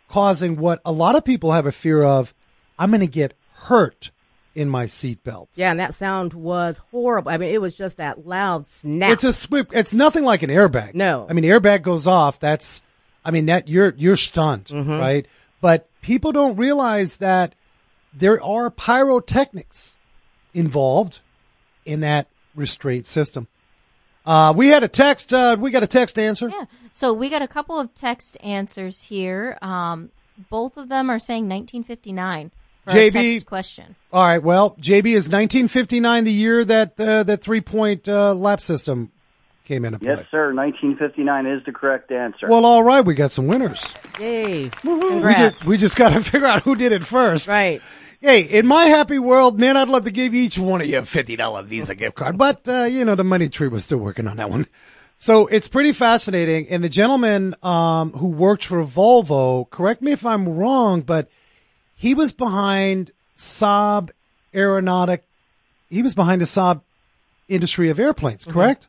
causing 0.09 0.57
what 0.57 0.81
a 0.85 0.91
lot 0.91 1.15
of 1.15 1.25
people 1.25 1.53
have 1.53 1.67
a 1.67 1.73
fear 1.73 2.03
of. 2.03 2.35
I'm 2.81 2.91
going 2.91 3.01
to 3.01 3.07
get 3.07 3.37
hurt 3.53 4.11
in 4.59 4.69
my 4.69 4.87
seatbelt. 4.87 5.47
Yeah, 5.55 5.71
and 5.71 5.79
that 5.79 5.95
sound 5.95 6.35
was 6.35 6.79
horrible. 6.91 7.31
I 7.31 7.37
mean, 7.39 7.51
it 7.55 7.61
was 7.61 7.75
just 7.75 7.99
that 7.99 8.27
loud 8.27 8.67
snap. 8.67 9.13
It's 9.13 9.23
a 9.25 9.29
swi 9.29 9.67
It's 9.73 9.93
nothing 9.93 10.25
like 10.25 10.43
an 10.43 10.51
airbag. 10.51 10.95
No. 10.95 11.27
I 11.31 11.33
mean, 11.33 11.45
airbag 11.45 11.83
goes 11.83 12.09
off. 12.09 12.41
That's, 12.41 12.83
I 13.25 13.31
mean, 13.31 13.47
that 13.47 13.69
you're 13.69 13.95
you're 13.97 14.17
stunned, 14.17 14.65
Mm-hmm. 14.65 14.99
right? 14.99 15.27
But 15.61 15.89
people 16.03 16.33
don't 16.33 16.57
realize 16.57 17.17
that 17.19 17.55
there 18.13 18.43
are 18.43 18.69
pyrotechnics 18.71 19.97
involved 20.55 21.21
in 21.85 22.01
that 22.01 22.27
restraint 22.57 23.07
system. 23.07 23.47
Uh, 24.27 24.53
we 24.57 24.69
had 24.69 24.83
a 24.83 24.89
text. 24.89 25.33
Uh, 25.33 25.57
we 25.59 25.71
got 25.71 25.83
a 25.85 25.87
text 25.87 26.19
answer. 26.19 26.49
Yeah. 26.49 26.65
So 26.93 27.13
we 27.13 27.29
got 27.29 27.43
a 27.43 27.49
couple 27.49 27.79
of 27.79 27.95
text 27.95 28.37
answers 28.43 29.03
here. 29.05 29.57
Um, 29.63 30.11
both 30.51 30.77
of 30.77 30.89
them 30.89 31.11
are 31.11 31.19
saying 31.21 31.45
1959 31.45 32.51
for 32.51 32.51
our 32.51 32.58
JB 32.95 33.13
text 33.35 33.47
question. 33.47 33.97
All 34.13 34.23
right. 34.23 34.43
Well, 34.43 34.73
JB 34.77 35.07
is 35.15 35.29
1959, 35.29 36.25
the 36.25 36.33
year 36.33 36.65
that 36.65 36.99
uh, 36.99 37.23
that 37.25 37.43
three 37.43 37.61
point 37.61 38.09
uh, 38.09 38.35
lap 38.35 38.61
system 38.61 39.11
came 39.65 39.85
into 39.85 39.99
play. 39.99 40.09
Yes, 40.09 40.27
sir. 40.31 40.55
1959 40.55 41.47
is 41.47 41.65
the 41.65 41.73
correct 41.73 42.11
answer. 42.11 42.47
Well, 42.49 42.65
all 42.65 42.83
right. 42.83 43.03
We 43.03 43.15
got 43.15 43.31
some 43.31 43.47
winners. 43.47 43.95
Yay. 44.19 44.65
We 44.65 44.71
Congrats. 44.83 45.57
just, 45.59 45.65
we 45.67 45.77
just 45.77 45.97
got 45.97 46.13
to 46.15 46.21
figure 46.23 46.47
out 46.47 46.63
who 46.63 46.75
did 46.75 46.93
it 46.93 47.05
first. 47.05 47.49
right. 47.49 47.83
Hey, 48.21 48.41
in 48.41 48.67
my 48.67 48.87
happy 48.87 49.21
world, 49.21 49.61
man, 49.61 49.77
I'd 49.77 49.89
love 49.89 50.03
to 50.03 50.11
give 50.11 50.35
each 50.35 50.59
one 50.59 50.81
of 50.81 50.89
you 50.89 50.99
a 50.99 51.05
fifty 51.05 51.37
dollar 51.37 51.63
Visa 51.63 51.95
gift 51.95 52.17
card, 52.17 52.37
but 52.37 52.67
uh, 52.67 52.83
you 52.83 53.05
know 53.05 53.15
the 53.15 53.23
money 53.23 53.49
tree 53.49 53.69
was 53.69 53.85
still 53.85 53.99
working 53.99 54.27
on 54.27 54.39
that 54.39 54.51
one. 54.51 54.67
So 55.19 55.47
it's 55.47 55.69
pretty 55.69 55.93
fascinating. 55.93 56.69
And 56.69 56.83
the 56.83 56.89
gentleman 56.89 57.55
um, 57.63 58.13
who 58.13 58.29
worked 58.29 58.65
for 58.65 58.85
Volvo, 58.85 59.69
correct 59.71 60.03
me 60.03 60.13
if 60.13 60.25
I'm 60.27 60.49
wrong, 60.49 61.03
but 61.03 61.29
he 61.99 62.15
was 62.15 62.33
behind 62.33 63.11
Saab 63.37 64.11
Aeronautic. 64.55 65.25
He 65.91 66.03
was 66.03 66.15
behind 66.15 66.41
the 66.41 66.47
Saab 66.47 66.81
industry 67.49 67.91
of 67.91 67.99
airplanes, 67.99 68.45
correct? 68.45 68.87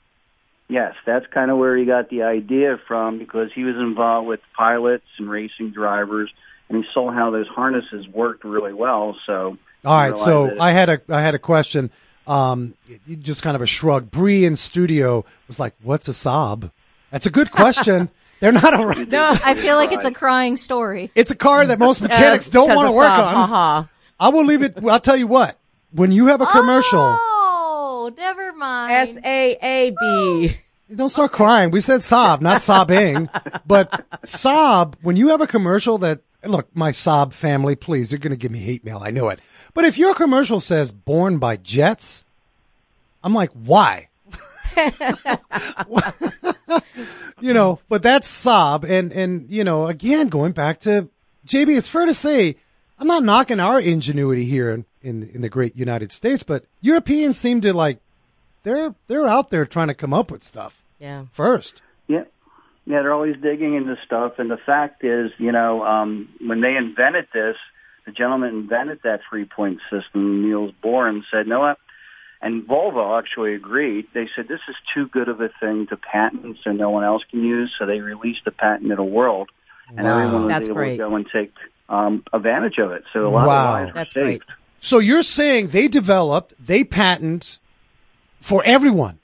Yes, 0.67 0.93
that's 1.05 1.25
kind 1.27 1.49
of 1.49 1.57
where 1.57 1.75
he 1.75 1.85
got 1.85 2.09
the 2.09 2.21
idea 2.23 2.79
from 2.87 3.17
because 3.17 3.49
he 3.53 3.63
was 3.63 3.75
involved 3.75 4.27
with 4.27 4.39
pilots 4.55 5.05
and 5.17 5.27
racing 5.29 5.71
drivers, 5.71 6.31
and 6.69 6.83
he 6.83 6.89
saw 6.93 7.11
how 7.11 7.31
those 7.31 7.47
harnesses 7.47 8.07
worked 8.07 8.43
really 8.43 8.73
well. 8.73 9.17
So, 9.25 9.57
All 9.83 9.97
right, 9.97 10.17
so 10.17 10.55
I 10.61 10.71
had 10.71 10.89
a 10.89 11.01
I 11.09 11.21
had 11.21 11.33
a 11.33 11.39
question. 11.39 11.89
Um, 12.27 12.75
you- 13.07 13.15
just 13.15 13.41
kind 13.41 13.55
of 13.55 13.63
a 13.63 13.65
shrug. 13.65 14.11
Bree 14.11 14.45
in 14.45 14.55
studio 14.55 15.25
was 15.47 15.59
like, 15.59 15.73
"What's 15.81 16.07
a 16.07 16.11
Saab?" 16.11 16.69
That's 17.09 17.25
a 17.25 17.31
good 17.31 17.49
question. 17.51 18.09
They're 18.39 18.51
not 18.51 18.73
all 18.73 18.85
right. 18.85 19.07
No. 19.07 19.35
I 19.43 19.53
feel 19.55 19.75
like 19.75 19.91
it's 19.91 20.05
a 20.05 20.11
crying 20.11 20.55
story. 20.57 21.11
It's 21.15 21.31
a 21.31 21.35
car 21.35 21.65
that 21.65 21.77
most 21.79 22.01
mechanics 22.07 22.47
Uh, 22.47 22.51
don't 22.51 22.69
want 22.75 22.85
to 22.85 22.89
of 22.89 22.95
work 22.95 23.07
Saab. 23.09 23.19
on. 23.27 23.33
Ha-ha. 23.35 23.89
I 24.19 24.29
will 24.29 24.45
leave 24.45 24.61
it. 24.61 24.77
I'll 24.85 24.99
tell 24.99 25.17
you 25.17 25.27
what. 25.27 25.57
When 25.91 26.11
you 26.11 26.27
have 26.27 26.39
a 26.41 26.45
commercial, 26.45 26.99
Oh, 27.01 28.13
never 28.17 28.53
mind. 28.53 28.91
S 28.93 29.17
A 29.25 29.57
A 29.61 29.91
B. 29.99 30.57
don't 30.95 31.09
start 31.09 31.31
crying. 31.31 31.71
We 31.71 31.81
said 31.81 32.03
sob, 32.03 32.41
not 32.41 32.61
sobbing. 32.61 33.29
But 33.65 34.05
sob. 34.23 34.95
when 35.01 35.15
you 35.17 35.29
have 35.29 35.41
a 35.41 35.47
commercial 35.47 35.97
that 35.99 36.21
look, 36.45 36.67
my 36.75 36.91
sob 36.91 37.33
family, 37.33 37.75
please, 37.75 38.11
you're 38.11 38.19
going 38.19 38.31
to 38.31 38.37
give 38.37 38.51
me 38.51 38.59
hate 38.59 38.83
mail. 38.85 38.99
I 39.03 39.09
know 39.11 39.29
it. 39.29 39.39
But 39.73 39.85
if 39.85 39.97
your 39.97 40.13
commercial 40.13 40.59
says 40.59 40.91
"born 40.91 41.39
by 41.39 41.57
Jets," 41.57 42.23
I'm 43.23 43.33
like, 43.33 43.51
why? 43.53 44.07
you 47.39 47.53
know, 47.53 47.79
but 47.89 48.01
that's 48.03 48.27
Saab, 48.27 48.83
and 48.89 49.11
and 49.11 49.49
you 49.49 49.63
know, 49.63 49.87
again, 49.87 50.27
going 50.27 50.51
back 50.51 50.79
to 50.81 51.09
JB, 51.47 51.77
it's 51.77 51.87
fair 51.87 52.05
to 52.05 52.13
say 52.13 52.55
I'm 52.97 53.07
not 53.07 53.23
knocking 53.23 53.59
our 53.59 53.79
ingenuity 53.79 54.45
here 54.45 54.71
in 54.71 54.85
in, 55.01 55.29
in 55.33 55.41
the 55.41 55.49
great 55.49 55.75
United 55.75 56.11
States, 56.11 56.43
but 56.43 56.65
Europeans 56.81 57.37
seem 57.37 57.61
to 57.61 57.73
like 57.73 57.99
they're 58.63 58.93
they're 59.07 59.27
out 59.27 59.49
there 59.49 59.65
trying 59.65 59.87
to 59.87 59.93
come 59.93 60.13
up 60.13 60.31
with 60.31 60.43
stuff 60.43 60.83
Yeah. 60.99 61.25
first. 61.31 61.81
Yeah. 62.07 62.23
Yeah, 62.85 63.03
they're 63.03 63.13
always 63.13 63.35
digging 63.41 63.75
into 63.75 63.95
stuff. 64.05 64.39
And 64.39 64.49
the 64.49 64.57
fact 64.57 65.03
is, 65.03 65.31
you 65.37 65.51
know, 65.51 65.83
um, 65.85 66.27
when 66.41 66.59
they 66.61 66.75
invented 66.75 67.27
this, 67.31 67.55
the 68.07 68.11
gentleman 68.11 68.49
invented 68.49 69.01
that 69.03 69.19
three 69.29 69.45
point 69.45 69.79
system, 69.91 70.41
Niels 70.41 70.73
Bohr, 70.83 71.07
and 71.07 71.23
said, 71.31 71.45
no, 71.47 71.59
what? 71.59 71.77
And 72.41 72.63
Volvo 72.65 73.19
actually 73.19 73.53
agreed. 73.53 74.07
They 74.13 74.29
said, 74.35 74.47
this 74.47 74.61
is 74.69 74.75
too 74.95 75.07
good 75.07 75.27
of 75.27 75.41
a 75.41 75.49
thing 75.59 75.87
to 75.87 75.97
patent 75.97 76.57
so 76.63 76.71
no 76.71 76.89
one 76.89 77.03
else 77.03 77.23
can 77.29 77.43
use. 77.43 77.73
So 77.77 77.85
they 77.85 77.99
released 77.99 78.45
the 78.45 78.51
patent 78.51 78.89
to 78.89 78.95
the 78.95 79.03
world. 79.03 79.49
And 79.89 80.05
Wow. 80.05 80.11
everyone 80.13 80.43
was 80.43 80.49
That's 80.49 80.65
able 80.67 80.75
great. 80.75 80.91
to 80.91 80.97
go 81.09 81.15
and 81.15 81.25
take 81.33 81.53
um, 81.89 82.23
advantage 82.31 82.77
of 82.77 82.91
it. 82.91 83.03
So 83.11 83.27
a 83.27 83.29
lot 83.29 83.47
Wow. 83.47 83.73
of 83.75 83.81
lives 83.81 83.93
were 83.93 84.05
saved. 84.05 84.13
great. 84.13 84.41
So 84.79 84.99
you're 84.99 85.23
saying 85.23 85.67
they 85.69 85.87
developed, 85.89 86.53
they 86.59 86.83
patent 86.85 87.59
for 88.39 88.63
everyone 88.63 89.19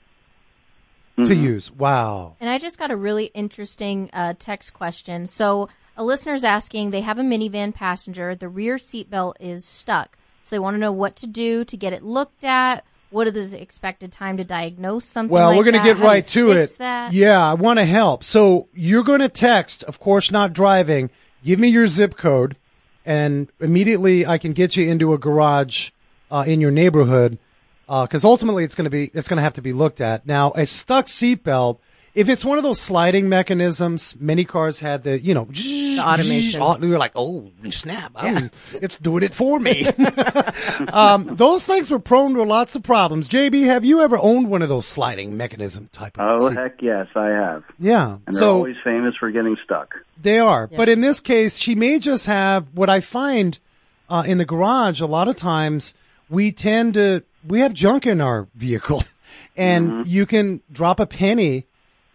to 1.16 1.34
use. 1.34 1.72
Wow. 1.72 2.36
And 2.40 2.50
I 2.50 2.58
just 2.58 2.78
got 2.78 2.90
a 2.90 2.96
really 2.96 3.26
interesting 3.26 4.10
uh, 4.12 4.34
text 4.38 4.74
question. 4.74 5.24
So 5.24 5.70
a 5.96 6.04
listener's 6.04 6.44
asking, 6.44 6.90
they 6.90 7.00
have 7.00 7.18
a 7.18 7.22
minivan 7.22 7.72
passenger. 7.72 8.34
The 8.34 8.48
rear 8.50 8.76
seatbelt 8.76 9.34
is 9.40 9.64
stuck. 9.64 10.18
So 10.42 10.54
they 10.54 10.60
want 10.60 10.74
to 10.74 10.78
know 10.78 10.92
what 10.92 11.16
to 11.16 11.26
do 11.26 11.64
to 11.64 11.76
get 11.76 11.94
it 11.94 12.02
looked 12.02 12.44
at. 12.44 12.84
What 13.10 13.28
is 13.28 13.52
the 13.52 13.62
expected 13.62 14.12
time 14.12 14.36
to 14.36 14.44
diagnose 14.44 15.04
something 15.04 15.32
Well, 15.32 15.48
like 15.48 15.56
we're 15.56 15.64
going 15.64 15.74
to 15.74 15.82
get 15.82 15.98
How 15.98 16.04
right 16.04 16.26
to 16.28 16.50
it. 16.50 16.76
That? 16.78 17.12
Yeah, 17.12 17.48
I 17.48 17.54
want 17.54 17.78
to 17.78 17.84
help. 17.84 18.24
So 18.24 18.68
you're 18.74 19.04
going 19.04 19.20
to 19.20 19.28
text, 19.28 19.84
of 19.84 20.00
course, 20.00 20.30
not 20.30 20.52
driving. 20.52 21.10
Give 21.44 21.58
me 21.58 21.68
your 21.68 21.86
zip 21.86 22.16
code, 22.16 22.56
and 23.04 23.48
immediately 23.60 24.26
I 24.26 24.38
can 24.38 24.52
get 24.52 24.76
you 24.76 24.88
into 24.90 25.12
a 25.12 25.18
garage 25.18 25.90
uh, 26.30 26.44
in 26.46 26.60
your 26.60 26.72
neighborhood. 26.72 27.38
Because 27.86 28.24
ultimately, 28.24 28.64
it's 28.64 28.74
going 28.74 28.86
to 28.86 28.90
be 28.90 29.12
it's 29.14 29.28
going 29.28 29.36
to 29.36 29.44
have 29.44 29.54
to 29.54 29.62
be 29.62 29.72
looked 29.72 30.00
at. 30.00 30.26
Now, 30.26 30.50
a 30.56 30.66
stuck 30.66 31.06
seatbelt. 31.06 31.78
If 32.16 32.30
it's 32.30 32.44
one 32.46 32.56
of 32.56 32.64
those 32.64 32.80
sliding 32.80 33.28
mechanisms, 33.28 34.16
many 34.18 34.44
cars 34.44 34.80
had 34.80 35.02
the, 35.04 35.20
you 35.20 35.34
know, 35.34 35.44
the 35.44 35.98
automation. 36.00 36.80
We 36.80 36.88
were 36.88 36.96
like, 36.98 37.12
oh, 37.14 37.50
snap! 37.70 38.12
I'm, 38.16 38.50
It's 38.72 38.98
doing 38.98 39.22
it 39.22 39.34
for 39.34 39.60
me. 39.60 39.86
um, 40.92 41.26
those 41.36 41.66
things 41.66 41.90
were 41.90 41.98
prone 41.98 42.34
to 42.34 42.42
lots 42.42 42.74
of 42.74 42.82
problems. 42.82 43.28
JB, 43.28 43.66
have 43.66 43.84
you 43.84 44.00
ever 44.00 44.18
owned 44.18 44.48
one 44.50 44.62
of 44.62 44.68
those 44.68 44.86
sliding 44.86 45.36
mechanism 45.36 45.88
type 45.92 46.18
of? 46.18 46.40
Oh, 46.40 46.48
seat- 46.48 46.56
heck 46.58 46.82
yes, 46.82 47.06
I 47.14 47.26
have. 47.28 47.64
yeah. 47.78 48.12
And 48.26 48.34
they're 48.34 48.40
So 48.40 48.54
always 48.56 48.76
famous 48.82 49.14
for 49.16 49.30
getting 49.30 49.56
stuck. 49.64 49.94
they 50.20 50.38
are, 50.38 50.66
but 50.66 50.88
in 50.88 51.02
this 51.02 51.20
case, 51.20 51.58
she 51.58 51.74
may 51.74 51.98
just 51.98 52.26
have 52.26 52.66
what 52.74 52.88
I 52.88 53.00
find 53.00 53.58
uh, 54.08 54.24
in 54.26 54.38
the 54.38 54.44
garage. 54.44 55.00
A 55.00 55.06
lot 55.06 55.28
of 55.28 55.36
times, 55.36 55.94
we 56.30 56.50
tend 56.50 56.94
to 56.94 57.24
we 57.46 57.60
have 57.60 57.72
junk 57.74 58.06
in 58.06 58.20
our 58.20 58.48
vehicle, 58.54 59.02
and 59.56 60.06
you 60.06 60.24
can 60.26 60.62
drop 60.72 60.98
a 60.98 61.06
penny 61.06 61.65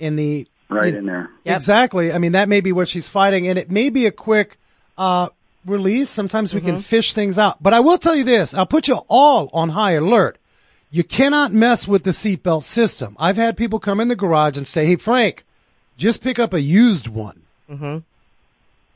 in 0.01 0.15
the 0.17 0.47
Right 0.69 0.93
you- 0.93 0.99
in 0.99 1.05
there. 1.05 1.29
Yep. 1.43 1.55
Exactly. 1.55 2.11
I 2.13 2.17
mean, 2.17 2.31
that 2.33 2.47
may 2.49 2.61
be 2.61 2.71
what 2.71 2.87
she's 2.87 3.09
fighting, 3.09 3.47
and 3.47 3.59
it 3.59 3.69
may 3.69 3.89
be 3.89 4.05
a 4.05 4.11
quick 4.11 4.57
uh, 4.97 5.27
release. 5.65 6.09
Sometimes 6.09 6.53
we 6.53 6.61
can 6.61 6.79
fish 6.79 7.13
things 7.13 7.37
out. 7.37 7.61
But 7.61 7.73
I 7.73 7.79
will 7.81 7.97
tell 7.97 8.15
you 8.15 8.23
this: 8.23 8.53
I'll 8.53 8.65
put 8.65 8.87
you 8.87 8.95
all 9.09 9.49
on 9.53 9.69
high 9.69 9.91
alert. 9.93 10.37
You 10.89 11.03
cannot 11.03 11.53
mess 11.53 11.87
with 11.87 12.03
the 12.03 12.11
seatbelt 12.11 12.63
system. 12.63 13.15
I've 13.19 13.37
had 13.37 13.55
people 13.57 13.79
come 13.79 13.99
in 13.99 14.07
the 14.07 14.15
garage 14.15 14.57
and 14.57 14.65
say, 14.67 14.85
"Hey, 14.85 14.95
Frank, 14.95 15.45
just 15.97 16.21
pick 16.23 16.39
up 16.39 16.53
a 16.53 16.61
used 16.61 17.07
one." 17.07 17.41
Mm-hmm. 17.69 17.97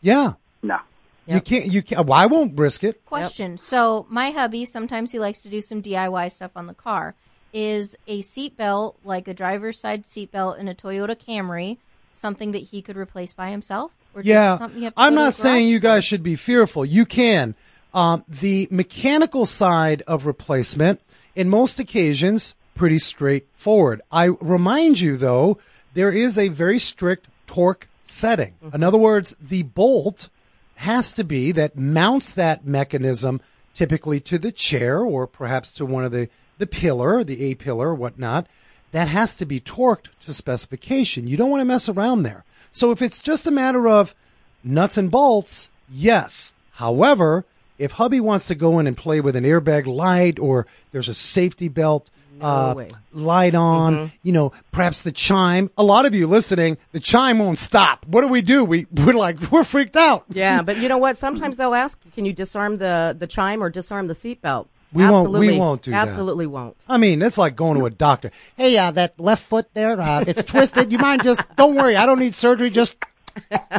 Yeah, 0.02 0.34
No. 0.62 0.80
you 1.28 1.42
can't. 1.42 1.66
You 1.68 1.82
can't. 1.82 2.06
Well, 2.06 2.18
I 2.20 2.26
won't 2.26 2.58
risk 2.60 2.84
it. 2.84 3.04
Question. 3.06 3.58
So 3.58 4.06
my 4.10 4.32
hubby 4.32 4.66
sometimes 4.66 5.12
he 5.12 5.20
likes 5.20 5.42
to 5.42 5.50
do 5.50 5.62
some 5.62 5.82
DIY 5.82 6.32
stuff 6.32 6.52
on 6.56 6.68
the 6.68 6.74
car. 6.74 7.16
Is 7.58 7.96
a 8.06 8.22
seatbelt 8.22 8.96
like 9.06 9.30
a 9.30 9.34
driver's 9.34 9.80
side 9.80 10.04
seatbelt 10.04 10.60
in 10.60 10.68
a 10.68 10.76
Toyota 10.76 11.16
Camry 11.16 11.78
something 12.12 12.52
that 12.52 12.60
he 12.64 12.82
could 12.82 12.98
replace 12.98 13.32
by 13.32 13.50
himself? 13.50 13.92
Or 14.14 14.22
Yeah, 14.22 14.58
something 14.58 14.80
you 14.80 14.86
have 14.86 14.96
to 14.96 15.00
I'm 15.00 15.16
not 15.16 15.34
saying 15.34 15.70
you 15.70 15.80
guys 15.80 16.04
should 16.04 16.22
be 16.22 16.36
fearful. 16.36 16.84
You 16.84 17.06
can. 17.06 17.56
Um, 17.94 18.26
the 18.28 18.68
mechanical 18.72 19.46
side 19.46 20.02
of 20.06 20.26
replacement, 20.26 21.00
in 21.34 21.50
most 21.50 21.80
occasions, 21.80 22.56
pretty 22.76 23.00
straightforward. 23.00 24.02
I 24.12 24.26
remind 24.26 25.00
you, 25.00 25.16
though, 25.16 25.58
there 25.94 26.12
is 26.12 26.38
a 26.38 26.50
very 26.50 26.78
strict 26.78 27.30
torque 27.48 27.88
setting. 28.04 28.56
Mm-hmm. 28.64 28.76
In 28.76 28.84
other 28.84 28.98
words, 28.98 29.34
the 29.40 29.64
bolt 29.64 30.28
has 30.76 31.14
to 31.14 31.24
be 31.24 31.54
that 31.54 31.78
mounts 31.78 32.34
that 32.34 32.66
mechanism 32.66 33.40
typically 33.74 34.20
to 34.20 34.38
the 34.38 34.52
chair 34.52 35.00
or 35.00 35.26
perhaps 35.26 35.72
to 35.74 35.86
one 35.86 36.04
of 36.04 36.12
the 36.12 36.30
the 36.58 36.68
pillar, 36.68 37.24
the 37.24 37.44
A 37.44 37.56
pillar, 37.56 37.94
whatnot, 37.94 38.48
that 38.92 39.08
has 39.08 39.36
to 39.38 39.46
be 39.46 39.60
torqued 39.60 40.08
to 40.26 40.34
specification. 40.34 41.28
You 41.28 41.38
don't 41.38 41.50
want 41.50 41.62
to 41.62 41.66
mess 41.66 41.90
around 41.90 42.24
there. 42.24 42.44
So 42.72 42.92
if 42.92 43.02
it's 43.02 43.20
just 43.20 43.48
a 43.48 43.52
matter 43.52 43.88
of 43.88 44.16
nuts 44.64 44.98
and 44.98 45.12
bolts, 45.12 45.70
yes. 45.92 46.54
However, 46.74 47.46
if 47.78 47.94
hubby 47.94 48.20
wants 48.20 48.48
to 48.48 48.56
go 48.56 48.80
in 48.80 48.88
and 48.88 48.98
play 48.98 49.22
with 49.22 49.36
an 49.36 49.44
airbag 49.44 49.86
light 49.86 50.40
or 50.40 50.66
there's 50.92 51.10
a 51.10 51.14
safety 51.14 51.68
belt 51.68 52.10
uh, 52.42 52.86
light 53.14 53.56
on, 53.56 54.12
you 54.24 54.32
know, 54.32 54.52
perhaps 54.72 55.04
the 55.04 55.12
chime. 55.12 55.70
A 55.78 55.84
lot 55.84 56.06
of 56.06 56.14
you 56.14 56.28
listening, 56.28 56.78
the 56.92 57.00
chime 57.00 57.40
won't 57.40 57.60
stop. 57.60 58.06
What 58.08 58.22
do 58.22 58.28
we 58.28 58.42
do? 58.42 58.64
We 58.64 58.88
we're 58.92 59.14
like 59.14 59.40
we're 59.52 59.64
freaked 59.64 59.96
out. 59.96 60.26
Yeah, 60.30 60.62
but 60.62 60.78
you 60.78 60.90
know 60.90 60.98
what? 60.98 61.18
Sometimes 61.26 61.58
they'll 61.58 61.74
ask, 61.74 62.00
"Can 62.14 62.26
you 62.26 62.34
disarm 62.34 62.78
the 62.78 63.16
the 63.18 63.28
chime 63.28 63.64
or 63.64 63.70
disarm 63.70 64.08
the 64.08 64.14
seatbelt?" 64.14 64.68
We 64.96 65.06
won't- 65.08 65.32
we 65.32 65.58
won't 65.58 65.82
do 65.82 65.92
that. 65.92 66.08
Absolutely 66.08 66.48
won't. 66.48 66.76
I 66.88 66.98
mean, 66.98 67.22
it's 67.22 67.38
like 67.38 67.56
going 67.56 67.78
to 67.78 67.86
a 67.86 67.90
doctor. 67.90 68.32
Hey, 68.58 68.78
uh, 68.78 68.92
that 68.92 69.20
left 69.20 69.44
foot 69.44 69.68
there, 69.74 70.00
uh, 70.00 70.24
it's 70.26 70.44
twisted. 70.44 70.92
You 70.92 70.98
mind 70.98 71.24
just, 71.24 71.42
don't 71.58 71.76
worry. 71.76 71.96
I 71.96 72.06
don't 72.06 72.20
need 72.20 72.34
surgery. 72.36 72.70
Just 72.70 72.96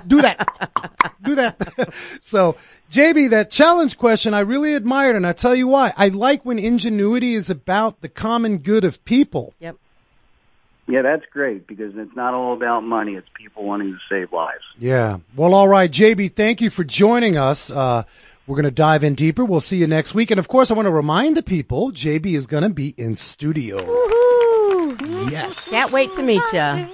do 0.06 0.20
that. 0.22 0.46
Do 1.22 1.34
that. 1.36 1.92
so, 2.20 2.56
JB, 2.92 3.30
that 3.30 3.50
challenge 3.50 3.96
question 3.96 4.34
I 4.34 4.40
really 4.40 4.74
admired. 4.74 5.16
And 5.16 5.26
I 5.26 5.32
tell 5.32 5.54
you 5.54 5.66
why. 5.66 5.92
I 5.96 6.08
like 6.08 6.44
when 6.44 6.58
ingenuity 6.58 7.34
is 7.34 7.48
about 7.50 8.00
the 8.02 8.08
common 8.08 8.58
good 8.58 8.84
of 8.84 9.02
people. 9.04 9.54
Yep. 9.60 9.76
Yeah, 10.88 11.02
that's 11.02 11.24
great 11.32 11.66
because 11.66 11.94
it's 11.96 12.14
not 12.14 12.32
all 12.32 12.52
about 12.52 12.84
money. 12.84 13.14
It's 13.14 13.26
people 13.34 13.64
wanting 13.64 13.92
to 13.92 13.98
save 14.08 14.32
lives. 14.32 14.62
Yeah. 14.78 15.18
Well, 15.34 15.52
all 15.52 15.66
right, 15.66 15.90
JB, 15.90 16.34
thank 16.36 16.60
you 16.60 16.70
for 16.70 16.84
joining 16.84 17.36
us. 17.36 17.72
Uh, 17.72 18.04
we're 18.46 18.56
going 18.56 18.64
to 18.64 18.70
dive 18.70 19.02
in 19.02 19.14
deeper. 19.14 19.44
We'll 19.44 19.60
see 19.60 19.78
you 19.78 19.86
next 19.86 20.14
week. 20.14 20.30
And 20.30 20.38
of 20.38 20.48
course, 20.48 20.70
I 20.70 20.74
want 20.74 20.86
to 20.86 20.92
remind 20.92 21.36
the 21.36 21.42
people, 21.42 21.90
JB 21.92 22.34
is 22.34 22.46
going 22.46 22.62
to 22.62 22.68
be 22.68 22.88
in 22.96 23.16
studio. 23.16 23.76
Yes. 25.28 25.70
Can't 25.70 25.92
wait 25.92 26.12
to 26.14 26.22
meet 26.22 26.42
you. 26.52 26.88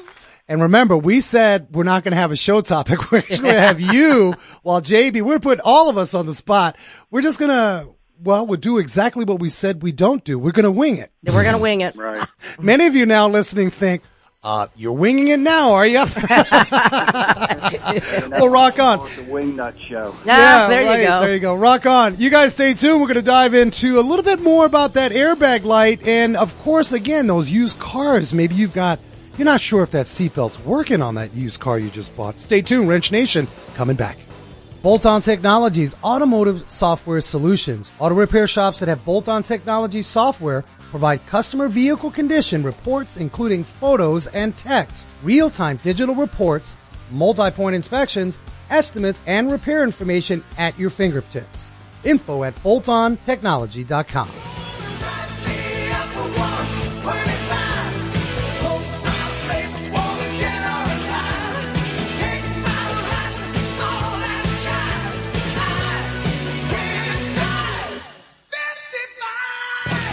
And 0.48 0.60
remember, 0.62 0.96
we 0.96 1.20
said 1.20 1.68
we're 1.70 1.84
not 1.84 2.04
going 2.04 2.12
to 2.12 2.18
have 2.18 2.32
a 2.32 2.36
show 2.36 2.60
topic. 2.60 3.10
We're 3.12 3.18
actually 3.18 3.38
going 3.38 3.54
to 3.54 3.60
have 3.60 3.80
you 3.80 4.34
while 4.62 4.82
JB, 4.82 5.22
we're 5.22 5.38
putting 5.38 5.62
all 5.64 5.88
of 5.88 5.96
us 5.96 6.14
on 6.14 6.26
the 6.26 6.34
spot. 6.34 6.76
We're 7.10 7.22
just 7.22 7.38
going 7.38 7.50
to, 7.50 7.88
well, 8.20 8.46
we'll 8.46 8.60
do 8.60 8.78
exactly 8.78 9.24
what 9.24 9.38
we 9.38 9.48
said 9.48 9.82
we 9.82 9.92
don't 9.92 10.24
do. 10.24 10.38
We're 10.38 10.52
going 10.52 10.64
to 10.64 10.70
wing 10.70 10.96
it. 10.96 11.12
We're 11.24 11.44
gonna 11.44 11.58
wing 11.58 11.80
it. 11.82 11.96
Right. 11.96 12.26
Many 12.60 12.86
of 12.86 12.96
you 12.96 13.06
now 13.06 13.28
listening 13.28 13.70
think, 13.70 14.02
uh, 14.44 14.66
you're 14.74 14.92
winging 14.92 15.28
it 15.28 15.38
now, 15.38 15.72
are 15.74 15.86
you? 15.86 15.98
well, 18.28 18.48
rock 18.48 18.80
on. 18.80 18.98
The 18.98 19.22
Wingnut 19.28 19.78
Show. 19.78 20.16
Ah, 20.26 20.66
there 20.68 20.84
right, 20.84 21.00
you 21.00 21.06
go. 21.06 21.20
There 21.20 21.34
you 21.34 21.40
go. 21.40 21.54
Rock 21.54 21.86
on. 21.86 22.18
You 22.18 22.28
guys 22.28 22.52
stay 22.52 22.74
tuned. 22.74 23.00
We're 23.00 23.06
going 23.06 23.14
to 23.14 23.22
dive 23.22 23.54
into 23.54 24.00
a 24.00 24.02
little 24.02 24.24
bit 24.24 24.40
more 24.40 24.66
about 24.66 24.94
that 24.94 25.12
airbag 25.12 25.62
light. 25.62 26.02
And 26.04 26.36
of 26.36 26.58
course, 26.62 26.90
again, 26.90 27.28
those 27.28 27.50
used 27.50 27.78
cars. 27.78 28.34
Maybe 28.34 28.56
you've 28.56 28.72
got, 28.72 28.98
you're 29.38 29.44
not 29.44 29.60
sure 29.60 29.84
if 29.84 29.92
that 29.92 30.06
seatbelt's 30.06 30.58
working 30.64 31.02
on 31.02 31.14
that 31.14 31.32
used 31.34 31.60
car 31.60 31.78
you 31.78 31.88
just 31.88 32.16
bought. 32.16 32.40
Stay 32.40 32.62
tuned. 32.62 32.88
Wrench 32.88 33.12
Nation 33.12 33.46
coming 33.74 33.94
back. 33.94 34.18
Bolt 34.82 35.06
On 35.06 35.20
Technologies, 35.20 35.94
automotive 36.02 36.68
software 36.68 37.20
solutions. 37.20 37.92
Auto 38.00 38.16
repair 38.16 38.48
shops 38.48 38.80
that 38.80 38.88
have 38.88 39.04
Bolt 39.04 39.28
On 39.28 39.44
Technology 39.44 40.02
software 40.02 40.64
provide 40.92 41.26
customer 41.26 41.68
vehicle 41.68 42.10
condition 42.10 42.62
reports, 42.62 43.16
including 43.16 43.64
photos 43.64 44.26
and 44.28 44.56
text, 44.58 45.16
real 45.22 45.48
time 45.48 45.80
digital 45.82 46.14
reports, 46.14 46.76
multi 47.10 47.50
point 47.50 47.74
inspections, 47.74 48.38
estimates, 48.68 49.20
and 49.26 49.50
repair 49.50 49.82
information 49.82 50.44
at 50.58 50.78
your 50.78 50.90
fingertips. 50.90 51.70
Info 52.04 52.44
at 52.44 52.54
boltontechnology.com. 52.56 54.61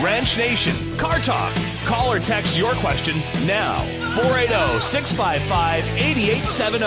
Wrench 0.09 0.37
Nation, 0.39 0.73
Car 0.97 1.19
Talk. 1.19 1.53
Call 1.85 2.11
or 2.11 2.19
text 2.19 2.57
your 2.57 2.73
questions 2.73 3.31
now. 3.45 3.77
oh, 4.17 4.23
480 4.23 4.81
655 4.81 5.85
8870. 5.85 6.85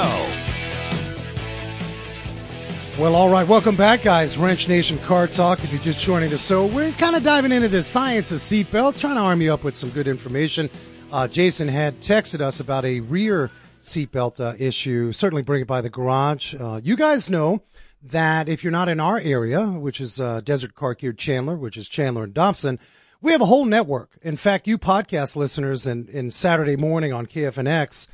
Well, 3.00 3.14
all 3.14 3.30
right. 3.30 3.46
Welcome 3.46 3.76
back, 3.76 4.02
guys. 4.02 4.36
Wrench 4.36 4.68
Nation 4.68 4.98
Car 4.98 5.28
Talk. 5.28 5.62
If 5.62 5.72
you're 5.72 5.80
just 5.82 6.00
joining 6.00 6.34
us, 6.34 6.42
so 6.42 6.66
we're 6.66 6.90
kind 6.94 7.14
of 7.14 7.22
diving 7.22 7.52
into 7.52 7.68
the 7.68 7.84
science 7.84 8.32
of 8.32 8.40
seatbelts, 8.40 8.98
trying 8.98 9.14
to 9.14 9.20
arm 9.20 9.40
you 9.40 9.54
up 9.54 9.62
with 9.62 9.76
some 9.76 9.90
good 9.90 10.08
information. 10.08 10.68
Uh, 11.12 11.28
Jason 11.28 11.68
had 11.68 12.00
texted 12.00 12.40
us 12.40 12.58
about 12.58 12.84
a 12.84 12.98
rear 13.02 13.52
seatbelt 13.84 14.40
uh, 14.40 14.56
issue. 14.58 15.12
Certainly 15.12 15.42
bring 15.42 15.62
it 15.62 15.68
by 15.68 15.80
the 15.80 15.90
garage. 15.90 16.56
Uh, 16.58 16.80
you 16.82 16.96
guys 16.96 17.30
know 17.30 17.62
that 18.02 18.48
if 18.48 18.64
you're 18.64 18.72
not 18.72 18.88
in 18.88 18.98
our 18.98 19.20
area, 19.20 19.64
which 19.64 20.00
is 20.00 20.18
uh, 20.18 20.40
Desert 20.40 20.74
Car 20.74 20.96
Care 20.96 21.12
Chandler, 21.12 21.54
which 21.54 21.76
is 21.76 21.88
Chandler 21.88 22.24
and 22.24 22.34
Dobson, 22.34 22.80
we 23.22 23.32
have 23.32 23.40
a 23.40 23.46
whole 23.46 23.64
network. 23.64 24.18
In 24.22 24.36
fact, 24.36 24.66
you 24.66 24.76
podcast 24.78 25.36
listeners 25.36 25.86
and 25.86 26.08
in 26.08 26.30
Saturday 26.30 26.76
morning 26.76 27.12
on 27.12 27.26
KFNX, 27.26 28.08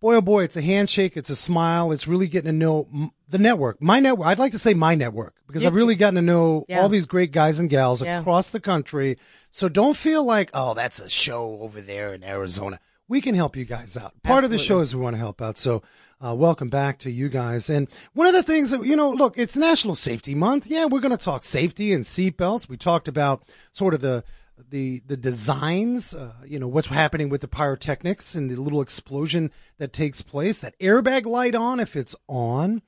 boy 0.00 0.16
oh 0.16 0.20
boy, 0.20 0.44
it's 0.44 0.56
a 0.56 0.62
handshake, 0.62 1.16
it's 1.16 1.30
a 1.30 1.36
smile, 1.36 1.92
it's 1.92 2.08
really 2.08 2.28
getting 2.28 2.50
to 2.50 2.56
know 2.56 3.10
the 3.28 3.38
network. 3.38 3.80
My 3.82 4.00
network, 4.00 4.26
I'd 4.26 4.38
like 4.38 4.52
to 4.52 4.58
say 4.58 4.74
my 4.74 4.94
network 4.94 5.34
because 5.46 5.64
I've 5.64 5.74
really 5.74 5.96
gotten 5.96 6.14
to 6.16 6.22
know 6.22 6.64
Yeah. 6.68 6.80
all 6.80 6.88
these 6.88 7.06
great 7.06 7.30
guys 7.32 7.58
and 7.58 7.68
gals 7.68 8.02
Yeah. 8.02 8.20
across 8.20 8.50
the 8.50 8.60
country. 8.60 9.18
So 9.50 9.68
don't 9.68 9.96
feel 9.96 10.24
like, 10.24 10.50
oh, 10.54 10.74
that's 10.74 10.98
a 10.98 11.08
show 11.08 11.58
over 11.60 11.80
there 11.80 12.14
in 12.14 12.24
Arizona. 12.24 12.80
We 13.06 13.20
can 13.20 13.34
help 13.34 13.56
you 13.56 13.64
guys 13.64 13.96
out. 13.96 14.12
Part 14.22 14.44
of 14.44 14.50
the 14.50 14.58
show 14.58 14.80
is 14.80 14.94
we 14.94 15.00
want 15.00 15.14
to 15.14 15.18
help 15.20 15.40
out. 15.42 15.56
So 15.58 15.82
uh, 16.24 16.34
welcome 16.34 16.68
back 16.68 16.98
to 16.98 17.10
you 17.10 17.28
guys. 17.28 17.70
And 17.70 17.88
one 18.12 18.26
of 18.26 18.32
the 18.34 18.42
things 18.42 18.70
that, 18.70 18.84
you 18.84 18.96
know, 18.96 19.10
look, 19.10 19.38
it's 19.38 19.56
National 19.56 19.94
Safety 19.94 20.34
Month. 20.34 20.66
Yeah, 20.66 20.84
we're 20.86 21.00
going 21.00 21.16
to 21.16 21.24
talk 21.24 21.44
safety 21.44 21.92
and 21.92 22.04
seatbelts. 22.04 22.68
We 22.68 22.76
talked 22.76 23.08
about 23.08 23.44
sort 23.72 23.94
of 23.94 24.00
the, 24.00 24.24
the, 24.70 25.02
the 25.06 25.16
designs, 25.16 26.14
uh, 26.14 26.32
you 26.44 26.58
know, 26.58 26.68
what's 26.68 26.88
happening 26.88 27.28
with 27.28 27.40
the 27.40 27.48
pyrotechnics 27.48 28.34
and 28.34 28.50
the 28.50 28.56
little 28.56 28.80
explosion 28.80 29.50
that 29.78 29.92
takes 29.92 30.22
place. 30.22 30.60
That 30.60 30.78
airbag 30.78 31.26
light 31.26 31.54
on, 31.54 31.80
if 31.80 31.96
it's 31.96 32.16
on, 32.28 32.82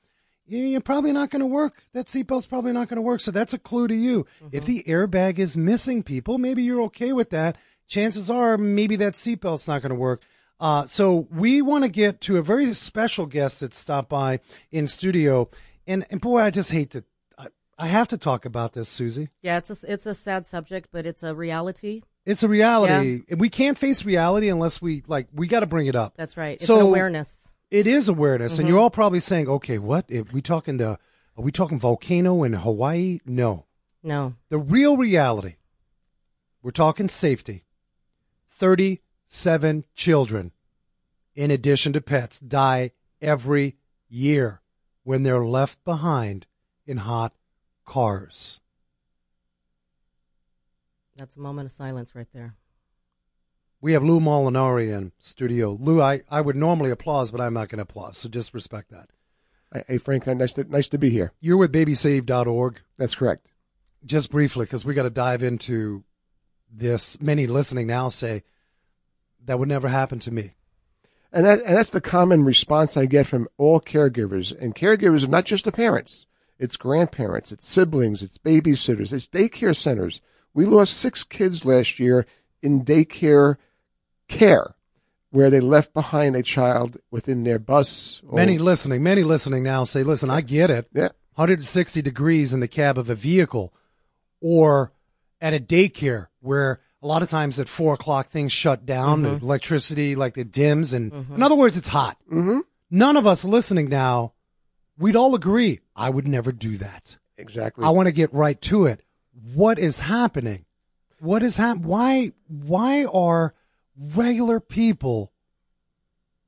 you're 0.45 0.81
probably 0.81 1.13
not 1.13 1.29
going 1.29 1.39
to 1.39 1.45
work. 1.45 1.83
That 1.93 2.07
seatbelt's 2.07 2.45
probably 2.45 2.73
not 2.73 2.89
going 2.89 2.97
to 2.97 3.01
work. 3.01 3.21
So 3.21 3.31
that's 3.31 3.53
a 3.53 3.59
clue 3.59 3.87
to 3.87 3.95
you. 3.95 4.25
If 4.51 4.65
the 4.65 4.83
airbag 4.83 5.39
is 5.39 5.55
missing, 5.55 6.03
people, 6.03 6.37
maybe 6.37 6.63
you're 6.63 6.83
okay 6.83 7.13
with 7.13 7.29
that. 7.29 7.57
Chances 7.87 8.29
are 8.29 8.57
maybe 8.57 8.95
that 8.97 9.13
seatbelt's 9.13 9.67
not 9.67 9.81
going 9.81 9.91
to 9.91 9.95
work. 9.95 10.23
Uh, 10.59 10.85
so 10.85 11.27
we 11.31 11.61
want 11.61 11.83
to 11.83 11.89
get 11.89 12.21
to 12.21 12.37
a 12.37 12.43
very 12.43 12.73
special 12.73 13.25
guest 13.25 13.61
that 13.61 13.73
stopped 13.73 14.09
by 14.09 14.39
in 14.71 14.87
studio. 14.87 15.49
And, 15.87 16.05
and 16.11 16.21
boy, 16.21 16.39
I 16.39 16.51
just 16.51 16.71
hate 16.71 16.91
to, 16.91 17.03
I, 17.81 17.87
have 17.87 18.07
to 18.09 18.17
talk 18.17 18.45
about 18.45 18.73
this, 18.73 18.89
Susie. 18.89 19.29
Yeah, 19.41 19.57
it's 19.57 19.83
a 19.83 19.91
it's 19.91 20.05
a 20.05 20.13
sad 20.13 20.45
subject, 20.45 20.89
but 20.91 21.05
it's 21.05 21.23
a 21.23 21.33
reality. 21.33 22.03
It's 22.25 22.43
a 22.43 22.47
reality. 22.47 23.23
And 23.29 23.39
We 23.39 23.49
can't 23.49 23.77
face 23.77 24.05
reality 24.05 24.49
unless 24.49 24.81
we, 24.81 25.03
like, 25.07 25.27
we 25.33 25.47
got 25.47 25.61
to 25.61 25.65
bring 25.65 25.87
it 25.87 25.95
up. 25.95 26.13
That's 26.15 26.37
right. 26.37 26.57
It's 26.57 26.67
So- 26.67 26.79
awareness. 26.79 27.47
It 27.71 27.87
is 27.87 28.09
awareness, 28.09 28.57
and 28.57 28.65
mm-hmm. 28.65 28.73
you're 28.73 28.81
all 28.81 28.89
probably 28.89 29.21
saying, 29.21 29.47
"Okay, 29.47 29.77
what? 29.77 30.03
If 30.09 30.33
we 30.33 30.41
talking 30.41 30.75
the? 30.75 30.99
Are 31.37 31.43
we 31.43 31.53
talking 31.53 31.79
volcano 31.79 32.43
in 32.43 32.51
Hawaii? 32.51 33.19
No, 33.25 33.65
No. 34.03 34.35
the 34.49 34.57
real 34.57 34.97
reality. 34.97 35.55
We're 36.61 36.71
talking 36.71 37.07
safety. 37.07 37.63
Thirty-seven 38.49 39.85
children, 39.95 40.51
in 41.33 41.49
addition 41.49 41.93
to 41.93 42.01
pets, 42.01 42.41
die 42.41 42.91
every 43.21 43.77
year 44.09 44.61
when 45.03 45.23
they're 45.23 45.45
left 45.45 45.81
behind 45.85 46.47
in 46.85 46.97
hot 46.97 47.33
cars. 47.85 48.59
That's 51.17 51.35
a 51.35 51.39
moment 51.39 51.65
of 51.67 51.71
silence 51.71 52.15
right 52.15 52.27
there. 52.33 52.55
We 53.81 53.93
have 53.93 54.03
Lou 54.03 54.19
Molinari 54.19 54.95
in 54.95 55.11
studio. 55.19 55.75
Lou, 55.79 56.01
I, 56.01 56.21
I 56.29 56.41
would 56.41 56.55
normally 56.55 56.91
applause, 56.91 57.31
but 57.31 57.41
I'm 57.41 57.53
not 57.53 57.69
going 57.69 57.77
to 57.77 57.83
applause, 57.83 58.17
so 58.17 58.29
just 58.29 58.53
respect 58.53 58.91
that. 58.91 59.09
Hey, 59.87 59.97
Frank, 59.97 60.27
nice 60.27 60.53
to, 60.53 60.63
nice 60.65 60.87
to 60.89 60.97
be 60.97 61.09
here. 61.09 61.33
You're 61.39 61.57
with 61.57 61.71
babysave.org. 61.71 62.81
That's 62.97 63.15
correct. 63.15 63.47
just 64.05 64.29
briefly, 64.29 64.65
because 64.65 64.85
we 64.85 64.93
got 64.93 65.03
to 65.03 65.09
dive 65.09 65.43
into 65.43 66.03
this. 66.71 67.19
Many 67.21 67.47
listening 67.47 67.87
now 67.87 68.09
say 68.09 68.43
that 69.45 69.57
would 69.59 69.69
never 69.69 69.87
happen 69.87 70.19
to 70.19 70.31
me. 70.31 70.53
And 71.33 71.45
that 71.45 71.61
and 71.65 71.77
that's 71.77 71.89
the 71.89 72.01
common 72.01 72.43
response 72.43 72.97
I 72.97 73.05
get 73.05 73.25
from 73.27 73.47
all 73.57 73.79
caregivers. 73.79 74.53
And 74.59 74.75
caregivers 74.75 75.23
are 75.23 75.27
not 75.27 75.45
just 75.45 75.63
the 75.63 75.71
parents; 75.71 76.27
it's 76.61 76.77
grandparents, 76.77 77.51
it's 77.51 77.67
siblings, 77.67 78.21
it's 78.21 78.37
babysitters, 78.37 79.11
it's 79.11 79.27
daycare 79.27 79.75
centers. 79.75 80.21
We 80.53 80.65
lost 80.65 80.93
six 80.97 81.23
kids 81.23 81.65
last 81.65 81.99
year 81.99 82.25
in 82.61 82.85
daycare 82.85 83.57
care, 84.27 84.75
where 85.31 85.49
they 85.49 85.59
left 85.59 85.93
behind 85.93 86.35
a 86.35 86.43
child 86.43 86.97
within 87.09 87.43
their 87.43 87.59
bus. 87.59 88.21
or- 88.27 88.35
Many 88.35 88.57
listening, 88.57 89.01
many 89.03 89.23
listening 89.23 89.63
now 89.63 89.83
say, 89.83 90.03
"Listen, 90.03 90.29
I 90.29 90.41
get 90.41 90.69
it. 90.69 90.87
yeah, 90.93 91.09
160 91.33 92.01
degrees 92.01 92.53
in 92.53 92.59
the 92.59 92.67
cab 92.67 92.97
of 92.97 93.09
a 93.09 93.15
vehicle, 93.15 93.73
or 94.39 94.91
at 95.39 95.53
a 95.53 95.59
daycare 95.59 96.27
where 96.41 96.79
a 97.01 97.07
lot 97.07 97.23
of 97.23 97.29
times 97.29 97.59
at 97.59 97.67
four 97.67 97.95
o'clock 97.95 98.29
things 98.29 98.51
shut 98.51 98.85
down, 98.85 99.23
the 99.23 99.29
electricity 99.41 100.15
like 100.15 100.37
it 100.37 100.51
dims, 100.51 100.93
and 100.93 101.11
in 101.33 101.41
other 101.41 101.55
words, 101.55 101.75
it's 101.75 101.87
hot. 101.87 102.17
Mm-hmm. 102.31 102.59
None 102.91 103.17
of 103.17 103.25
us 103.25 103.43
listening 103.43 103.89
now, 103.89 104.33
we'd 104.97 105.15
all 105.15 105.33
agree. 105.33 105.79
I 106.01 106.09
would 106.09 106.27
never 106.27 106.51
do 106.51 106.77
that. 106.77 107.17
Exactly. 107.37 107.85
I 107.85 107.89
want 107.89 108.07
to 108.07 108.11
get 108.11 108.33
right 108.33 108.59
to 108.61 108.85
it. 108.85 109.01
What 109.53 109.77
is 109.77 109.99
happening? 109.99 110.65
What 111.19 111.43
is 111.43 111.57
hap- 111.57 111.77
Why? 111.77 112.31
Why 112.47 113.05
are 113.05 113.53
regular 113.97 114.59
people 114.59 115.31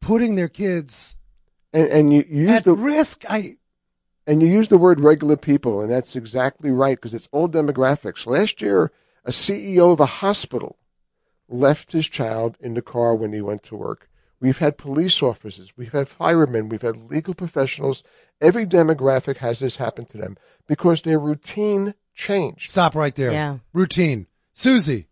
putting 0.02 0.36
their 0.36 0.48
kids 0.48 1.18
and 1.72 1.88
and 1.88 2.14
you, 2.14 2.26
you 2.28 2.42
use 2.42 2.50
at 2.50 2.64
the 2.64 2.74
risk? 2.74 3.24
I 3.30 3.58
and 4.26 4.42
you 4.42 4.48
use 4.48 4.70
the 4.70 4.78
word 4.78 5.00
regular 5.00 5.38
people, 5.38 5.82
and 5.82 5.92
that's 5.92 6.16
exactly 6.16 6.72
right 6.72 6.98
because 6.98 7.14
it's 7.14 7.30
all 7.32 7.48
demographics. 7.48 8.26
Last 8.26 8.62
year, 8.62 8.92
a 9.24 9.32
CEO 9.32 9.94
of 9.94 10.00
a 10.00 10.06
hospital 10.06 10.78
left 11.48 11.92
his 11.92 12.08
child 12.08 12.58
in 12.60 12.74
the 12.74 12.82
car 12.82 13.14
when 13.14 13.34
he 13.34 13.42
went 13.42 13.64
to 13.64 13.76
work. 13.76 14.10
We've 14.40 14.58
had 14.58 14.78
police 14.78 15.22
officers, 15.22 15.74
we've 15.78 15.92
had 15.92 16.10
firemen, 16.10 16.68
we've 16.68 16.82
had 16.82 17.10
legal 17.10 17.34
professionals. 17.34 18.04
Every 18.44 18.66
demographic 18.68 19.38
has 19.38 19.60
this 19.60 19.78
happen 19.78 20.06
to 20.08 20.18
them 20.18 20.38
because 20.68 21.02
their 21.02 21.18
routine 21.18 21.94
changed. 22.14 22.70
stop 22.70 22.94
right 22.94 23.16
there. 23.16 23.32
Yeah. 23.32 23.60
Routine. 23.72 24.28
Susie, 24.54 25.08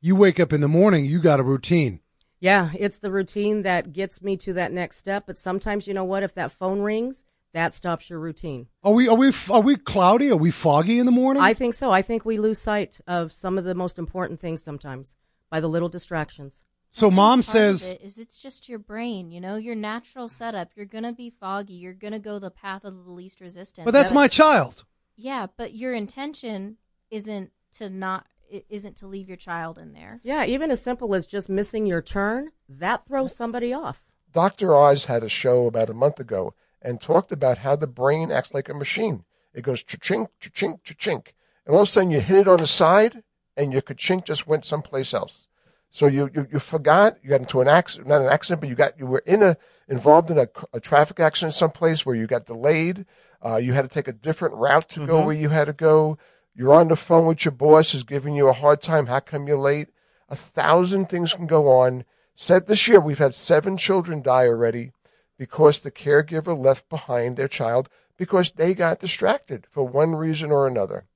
you 0.00 0.14
wake 0.14 0.38
up 0.38 0.52
in 0.52 0.60
the 0.60 0.68
morning. 0.68 1.04
You 1.04 1.20
got 1.20 1.40
a 1.40 1.42
routine. 1.42 2.00
Yeah, 2.38 2.70
it's 2.78 2.98
the 2.98 3.10
routine 3.10 3.62
that 3.62 3.92
gets 3.92 4.22
me 4.22 4.36
to 4.38 4.52
that 4.52 4.72
next 4.72 4.98
step. 4.98 5.24
But 5.26 5.36
sometimes, 5.36 5.88
you 5.88 5.94
know 5.94 6.04
what? 6.04 6.22
If 6.22 6.34
that 6.34 6.52
phone 6.52 6.80
rings, 6.80 7.24
that 7.52 7.74
stops 7.74 8.08
your 8.08 8.20
routine. 8.20 8.68
Are 8.84 8.92
we? 8.92 9.08
Are 9.08 9.16
we? 9.16 9.32
Are 9.50 9.60
we 9.60 9.76
cloudy? 9.76 10.30
Are 10.30 10.36
we 10.36 10.50
foggy 10.50 10.98
in 10.98 11.06
the 11.06 11.12
morning? 11.12 11.42
I 11.42 11.54
think 11.54 11.74
so. 11.74 11.90
I 11.90 12.02
think 12.02 12.24
we 12.24 12.38
lose 12.38 12.58
sight 12.58 13.00
of 13.06 13.32
some 13.32 13.58
of 13.58 13.64
the 13.64 13.74
most 13.74 13.98
important 13.98 14.38
things 14.38 14.62
sometimes 14.62 15.16
by 15.50 15.60
the 15.60 15.68
little 15.68 15.88
distractions. 15.88 16.62
So 16.90 17.10
mom 17.10 17.42
says. 17.42 17.90
it 17.90 18.00
is 18.02 18.18
it's 18.18 18.36
just 18.36 18.68
your 18.68 18.78
brain, 18.78 19.30
you 19.30 19.40
know, 19.40 19.56
your 19.56 19.74
natural 19.74 20.28
setup. 20.28 20.70
You're 20.74 20.86
gonna 20.86 21.12
be 21.12 21.30
foggy. 21.30 21.74
You're 21.74 21.92
gonna 21.94 22.18
go 22.18 22.38
the 22.38 22.50
path 22.50 22.84
of 22.84 23.04
the 23.04 23.10
least 23.10 23.40
resistance. 23.40 23.84
But 23.84 23.90
that's 23.92 24.12
my 24.12 24.28
child. 24.28 24.84
yeah. 25.16 25.46
But 25.56 25.74
your 25.74 25.92
intention 25.94 26.76
isn't 27.10 27.52
to 27.74 27.90
not 27.90 28.26
i- 28.52 28.64
isn't 28.68 28.96
to 28.98 29.06
leave 29.06 29.28
your 29.28 29.36
child 29.36 29.78
in 29.78 29.92
there. 29.92 30.20
Yeah, 30.22 30.44
even 30.44 30.70
as 30.70 30.80
simple 30.82 31.14
as 31.14 31.26
just 31.26 31.48
missing 31.48 31.84
your 31.86 32.02
turn, 32.02 32.50
that 32.68 33.04
throws 33.06 33.34
somebody 33.36 33.72
off. 33.72 34.02
Dr. 34.32 34.74
Oz 34.74 35.06
had 35.06 35.22
a 35.22 35.28
show 35.28 35.66
about 35.66 35.90
a 35.90 35.94
month 35.94 36.20
ago 36.20 36.54
and 36.82 37.00
talked 37.00 37.32
about 37.32 37.58
how 37.58 37.74
the 37.76 37.86
brain 37.86 38.30
acts 38.30 38.52
like 38.54 38.68
a 38.68 38.74
machine. 38.74 39.24
It 39.54 39.62
goes 39.62 39.82
cha-chink, 39.82 40.28
cha-chink, 40.40 40.82
cha-chink. 40.84 41.28
And 41.64 41.74
all 41.74 41.82
of 41.82 41.88
a 41.88 41.90
sudden 41.90 42.10
you 42.10 42.20
hit 42.20 42.40
it 42.40 42.48
on 42.48 42.58
the 42.58 42.66
side 42.66 43.22
and 43.56 43.72
your 43.72 43.80
ka-chink 43.82 44.24
just 44.24 44.46
went 44.46 44.64
someplace 44.66 45.14
else. 45.14 45.45
So 45.90 46.06
you, 46.06 46.30
you, 46.34 46.46
you 46.52 46.58
forgot, 46.58 47.16
you 47.22 47.30
got 47.30 47.40
into 47.40 47.60
an 47.60 47.68
accident, 47.68 48.08
not 48.08 48.20
an 48.20 48.28
accident, 48.28 48.60
but 48.60 48.68
you 48.68 48.74
got, 48.74 48.98
you 48.98 49.06
were 49.06 49.22
in 49.24 49.42
a, 49.42 49.56
involved 49.88 50.30
in 50.30 50.38
a, 50.38 50.48
a 50.72 50.80
traffic 50.80 51.20
accident 51.20 51.54
someplace 51.54 52.04
where 52.04 52.16
you 52.16 52.26
got 52.26 52.46
delayed. 52.46 53.06
Uh, 53.44 53.56
you 53.56 53.72
had 53.72 53.82
to 53.82 53.88
take 53.88 54.08
a 54.08 54.12
different 54.12 54.54
route 54.56 54.88
to 54.90 55.06
go 55.06 55.24
where 55.24 55.34
you 55.34 55.48
had 55.48 55.66
to 55.66 55.72
go. 55.72 56.18
You're 56.54 56.74
on 56.74 56.88
the 56.88 56.96
phone 56.96 57.26
with 57.26 57.44
your 57.44 57.52
boss 57.52 57.92
who's 57.92 58.02
giving 58.02 58.34
you 58.34 58.48
a 58.48 58.52
hard 58.52 58.80
time. 58.80 59.06
How 59.06 59.20
come 59.20 59.46
you're 59.46 59.58
late? 59.58 59.88
A 60.28 60.36
thousand 60.36 61.08
things 61.08 61.34
can 61.34 61.46
go 61.46 61.68
on. 61.68 62.04
Said 62.34 62.66
this 62.66 62.88
year, 62.88 63.00
we've 63.00 63.18
had 63.18 63.34
seven 63.34 63.76
children 63.76 64.22
die 64.22 64.46
already 64.46 64.92
because 65.38 65.80
the 65.80 65.90
caregiver 65.90 66.58
left 66.58 66.88
behind 66.88 67.36
their 67.36 67.48
child 67.48 67.88
because 68.16 68.52
they 68.52 68.74
got 68.74 69.00
distracted 69.00 69.66
for 69.70 69.86
one 69.86 70.14
reason 70.14 70.50
or 70.50 70.66
another. 70.66 71.06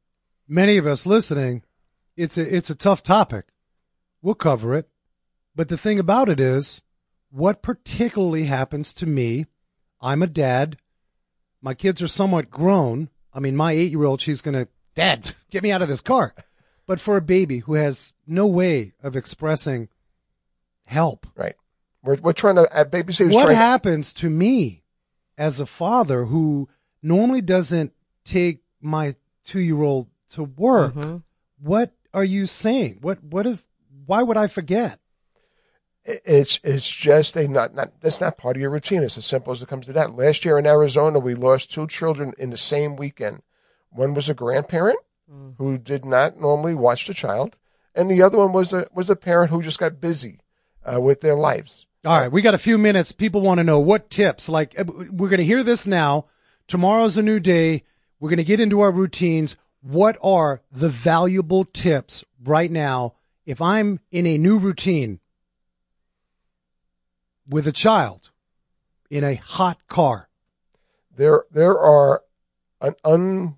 Many 0.46 0.76
of 0.76 0.86
us 0.86 1.06
listening, 1.06 1.62
it's 2.16 2.36
a 2.36 2.54
it's 2.54 2.70
a 2.70 2.74
tough 2.74 3.02
topic. 3.02 3.46
We'll 4.22 4.34
cover 4.34 4.74
it, 4.74 4.88
but 5.54 5.68
the 5.68 5.78
thing 5.78 5.98
about 5.98 6.28
it 6.28 6.40
is, 6.40 6.82
what 7.30 7.62
particularly 7.62 8.44
happens 8.44 8.92
to 8.94 9.06
me? 9.06 9.46
I'm 10.00 10.22
a 10.22 10.26
dad. 10.26 10.76
My 11.62 11.74
kids 11.74 12.02
are 12.02 12.08
somewhat 12.08 12.50
grown. 12.50 13.08
I 13.32 13.40
mean, 13.40 13.56
my 13.56 13.72
eight 13.72 13.90
year 13.90 14.04
old, 14.04 14.20
she's 14.20 14.40
gonna, 14.40 14.68
Dad, 14.94 15.34
get 15.50 15.62
me 15.62 15.70
out 15.72 15.82
of 15.82 15.88
this 15.88 16.00
car. 16.00 16.34
But 16.86 17.00
for 17.00 17.16
a 17.16 17.22
baby 17.22 17.60
who 17.60 17.74
has 17.74 18.12
no 18.26 18.46
way 18.46 18.94
of 19.02 19.16
expressing 19.16 19.88
help, 20.84 21.26
Right. 21.36 21.54
We're, 22.02 22.16
we're 22.16 22.32
trying 22.32 22.56
to, 22.56 22.68
at 22.76 22.90
Babysitter's 22.90 23.34
what 23.34 23.54
happens 23.54 24.14
to 24.14 24.30
me 24.30 24.82
as 25.36 25.60
a 25.60 25.66
father 25.66 26.24
who 26.24 26.68
normally 27.02 27.42
doesn't 27.42 27.92
take 28.24 28.62
my 28.80 29.16
two 29.44 29.60
year 29.60 29.82
old 29.82 30.08
to 30.30 30.44
work? 30.44 30.94
Mm-hmm. 30.94 31.16
What 31.60 31.92
are 32.12 32.24
you 32.24 32.46
saying? 32.46 32.98
What 33.00 33.22
what 33.22 33.46
is 33.46 33.66
why 34.11 34.24
would 34.24 34.36
I 34.36 34.48
forget? 34.48 34.98
it's, 36.04 36.58
it's 36.64 36.90
just 36.90 37.36
a 37.36 37.46
not, 37.46 37.74
not, 37.74 38.00
that's 38.00 38.20
not 38.20 38.38
part 38.38 38.56
of 38.56 38.61
your 38.61 38.70
routine. 38.70 39.02
It's 39.02 39.18
as 39.18 39.26
simple 39.26 39.52
as 39.52 39.62
it 39.62 39.68
comes 39.68 39.86
to 39.86 39.92
that. 39.92 40.16
Last 40.16 40.44
year 40.44 40.58
in 40.58 40.66
Arizona, 40.66 41.18
we 41.18 41.34
lost 41.34 41.72
two 41.72 41.86
children 41.86 42.32
in 42.38 42.50
the 42.50 42.58
same 42.58 42.96
weekend. 42.96 43.42
One 43.90 44.14
was 44.14 44.28
a 44.28 44.34
grandparent 44.34 44.98
who 45.58 45.78
did 45.78 46.04
not 46.04 46.40
normally 46.40 46.74
watch 46.74 47.06
the 47.06 47.14
child. 47.14 47.56
And 47.94 48.11
the 48.11 48.22
other 48.22 48.38
one 48.38 48.52
was 48.52 48.72
a, 48.72 48.88
was 48.92 49.11
a 49.11 49.16
parent 49.16 49.50
who 49.50 49.62
just 49.62 49.78
got 49.78 50.00
busy, 50.00 50.40
uh, 50.84 51.00
with 51.00 51.20
their 51.20 51.36
lives. 51.36 51.86
All 52.04 52.18
right, 52.18 52.32
we 52.32 52.42
got 52.42 52.54
a 52.54 52.58
few 52.58 52.78
minutes. 52.78 53.12
People 53.12 53.42
want 53.42 53.58
to 53.58 53.64
know 53.64 53.78
what 53.78 54.11
tips. 54.11 54.48
Like 54.48 54.78
uh, 54.78 54.84
we're 54.86 55.28
going 55.28 55.38
to 55.38 55.44
hear 55.44 55.62
this 55.62 55.86
now. 55.86 56.26
Tomorrow's 56.66 57.16
a 57.16 57.22
new 57.22 57.38
day. 57.38 57.84
We're 58.18 58.30
going 58.30 58.38
to 58.38 58.44
get 58.44 58.61
into 58.61 58.80
our 58.80 58.90
routines. 58.90 59.56
What 59.82 60.16
are 60.22 60.62
the 60.72 60.88
valuable 60.88 61.64
tips 61.64 62.24
right 62.42 62.70
now 62.70 63.14
if 63.47 63.61
I'm 63.61 64.01
in 64.11 64.26
a 64.26 64.38
new 64.38 64.59
routine 64.59 65.20
with 67.49 67.66
a 67.66 67.72
child 67.72 68.30
in 69.11 69.24
a 69.24 69.34
hot 69.34 69.78
car? 69.88 70.30
there 71.20 71.45
there 71.51 71.78
are 71.78 72.22
an 72.80 72.95
un 73.05 73.55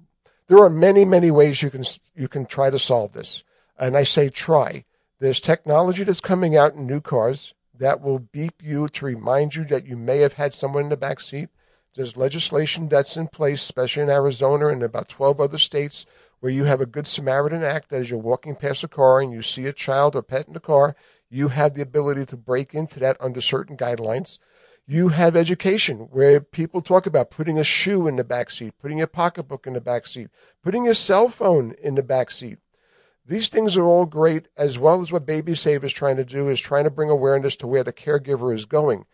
there 0.49 0.59
are 0.59 0.69
many 0.71 1.05
many 1.05 1.31
ways 1.31 1.63
you 1.63 1.71
can 1.71 1.85
you 2.15 2.27
can 2.27 2.45
try 2.45 2.71
to 2.71 2.79
solve 2.79 3.13
this 3.13 3.45
and 3.79 3.97
i 3.97 4.03
say 4.03 4.29
try 4.29 4.85
there's 5.21 5.41
technology 5.41 6.03
that's 6.03 6.21
coming 6.21 6.57
out 6.57 6.75
in 6.75 6.87
new 6.87 7.01
cars 7.01 7.55
that 7.79 8.01
will 8.01 8.19
beep 8.19 8.61
you 8.63 8.89
to 8.89 9.05
remind 9.05 9.55
you 9.55 9.65
that 9.65 9.87
you 9.87 9.97
may 9.97 10.19
have 10.19 10.35
had 10.35 10.53
someone 10.53 10.85
in 10.85 10.91
the 10.91 10.97
back 10.97 11.21
seat 11.21 11.49
there's 11.95 12.17
legislation 12.17 12.89
that's 12.89 13.17
in 13.17 13.29
place 13.29 13.63
especially 13.63 14.03
in 14.03 14.11
arizona 14.11 14.67
and 14.67 14.83
about 14.83 15.09
12 15.09 15.41
other 15.41 15.59
states 15.59 16.05
where 16.43 16.51
you 16.51 16.65
have 16.65 16.81
a 16.81 16.87
good 16.87 17.07
samaritan 17.07 17.63
act 17.63 17.89
that 17.89 18.01
as 18.01 18.11
you're 18.11 18.19
walking 18.19 18.57
past 18.57 18.83
a 18.83 18.89
car 18.89 19.21
and 19.21 19.33
you 19.33 19.43
see 19.43 19.67
a 19.67 19.73
child 19.73 20.17
or 20.17 20.23
pet 20.23 20.49
in 20.49 20.55
the 20.55 20.61
car 20.61 20.97
you 21.31 21.49
have 21.49 21.75
the 21.75 21.83
ability 21.83 22.27
to 22.27 22.37
break 22.37 22.75
into 22.75 22.99
that 22.99 23.17
under 23.21 23.41
certain 23.41 23.77
guidelines 23.77 24.39
you 24.87 25.09
have 25.09 25.37
education 25.37 26.09
where 26.11 26.41
people 26.41 26.83
talk 26.83 27.07
about 27.07 27.31
putting 27.31 27.59
a 27.59 27.65
shoe 27.65 28.09
in 28.09 28.17
the 28.17 28.25
back 28.25 28.51
seat, 28.51 28.75
putting 28.81 29.01
a 29.01 29.07
pocketbook 29.07 29.67
in 29.67 29.75
the 29.75 29.81
back 29.81 30.07
seat, 30.09 30.29
putting 30.61 30.89
a 30.89 30.95
cell 30.95 31.29
phone 31.29 31.75
in 31.81 31.95
the 31.95 32.03
back 32.03 32.33
seat. 32.33 32.59
These 33.25 33.49
things 33.49 33.77
are 33.77 33.85
all 33.85 34.07
great, 34.07 34.49
as 34.57 34.81
well 34.81 35.01
as 35.01 35.13
what 35.13 35.25
Baby 35.25 35.55
Save 35.55 35.85
is 35.85 35.93
trying 35.93 36.17
to 36.17 36.25
do, 36.25 36.49
is 36.49 36.61
trying 36.61 36.83
to 36.85 36.91
bring 36.91 37.11
awareness 37.11 37.55
to 37.57 37.69
where 37.69 37.85
the 37.85 37.93
caregiver 37.93 38.53
is 38.53 38.65
going. 38.65 39.07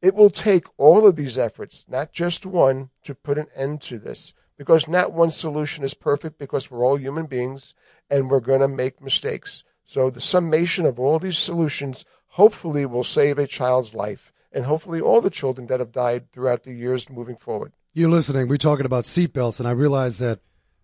It 0.00 0.14
will 0.14 0.30
take 0.30 0.66
all 0.76 1.06
of 1.06 1.16
these 1.16 1.36
efforts, 1.36 1.84
not 1.88 2.12
just 2.12 2.46
one, 2.46 2.90
to 3.02 3.14
put 3.14 3.38
an 3.38 3.48
end 3.56 3.80
to 3.82 3.98
this, 3.98 4.32
because 4.56 4.88
not 4.88 5.12
one 5.12 5.30
solution 5.30 5.84
is 5.84 5.94
perfect 5.94 6.38
because 6.38 6.70
we're 6.70 6.84
all 6.84 6.96
human 6.96 7.26
beings 7.26 7.74
and 8.10 8.30
we're 8.30 8.40
going 8.40 8.60
to 8.60 8.68
make 8.68 9.02
mistakes. 9.02 9.64
So 9.84 10.10
the 10.10 10.20
summation 10.20 10.86
of 10.86 10.98
all 10.98 11.18
these 11.18 11.38
solutions 11.38 12.04
hopefully 12.28 12.86
will 12.86 13.04
save 13.04 13.38
a 13.38 13.46
child's 13.46 13.94
life 13.94 14.32
and 14.52 14.64
hopefully 14.64 15.00
all 15.00 15.20
the 15.20 15.30
children 15.30 15.66
that 15.68 15.80
have 15.80 15.92
died 15.92 16.32
throughout 16.32 16.62
the 16.62 16.72
years 16.72 17.08
moving 17.10 17.36
forward. 17.36 17.72
You're 17.92 18.10
listening. 18.10 18.48
We're 18.48 18.58
talking 18.58 18.84
about 18.86 19.04
seatbelts, 19.04 19.58
and 19.58 19.66
I 19.68 19.72
realize 19.72 20.18
that 20.18 20.40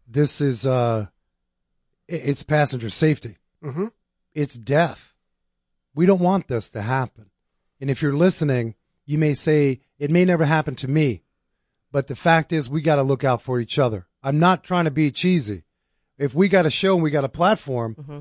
this 0.08 0.40
is 0.40 0.66
uh, 0.66 1.06
it's 2.08 2.42
passenger 2.42 2.90
safety. 2.90 3.36
hmm 3.62 3.88
It's 4.34 4.54
death. 4.54 5.14
We 5.94 6.06
don't 6.06 6.20
want 6.20 6.48
this 6.48 6.70
to 6.70 6.82
happen. 6.82 7.30
And 7.80 7.90
if 7.90 8.00
you're 8.00 8.16
listening, 8.16 8.76
you 9.04 9.18
may 9.18 9.34
say 9.34 9.80
it 9.98 10.10
may 10.10 10.24
never 10.24 10.44
happen 10.46 10.74
to 10.76 10.88
me, 10.88 11.22
but 11.92 12.06
the 12.06 12.16
fact 12.16 12.52
is 12.52 12.68
we 12.68 12.80
got 12.80 12.96
to 12.96 13.02
look 13.02 13.22
out 13.22 13.42
for 13.42 13.60
each 13.60 13.78
other. 13.78 14.06
I'm 14.22 14.38
not 14.38 14.64
trying 14.64 14.86
to 14.86 14.90
be 14.90 15.10
cheesy. 15.12 15.64
If 16.18 16.34
we 16.34 16.48
got 16.48 16.66
a 16.66 16.70
show 16.70 16.94
and 16.94 17.02
we 17.02 17.10
got 17.10 17.24
a 17.24 17.28
platform, 17.28 17.94
mm-hmm. 17.94 18.20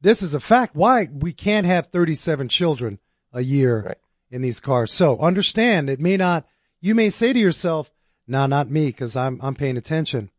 this 0.00 0.22
is 0.22 0.34
a 0.34 0.40
fact. 0.40 0.74
Why 0.74 1.08
we 1.12 1.32
can't 1.32 1.66
have 1.66 1.86
37 1.86 2.48
children 2.48 2.98
a 3.32 3.40
year 3.40 3.82
Right. 3.86 3.98
in 4.30 4.42
these 4.42 4.60
cars. 4.60 4.92
So 4.92 5.18
understand 5.18 5.88
it 5.88 6.00
may 6.00 6.16
not, 6.16 6.46
you 6.80 6.94
may 6.94 7.10
say 7.10 7.32
to 7.32 7.38
yourself, 7.38 7.90
no, 8.26 8.46
not 8.46 8.70
me, 8.70 8.86
because 8.86 9.16
I'm, 9.16 9.40
I'm 9.42 9.54
paying 9.54 9.76
attention. 9.76 10.30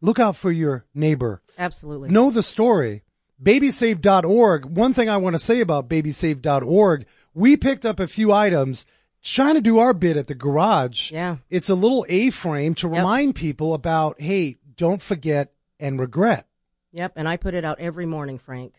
Look 0.00 0.18
out 0.18 0.36
for 0.36 0.50
your 0.52 0.84
neighbor. 0.94 1.42
Absolutely. 1.58 2.10
Know 2.10 2.30
the 2.30 2.42
story. 2.42 3.02
Babysave.org. 3.42 4.64
One 4.64 4.94
thing 4.94 5.08
I 5.08 5.16
want 5.16 5.34
to 5.34 5.40
say 5.40 5.60
about 5.60 5.88
babysave.org, 5.88 7.06
we 7.34 7.56
picked 7.56 7.86
up 7.86 8.00
a 8.00 8.06
few 8.06 8.32
items 8.32 8.86
trying 9.22 9.54
to 9.54 9.60
do 9.60 9.78
our 9.78 9.92
bit 9.92 10.16
at 10.16 10.26
the 10.26 10.34
garage. 10.34 11.12
Yeah. 11.12 11.36
It's 11.50 11.68
a 11.68 11.74
little 11.74 12.06
A 12.08 12.30
frame 12.30 12.74
to 12.76 12.88
Yep. 12.88 12.96
remind 12.96 13.34
people 13.34 13.74
about, 13.74 14.20
hey, 14.20 14.56
don't 14.76 15.02
forget 15.02 15.52
and 15.80 15.98
regret. 16.00 16.46
Yep, 16.92 17.12
and 17.16 17.28
I 17.28 17.36
put 17.36 17.54
it 17.54 17.64
out 17.64 17.78
every 17.80 18.06
morning, 18.06 18.38
Frank. 18.38 18.74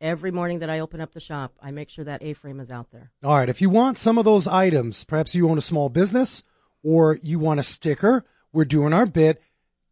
Every 0.00 0.30
morning 0.30 0.60
that 0.60 0.70
I 0.70 0.78
open 0.78 1.00
up 1.00 1.12
the 1.12 1.18
shop, 1.20 1.54
I 1.60 1.72
make 1.72 1.90
sure 1.90 2.04
that 2.04 2.22
A-frame 2.22 2.60
is 2.60 2.70
out 2.70 2.90
there. 2.92 3.10
All 3.24 3.36
right. 3.36 3.48
If 3.48 3.60
you 3.60 3.68
want 3.68 3.98
some 3.98 4.16
of 4.16 4.24
those 4.24 4.46
items, 4.46 5.04
perhaps 5.04 5.34
you 5.34 5.48
own 5.50 5.58
a 5.58 5.62
small 5.62 5.88
business 5.88 6.44
or 6.84 7.18
you 7.20 7.40
want 7.40 7.58
a 7.60 7.64
sticker, 7.64 8.24
we're 8.52 8.64
doing 8.64 8.92
our 8.92 9.06
bit. 9.06 9.42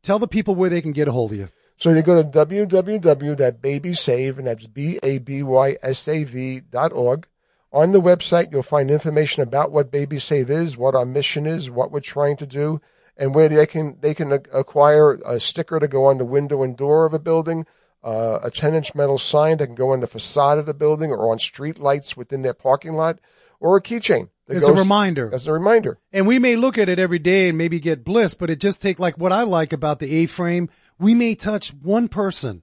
Tell 0.02 0.20
the 0.20 0.28
people 0.28 0.54
where 0.54 0.70
they 0.70 0.80
can 0.80 0.92
get 0.92 1.08
a 1.08 1.12
hold 1.12 1.32
of 1.32 1.38
you. 1.38 1.48
So 1.76 1.90
you 1.90 2.02
go 2.02 2.22
to 2.22 2.28
www.babysave, 2.28 4.38
and 4.38 4.46
that's 4.46 4.66
B-A-B-Y-S-A-V 4.66 6.60
dot 6.70 6.92
org. 6.92 7.26
On 7.72 7.92
the 7.92 8.00
website, 8.00 8.52
you'll 8.52 8.62
find 8.62 8.90
information 8.90 9.42
about 9.42 9.70
what 9.72 9.90
Baby 9.90 10.18
Save 10.18 10.50
is, 10.50 10.76
what 10.76 10.94
our 10.94 11.04
mission 11.04 11.46
is, 11.46 11.70
what 11.70 11.90
we're 11.90 12.00
trying 12.00 12.36
to 12.38 12.46
do, 12.46 12.80
and 13.16 13.34
where 13.34 13.48
they 13.48 13.66
can 13.66 13.98
they 14.00 14.14
can 14.14 14.32
acquire 14.32 15.14
a 15.26 15.38
sticker 15.40 15.78
to 15.80 15.88
go 15.88 16.04
on 16.04 16.18
the 16.18 16.24
window 16.24 16.62
and 16.62 16.76
door 16.76 17.06
of 17.06 17.12
a 17.12 17.18
building, 17.18 17.66
uh, 18.04 18.38
a 18.42 18.50
10-inch 18.50 18.94
metal 18.94 19.18
sign 19.18 19.56
that 19.58 19.66
can 19.66 19.74
go 19.74 19.92
on 19.92 20.00
the 20.00 20.06
facade 20.06 20.58
of 20.58 20.66
the 20.66 20.74
building 20.74 21.10
or 21.10 21.30
on 21.30 21.38
street 21.38 21.78
lights 21.78 22.16
within 22.16 22.42
their 22.42 22.54
parking 22.54 22.94
lot, 22.94 23.18
or 23.60 23.76
a 23.76 23.82
keychain. 23.82 24.28
that 24.46 24.58
It's 24.58 24.68
a 24.68 24.72
reminder. 24.72 25.30
As 25.34 25.48
a 25.48 25.52
reminder. 25.52 25.98
And 26.12 26.26
we 26.26 26.38
may 26.38 26.56
look 26.56 26.78
at 26.78 26.88
it 26.88 26.98
every 27.00 27.18
day 27.18 27.48
and 27.48 27.58
maybe 27.58 27.80
get 27.80 28.04
bliss, 28.04 28.34
but 28.34 28.48
it 28.48 28.60
just 28.60 28.80
take 28.80 28.98
like 29.00 29.18
what 29.18 29.32
I 29.32 29.42
like 29.42 29.72
about 29.72 29.98
the 29.98 30.14
A-frame. 30.22 30.68
We 30.98 31.14
may 31.14 31.34
touch 31.34 31.74
one 31.74 32.08
person 32.08 32.62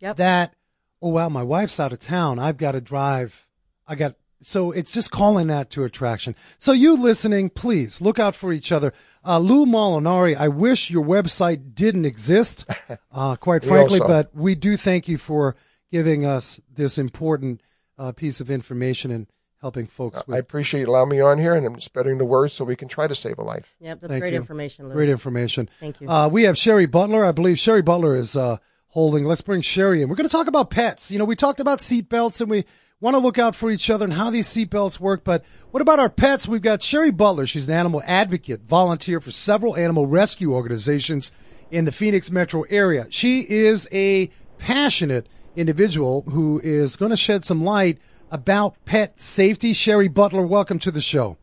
Yep. 0.00 0.16
that, 0.16 0.54
oh 1.00 1.10
wow, 1.10 1.28
my 1.28 1.42
wife's 1.44 1.78
out 1.80 1.92
of 1.92 2.00
town. 2.00 2.38
I've 2.38 2.56
got 2.58 2.72
to 2.72 2.80
drive. 2.80 3.46
I 3.86 3.94
got, 3.94 4.16
so 4.42 4.70
it's 4.72 4.92
just 4.92 5.10
calling 5.10 5.48
that 5.48 5.70
to 5.70 5.84
attraction. 5.84 6.34
So 6.58 6.72
you 6.72 6.96
listening, 6.96 7.50
please 7.50 8.00
look 8.00 8.18
out 8.18 8.34
for 8.34 8.52
each 8.52 8.72
other. 8.72 8.92
Uh, 9.24 9.38
Lou 9.38 9.66
Molinari, 9.66 10.36
I 10.36 10.48
wish 10.48 10.90
your 10.90 11.04
website 11.04 11.74
didn't 11.74 12.06
exist, 12.06 12.64
uh, 13.12 13.36
quite 13.36 13.64
frankly, 13.64 14.00
also- 14.00 14.08
but 14.08 14.34
we 14.34 14.54
do 14.54 14.76
thank 14.76 15.08
you 15.08 15.18
for 15.18 15.56
giving 15.90 16.24
us 16.24 16.60
this 16.74 16.96
important, 16.98 17.60
uh, 17.98 18.12
piece 18.12 18.40
of 18.40 18.50
information 18.50 19.10
and 19.10 19.26
helping 19.60 19.86
folks 19.86 20.22
I 20.32 20.38
appreciate 20.38 20.80
you 20.80 20.86
allowing 20.86 21.10
me 21.10 21.20
on 21.20 21.38
here, 21.38 21.54
and 21.54 21.66
I'm 21.66 21.80
spreading 21.80 22.16
the 22.16 22.24
word 22.24 22.50
so 22.50 22.64
we 22.64 22.76
can 22.76 22.88
try 22.88 23.06
to 23.06 23.14
save 23.14 23.38
a 23.38 23.42
life. 23.42 23.74
Yep, 23.80 24.00
that's 24.00 24.10
Thank 24.10 24.22
great 24.22 24.32
you. 24.32 24.38
information, 24.38 24.88
Lou. 24.88 24.94
Great 24.94 25.10
information. 25.10 25.68
Thank 25.80 26.00
you. 26.00 26.08
Uh, 26.08 26.28
we 26.28 26.44
have 26.44 26.56
Sherry 26.56 26.86
Butler. 26.86 27.24
I 27.26 27.32
believe 27.32 27.58
Sherry 27.58 27.82
Butler 27.82 28.16
is 28.16 28.36
uh, 28.36 28.56
holding. 28.88 29.24
Let's 29.26 29.42
bring 29.42 29.60
Sherry 29.60 30.00
in. 30.00 30.08
We're 30.08 30.16
going 30.16 30.28
to 30.28 30.32
talk 30.32 30.46
about 30.46 30.70
pets. 30.70 31.10
You 31.10 31.18
know, 31.18 31.26
we 31.26 31.36
talked 31.36 31.60
about 31.60 31.80
seatbelts 31.80 32.40
and 32.40 32.48
we 32.50 32.64
want 33.00 33.14
to 33.14 33.18
look 33.18 33.38
out 33.38 33.56
for 33.56 33.70
each 33.70 33.88
other 33.88 34.04
and 34.04 34.12
how 34.12 34.30
these 34.30 34.46
seatbelts 34.46 35.00
work. 35.00 35.24
But 35.24 35.44
what 35.70 35.80
about 35.80 35.98
our 35.98 36.10
pets? 36.10 36.46
We've 36.46 36.60
got 36.60 36.82
Sherry 36.82 37.10
Butler. 37.10 37.46
She's 37.46 37.68
an 37.68 37.74
animal 37.74 38.02
advocate, 38.04 38.62
volunteer 38.62 39.20
for 39.20 39.30
several 39.30 39.76
animal 39.76 40.06
rescue 40.06 40.54
organizations 40.54 41.32
in 41.70 41.84
the 41.84 41.92
Phoenix 41.92 42.30
metro 42.30 42.62
area. 42.68 43.06
She 43.10 43.40
is 43.40 43.88
a 43.90 44.30
passionate 44.58 45.26
individual 45.56 46.22
who 46.22 46.60
is 46.62 46.96
going 46.96 47.10
to 47.10 47.16
shed 47.16 47.44
some 47.44 47.64
light 47.64 47.98
about 48.30 48.76
pet 48.84 49.18
safety. 49.18 49.72
Sherry 49.72 50.08
Butler, 50.08 50.46
welcome 50.46 50.78
to 50.80 50.90
the 50.90 51.00
show. 51.00 51.38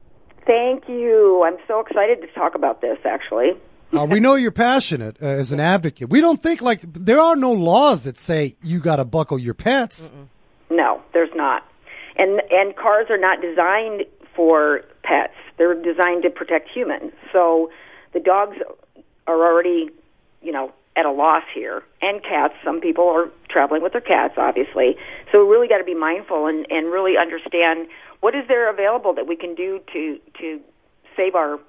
Thank 0.45 0.87
you. 0.87 1.43
I'm 1.43 1.57
so 1.67 1.79
excited 1.79 2.21
to 2.21 2.27
talk 2.27 2.55
about 2.55 2.81
this, 2.81 2.97
actually. 3.03 3.51
Uh, 3.97 4.05
we 4.05 4.19
know 4.19 4.35
you're 4.35 4.51
passionate 4.51 5.17
uh, 5.21 5.25
as 5.25 5.51
an 5.51 5.59
advocate. 5.59 6.09
We 6.09 6.21
don't 6.21 6.43
think 6.43 6.61
like 6.61 6.81
there 6.93 7.19
are 7.19 7.35
no 7.35 7.51
laws 7.53 8.03
that 8.03 8.19
say 8.19 8.57
you 8.61 8.79
got 8.79 8.97
to 8.97 9.05
buckle 9.05 9.39
your 9.39 9.53
pets. 9.53 10.11
No, 10.69 11.01
there's 11.13 11.33
not. 11.35 11.65
And 12.15 12.41
and 12.51 12.75
cars 12.75 13.07
are 13.09 13.17
not 13.17 13.41
designed 13.41 14.05
for 14.35 14.81
pets. 15.03 15.33
They're 15.57 15.73
designed 15.73 16.23
to 16.23 16.29
protect 16.29 16.69
humans. 16.69 17.13
So 17.31 17.71
the 18.13 18.19
dogs 18.19 18.57
are 19.25 19.41
already, 19.45 19.89
you 20.41 20.51
know, 20.51 20.71
at 20.95 21.05
a 21.05 21.11
loss 21.11 21.43
here. 21.53 21.83
And 22.01 22.23
cats, 22.23 22.55
some 22.63 22.81
people 22.81 23.07
are 23.07 23.29
traveling 23.49 23.83
with 23.83 23.91
their 23.93 24.01
cats, 24.01 24.33
obviously. 24.37 24.97
So 25.31 25.45
we 25.45 25.51
really 25.51 25.67
got 25.67 25.77
to 25.77 25.83
be 25.83 25.93
mindful 25.93 26.47
and, 26.47 26.65
and 26.69 26.87
really 26.91 27.17
understand 27.17 27.87
what 28.19 28.35
is 28.35 28.47
there 28.47 28.69
available 28.69 29.13
that 29.13 29.27
we 29.27 29.35
can 29.35 29.53
do 29.55 29.79
to 29.93 30.19
to 30.39 30.59
save 31.15 31.35
our 31.35 31.59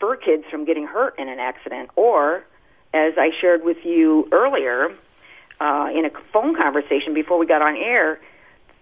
fur 0.00 0.16
kids 0.16 0.44
from 0.50 0.64
getting 0.64 0.86
hurt 0.86 1.18
in 1.18 1.28
an 1.28 1.38
accident. 1.38 1.90
Or, 1.96 2.44
as 2.92 3.14
I 3.16 3.30
shared 3.40 3.64
with 3.64 3.78
you 3.84 4.28
earlier 4.32 4.96
uh, 5.64 5.88
in 5.98 6.04
a 6.04 6.10
phone 6.32 6.54
conversation 6.56 7.14
before 7.14 7.38
we 7.38 7.46
got 7.46 7.62
on 7.62 7.76
air, 7.76 8.20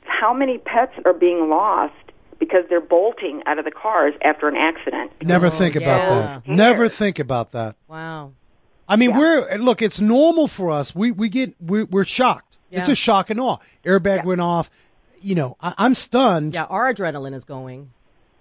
how 0.05 0.33
many 0.35 0.59
pets 0.59 0.93
are 1.05 1.12
being 1.12 1.49
lost 1.49 1.95
because 2.39 2.64
they're 2.68 2.80
bolting 2.80 3.43
out 3.47 3.59
of 3.61 3.64
the 3.64 3.70
cars 3.70 4.14
after 4.22 4.49
an 4.49 4.57
accident? 4.57 5.12
Never 5.22 5.47
Oh, 5.47 5.51
think 5.51 5.74
yeah. 5.76 5.83
about 5.83 6.45
that. 6.45 6.51
Never 6.53 6.89
think 6.89 7.18
about 7.20 7.53
that. 7.53 7.76
Wow. 7.89 8.33
I 8.89 8.97
mean, 8.97 9.16
we're 9.16 9.57
look. 9.59 9.80
It's 9.80 10.01
normal 10.01 10.49
for 10.49 10.70
us. 10.72 10.95
We 10.95 11.12
we 11.12 11.28
get 11.28 11.55
we're, 11.61 11.85
we're 11.87 12.05
shocked. 12.05 12.57
It's 12.70 12.89
a 12.89 12.95
shock 12.95 13.30
and 13.30 13.39
awe. 13.39 13.59
Airbag 13.85 14.24
went 14.24 14.41
off. 14.41 14.70
You 15.20 15.35
know, 15.37 15.57
I, 15.61 15.72
I'm 15.78 15.95
stunned. 15.95 16.55
Yeah, 16.55 16.64
our 16.64 16.93
adrenaline 16.93 17.35
is 17.35 17.45
going, 17.45 17.91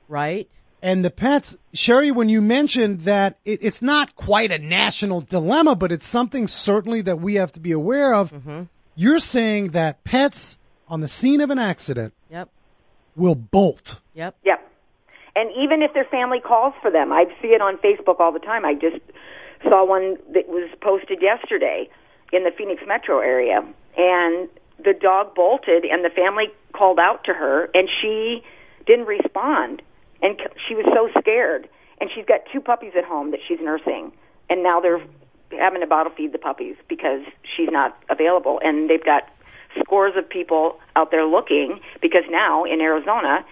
right? 0.08 0.50
And 0.82 1.06
the 1.06 1.12
pets, 1.12 1.58
Sherry, 1.74 2.12
when 2.12 2.28
you 2.28 2.42
mentioned 2.42 3.02
that 3.02 3.38
it, 3.46 3.60
it's 3.64 3.82
not 3.82 4.16
quite 4.16 4.52
a 4.52 4.58
national 4.58 5.22
dilemma, 5.22 5.76
but 5.76 5.92
it's 5.92 6.08
something 6.08 6.48
certainly 6.48 7.02
that 7.02 7.20
we 7.20 7.36
have 7.36 7.52
to 7.54 7.60
be 7.60 7.72
aware 7.72 8.14
of. 8.14 8.32
Mm-hmm. 8.32 8.64
You're 8.96 9.20
saying 9.20 9.70
that 9.70 10.04
pets 10.04 10.58
on 10.88 11.02
the 11.02 11.08
scene 11.08 11.40
of 11.42 11.50
an 11.50 11.60
accident 11.60 12.14
Yep. 12.30 12.50
will 13.16 13.36
bolt. 13.36 13.98
Yep. 14.16 14.36
Yep. 14.44 14.68
And 15.36 15.50
even 15.58 15.82
if 15.82 15.94
their 15.94 16.06
family 16.06 16.40
calls 16.40 16.74
for 16.82 16.92
them, 16.92 17.12
I 17.12 17.26
see 17.42 17.50
it 17.50 17.62
on 17.62 17.78
Facebook 17.78 18.20
all 18.20 18.32
the 18.32 18.40
time. 18.40 18.66
I 18.66 18.74
just 18.74 19.00
saw 19.64 19.86
one 19.86 20.18
that 20.34 20.50
was 20.50 20.70
posted 20.82 21.22
yesterday 21.22 21.90
in 22.34 22.44
the 22.44 22.52
Phoenix 22.52 22.82
metro 22.88 23.20
area, 23.20 23.60
and 23.98 24.50
the 24.84 24.94
dog 25.00 25.36
bolted, 25.36 25.86
and 25.86 26.04
the 26.04 26.10
family 26.10 26.46
called 26.74 27.00
out 27.00 27.24
to 27.26 27.34
her, 27.34 27.70
and 27.74 27.88
she 28.02 28.44
didn't 28.86 29.06
respond, 29.06 29.82
and 30.22 30.40
she 30.68 30.76
was 30.76 30.86
so 30.94 31.10
scared. 31.20 31.68
And 32.00 32.10
she's 32.16 32.26
got 32.26 32.42
two 32.52 32.62
puppies 32.62 32.94
at 32.98 33.04
home 33.04 33.30
that 33.30 33.42
she's 33.48 33.60
nursing, 33.62 34.12
and 34.50 34.64
now 34.64 34.80
they're 34.80 35.02
having 35.52 35.82
to 35.82 35.88
bottle 35.88 36.12
feed 36.12 36.32
the 36.32 36.40
puppies 36.40 36.76
because 36.88 37.22
she's 37.56 37.70
not 37.72 37.96
available, 38.10 38.60
and 38.64 38.90
they've 38.90 39.04
got 39.04 39.30
scores 39.80 40.14
of 40.18 40.28
people 40.28 40.80
out 40.96 41.12
there 41.12 41.26
looking 41.26 41.80
because 42.02 42.24
now 42.30 42.64
in 42.64 42.82
Arizona 42.82 43.46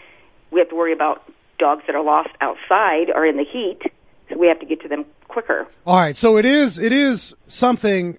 we 0.52 0.60
have 0.60 0.70
to 0.70 0.76
worry 0.76 0.94
about 0.94 1.24
dogs 1.58 1.84
that 1.88 1.96
are 1.96 2.04
lost 2.04 2.30
outside 2.42 3.12
or 3.14 3.26
in 3.26 3.38
the 3.38 3.44
heat, 3.44 3.80
so 4.30 4.38
we 4.38 4.48
have 4.48 4.60
to 4.60 4.66
get 4.66 4.82
to 4.82 4.88
them 4.88 5.06
quicker. 5.28 5.68
All 5.86 5.98
right, 5.98 6.18
so 6.18 6.38
it 6.38 6.46
is 6.46 6.78
it 6.80 6.92
is 6.92 7.36
something. 7.48 8.18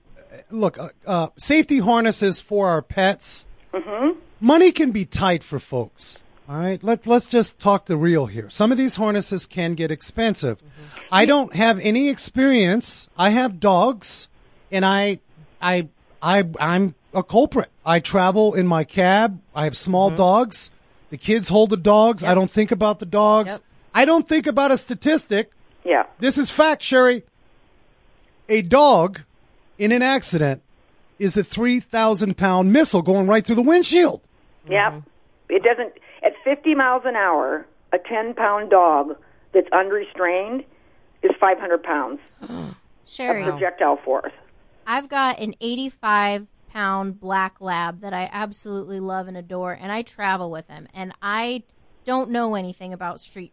Look, 0.51 0.79
uh, 0.79 0.89
uh, 1.07 1.29
safety 1.37 1.79
harnesses 1.79 2.41
for 2.41 2.69
our 2.69 2.83
pets. 2.83 3.47
Mm-hmm. 3.73 4.19
Money 4.41 4.73
can 4.73 4.91
be 4.91 5.05
tight 5.05 5.43
for 5.43 5.59
folks. 5.59 6.23
All 6.51 6.59
right, 6.59 6.83
let's 6.83 7.07
let's 7.07 7.27
just 7.27 7.61
talk 7.61 7.87
the 7.87 7.97
real 7.97 8.27
here. 8.27 8.51
Some 8.51 8.73
of 8.73 8.79
these 8.79 8.97
harnesses 8.97 9.47
can 9.47 9.75
get 9.75 9.93
expensive. 9.93 10.59
Mm-hmm. 10.59 11.05
I 11.13 11.25
don't 11.25 11.55
have 11.55 11.79
any 11.79 12.09
experience. 12.09 13.09
I 13.17 13.31
have 13.31 13.61
dogs, 13.61 14.27
and 14.73 14.85
I 14.85 15.21
I 15.63 15.87
I 16.21 16.43
I'm 16.59 16.97
a 17.15 17.23
culprit. 17.23 17.71
I 17.87 18.01
travel 18.01 18.55
in 18.55 18.67
my 18.67 18.83
cab. 18.83 19.41
I 19.55 19.63
have 19.63 19.77
small 19.77 20.09
mm-hmm. 20.09 20.17
dogs. 20.17 20.73
The 21.11 21.19
kids 21.19 21.49
hold 21.49 21.71
the 21.71 21.77
dogs. 21.77 22.25
I 22.25 22.35
don't 22.35 22.51
think 22.51 22.73
about 22.73 22.99
the 22.99 23.07
dogs. 23.07 23.53
Yep. 23.53 23.61
I 23.95 24.05
don't 24.05 24.29
think 24.29 24.49
about 24.49 24.73
a 24.73 24.77
statistic. 24.77 25.53
Yeah. 25.85 26.07
This 26.19 26.37
is 26.37 26.51
fact, 26.51 26.83
Sherry. 26.83 27.23
A 28.49 28.63
dog 28.63 29.21
in 29.79 29.93
an 29.93 30.03
accident 30.03 30.63
is 31.21 31.37
a 31.37 31.45
3,000 31.45 32.37
pound 32.37 32.73
missile 32.73 33.03
going 33.03 33.29
right 33.29 33.45
through 33.45 33.57
the 33.57 33.63
windshield. 33.63 34.21
Yep. 34.69 34.93
Mm-hmm. 34.93 35.11
It 35.51 35.63
doesn't. 35.63 35.93
At 36.23 36.33
50 36.45 36.75
miles 36.75 37.03
an 37.05 37.16
hour, 37.16 37.66
a 37.93 37.99
10 37.99 38.35
pound 38.35 38.71
dog 38.71 39.16
that's 39.53 39.68
unrestrained 39.73 40.64
is 41.23 41.31
500 41.41 41.83
pounds 41.83 42.21
Sherry, 43.07 43.43
of 43.43 43.51
projectile 43.51 43.97
force. 44.05 44.33
I've 44.87 45.09
got 45.09 45.39
an 45.39 45.55
85 45.61 46.47
pound 46.68 47.21
black 47.21 47.61
lab 47.61 48.01
that 48.01 48.14
I 48.14 48.29
absolutely 48.33 49.01
love 49.01 49.29
and 49.29 49.37
adore, 49.37 49.73
and 49.73 49.91
I 49.91 50.03
travel 50.03 50.51
with 50.51 50.68
him. 50.68 50.87
And 50.95 51.12
I 51.21 51.64
don't 52.05 52.31
know 52.31 52.55
anything 52.55 52.93
about 52.93 53.21
street 53.21 53.53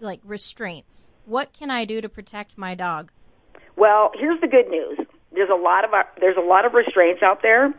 like 0.00 0.20
restraints. 0.24 1.10
What 1.24 1.52
can 1.52 1.70
I 1.70 1.84
do 1.84 2.00
to 2.00 2.08
protect 2.08 2.56
my 2.56 2.74
dog? 2.74 3.10
Well, 3.76 4.10
here's 4.14 4.40
the 4.40 4.46
good 4.46 4.68
news. 4.68 4.98
There's 5.32 5.50
a 5.50 5.60
lot 5.60 5.84
of 5.84 5.92
uh, 5.92 6.04
there's 6.20 6.36
a 6.36 6.46
lot 6.46 6.64
of 6.64 6.72
restraints 6.72 7.22
out 7.22 7.42
there. 7.42 7.74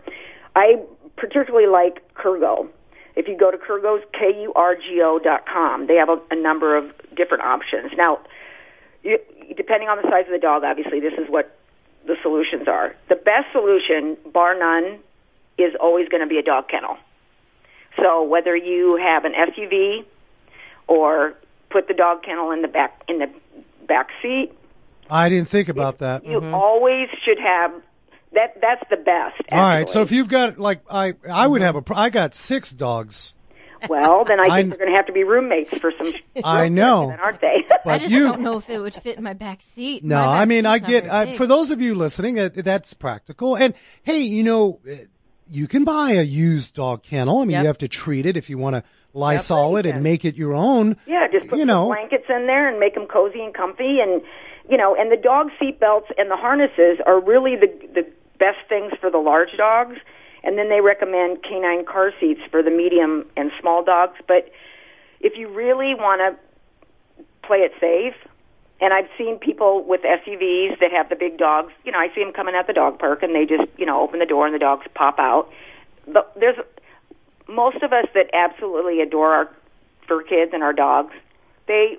I 0.56 0.82
particularly 1.16 1.68
like 1.68 2.14
Kurgo. 2.14 2.70
If 3.18 3.28
you 3.28 3.36
go 3.36 3.50
to 3.50 3.58
Kurgo's 3.58 4.04
K 4.14 4.44
U 4.44 4.54
R 4.56 4.76
G 4.76 5.02
O 5.04 5.18
dot 5.18 5.48
com, 5.52 5.88
they 5.88 5.96
have 5.96 6.08
a, 6.08 6.22
a 6.30 6.36
number 6.36 6.78
of 6.78 6.86
different 7.16 7.44
options. 7.44 7.92
Now, 7.98 8.20
you, 9.02 9.18
depending 9.58 9.90
on 9.90 9.98
the 9.98 10.04
size 10.04 10.26
of 10.28 10.32
the 10.32 10.40
dog, 10.40 10.64
obviously, 10.64 11.00
this 11.00 11.14
is 11.14 11.28
what 11.28 11.58
the 12.06 12.16
solutions 12.22 12.68
are. 12.68 12.96
The 13.10 13.16
best 13.16 13.52
solution, 13.52 14.18
bar 14.32 14.58
none, 14.58 15.00
is 15.58 15.74
always 15.82 16.08
going 16.10 16.22
to 16.22 16.28
be 16.28 16.38
a 16.38 16.44
dog 16.44 16.70
kennel. 16.70 16.98
So 17.98 18.22
whether 18.22 18.56
you 18.56 18.96
have 18.98 19.26
an 19.26 19.34
SUV 19.34 20.06
or 20.88 21.34
put 21.72 21.88
the 21.88 21.96
dog 21.96 22.22
kennel 22.24 22.52
in 22.52 22.62
the 22.62 22.68
back 22.68 23.02
in 23.08 23.18
the 23.18 23.30
back 23.88 24.10
seat, 24.22 24.52
I 25.10 25.30
didn't 25.30 25.50
think 25.50 25.70
about 25.70 26.00
that. 26.00 26.24
you 26.24 26.40
mm-hmm. 26.40 26.54
always 26.54 27.10
should 27.26 27.40
have 27.40 27.72
that 28.34 28.60
that's 28.62 28.84
the 28.90 28.98
best. 28.98 29.42
All 29.52 29.60
right. 29.62 29.90
So 29.90 30.02
if 30.02 30.12
you've 30.12 30.28
got 30.28 30.58
like 30.60 30.82
I 30.90 31.14
I 31.30 31.48
would 31.48 31.62
have 31.62 31.76
a 31.76 31.82
pro- 31.82 31.98
I 31.98 32.10
got 32.10 32.36
six 32.36 32.72
dogs. 32.72 33.34
well, 33.90 34.26
then 34.26 34.40
I 34.40 34.44
I- 34.50 34.58
think 34.58 34.70
they're 34.70 34.78
going 34.80 34.92
to 34.92 34.96
have 34.96 35.06
to 35.08 35.14
be 35.14 35.24
roommates 35.24 35.70
for 35.78 35.92
some. 35.98 36.14
I 36.44 36.68
know. 36.68 37.10
then, 37.10 37.20
aren't 37.20 37.42
they? 37.42 37.66
But 37.86 37.94
I 37.94 38.00
just 38.00 38.14
you, 38.14 38.24
don't 38.24 38.42
know 38.42 38.58
if 38.58 38.70
it 38.70 38.80
would 38.80 38.96
fit 38.96 39.18
in 39.18 39.24
my 39.24 39.34
back 39.34 39.62
seat. 39.62 40.04
No, 40.04 40.18
back 40.18 40.28
I 40.42 40.46
mean 40.46 40.66
I 40.66 40.80
get 40.80 41.08
I, 41.10 41.34
for 41.38 41.48
those 41.48 41.72
of 41.72 41.82
you 41.82 41.96
listening, 41.96 42.38
uh, 42.40 42.50
that's 42.54 42.94
practical. 42.94 43.56
And 43.56 43.74
hey, 44.04 44.20
you 44.20 44.44
know, 44.44 44.80
uh, 44.90 44.96
you 45.50 45.68
can 45.68 45.86
buy 45.86 46.12
a 46.12 46.24
used 46.24 46.74
dog 46.76 47.04
kennel. 47.04 47.38
I 47.40 47.42
mean, 47.46 47.52
Yep. 47.52 47.62
you 47.62 47.68
have 47.68 47.78
to 47.78 47.88
treat 47.88 48.26
it 48.26 48.36
if 48.36 48.50
you 48.50 48.58
want 48.58 48.76
to 48.76 48.84
Lysol 49.14 49.78
it 49.78 49.86
and 49.86 50.04
make 50.04 50.26
it 50.26 50.36
your 50.36 50.54
own. 50.54 50.98
Yeah, 51.08 51.28
just 51.32 51.48
put 51.48 51.58
you 51.58 51.62
some 51.62 51.68
know. 51.68 51.86
blankets 51.88 52.26
in 52.30 52.46
there 52.46 52.68
and 52.68 52.78
make 52.80 52.94
them 52.94 53.06
cozy 53.08 53.42
and 53.42 53.54
comfy, 53.54 54.00
and 54.02 54.22
you 54.70 54.78
know, 54.78 54.96
and 54.96 55.12
the 55.12 55.18
dog 55.18 55.50
seat 55.60 55.80
belts 55.80 56.08
and 56.18 56.30
the 56.30 56.36
harnesses 56.36 57.00
are 57.06 57.20
really 57.20 57.56
the 57.56 57.68
the 57.94 58.08
best 58.38 58.60
things 58.70 58.94
for 59.00 59.10
the 59.10 59.18
large 59.18 59.56
dogs. 59.58 59.98
And 60.44 60.58
then 60.58 60.70
they 60.70 60.82
recommend 60.82 61.44
canine 61.44 61.86
car 61.86 62.14
seats 62.20 62.42
for 62.52 62.62
the 62.62 62.70
medium 62.70 63.26
and 63.36 63.52
small 63.60 63.84
dogs. 63.84 64.18
But 64.28 64.52
if 65.20 65.36
you 65.36 65.50
really 65.50 65.96
want 65.96 66.22
to 66.22 67.26
play 67.46 67.60
it 67.60 67.74
safe, 67.82 68.14
and 68.80 68.94
I've 68.94 69.10
seen 69.18 69.40
people 69.40 69.84
with 69.84 70.02
SUVs 70.02 70.80
that 70.80 70.92
have 70.92 71.10
the 71.10 71.16
big 71.16 71.38
dogs. 71.38 71.74
You 71.84 71.92
know, 71.92 72.00
I 72.00 72.14
see 72.14 72.24
them 72.24 72.32
coming 72.32 72.54
at 72.54 72.68
the 72.68 72.74
dog 72.74 73.00
park, 73.00 73.24
and 73.24 73.34
they 73.34 73.46
just 73.46 73.70
you 73.78 73.86
know 73.86 74.02
open 74.02 74.20
the 74.20 74.26
door 74.26 74.46
and 74.46 74.54
the 74.54 74.60
dogs 74.60 74.86
pop 74.94 75.18
out. 75.20 75.50
But 76.08 76.32
there's 76.40 76.58
most 77.48 77.82
of 77.82 77.92
us 77.92 78.06
that 78.14 78.30
absolutely 78.34 79.02
adore 79.02 79.34
our 79.34 79.50
fur 80.08 80.24
kids 80.24 80.52
and 80.54 80.64
our 80.64 80.74
dogs. 80.74 81.14
They 81.68 81.98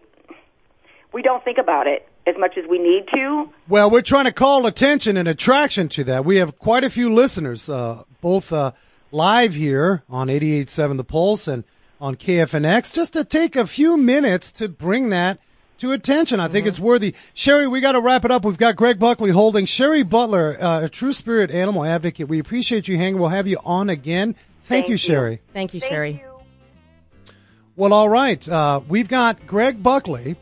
we 1.12 1.22
don't 1.22 1.44
think 1.44 1.58
about 1.58 1.86
it 1.86 2.07
as 2.28 2.36
much 2.38 2.56
as 2.58 2.64
we 2.68 2.78
need 2.78 3.06
to. 3.14 3.48
Well, 3.68 3.90
we're 3.90 4.02
trying 4.02 4.26
to 4.26 4.32
call 4.32 4.66
attention 4.66 5.16
and 5.16 5.26
attraction 5.26 5.88
to 5.90 6.04
that. 6.04 6.24
We 6.24 6.36
have 6.36 6.58
quite 6.58 6.84
a 6.84 6.90
few 6.90 7.12
listeners, 7.12 7.68
uh, 7.70 8.02
both 8.20 8.52
uh, 8.52 8.72
live 9.10 9.54
here 9.54 10.02
on 10.10 10.28
88.7 10.28 10.96
The 10.96 11.04
Pulse 11.04 11.48
and 11.48 11.64
on 12.00 12.16
KFNX, 12.16 12.94
just 12.94 13.14
to 13.14 13.24
take 13.24 13.56
a 13.56 13.66
few 13.66 13.96
minutes 13.96 14.52
to 14.52 14.68
bring 14.68 15.08
that 15.08 15.38
to 15.78 15.92
attention. 15.92 16.38
I 16.40 16.48
think 16.48 16.66
it's 16.66 16.78
worthy. 16.78 17.14
Sherry, 17.34 17.66
we 17.66 17.80
got 17.80 17.92
to 17.92 18.00
wrap 18.00 18.24
it 18.24 18.30
up. 18.30 18.44
We've 18.44 18.58
got 18.58 18.76
Greg 18.76 18.98
Buckley 18.98 19.30
holding. 19.30 19.64
Sherry 19.64 20.02
Butler, 20.02 20.56
uh, 20.60 20.82
a 20.82 20.88
true 20.88 21.12
spirit 21.12 21.50
animal 21.50 21.84
advocate. 21.84 22.28
We 22.28 22.38
appreciate 22.40 22.88
you 22.88 22.96
hanging. 22.96 23.18
We'll 23.18 23.30
have 23.30 23.46
you 23.46 23.58
on 23.64 23.88
again. 23.88 24.34
Thank, 24.34 24.84
Thank 24.84 24.88
you, 24.88 24.92
you. 24.92 24.96
Sherry. 24.98 25.40
Thank 25.52 25.74
you, 25.74 25.80
Thank 25.80 25.92
Sherry. 25.92 26.10
you. 26.12 27.32
Well, 27.76 27.92
all 27.92 28.08
right. 28.08 28.46
Uh, 28.48 28.80
we've 28.88 29.08
got 29.08 29.46
Greg 29.46 29.82
Buckley 29.82 30.36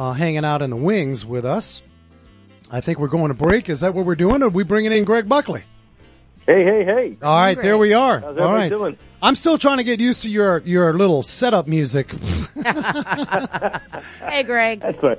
uh, 0.00 0.14
hanging 0.14 0.46
out 0.46 0.62
in 0.62 0.70
the 0.70 0.76
wings 0.76 1.26
with 1.26 1.44
us. 1.44 1.82
I 2.70 2.80
think 2.80 2.98
we're 2.98 3.08
going 3.08 3.28
to 3.28 3.34
break. 3.34 3.68
Is 3.68 3.80
that 3.80 3.92
what 3.92 4.06
we're 4.06 4.14
doing? 4.14 4.42
Or 4.42 4.46
are 4.46 4.48
we 4.48 4.64
bringing 4.64 4.92
in 4.92 5.04
Greg 5.04 5.28
Buckley? 5.28 5.62
Hey, 6.46 6.64
hey, 6.64 6.84
hey. 6.84 7.16
All 7.22 7.38
right, 7.38 7.60
there 7.60 7.76
we 7.76 7.92
are. 7.92 8.20
How's 8.20 8.24
all 8.24 8.30
everybody 8.30 8.62
right. 8.62 8.68
doing? 8.70 8.98
I'm 9.22 9.34
still 9.34 9.58
trying 9.58 9.76
to 9.76 9.84
get 9.84 10.00
used 10.00 10.22
to 10.22 10.30
your 10.30 10.62
your 10.64 10.94
little 10.96 11.22
setup 11.22 11.66
music. 11.66 12.14
Hey, 14.20 14.42
Greg. 14.44 14.80
That's 14.80 15.02
right. 15.02 15.18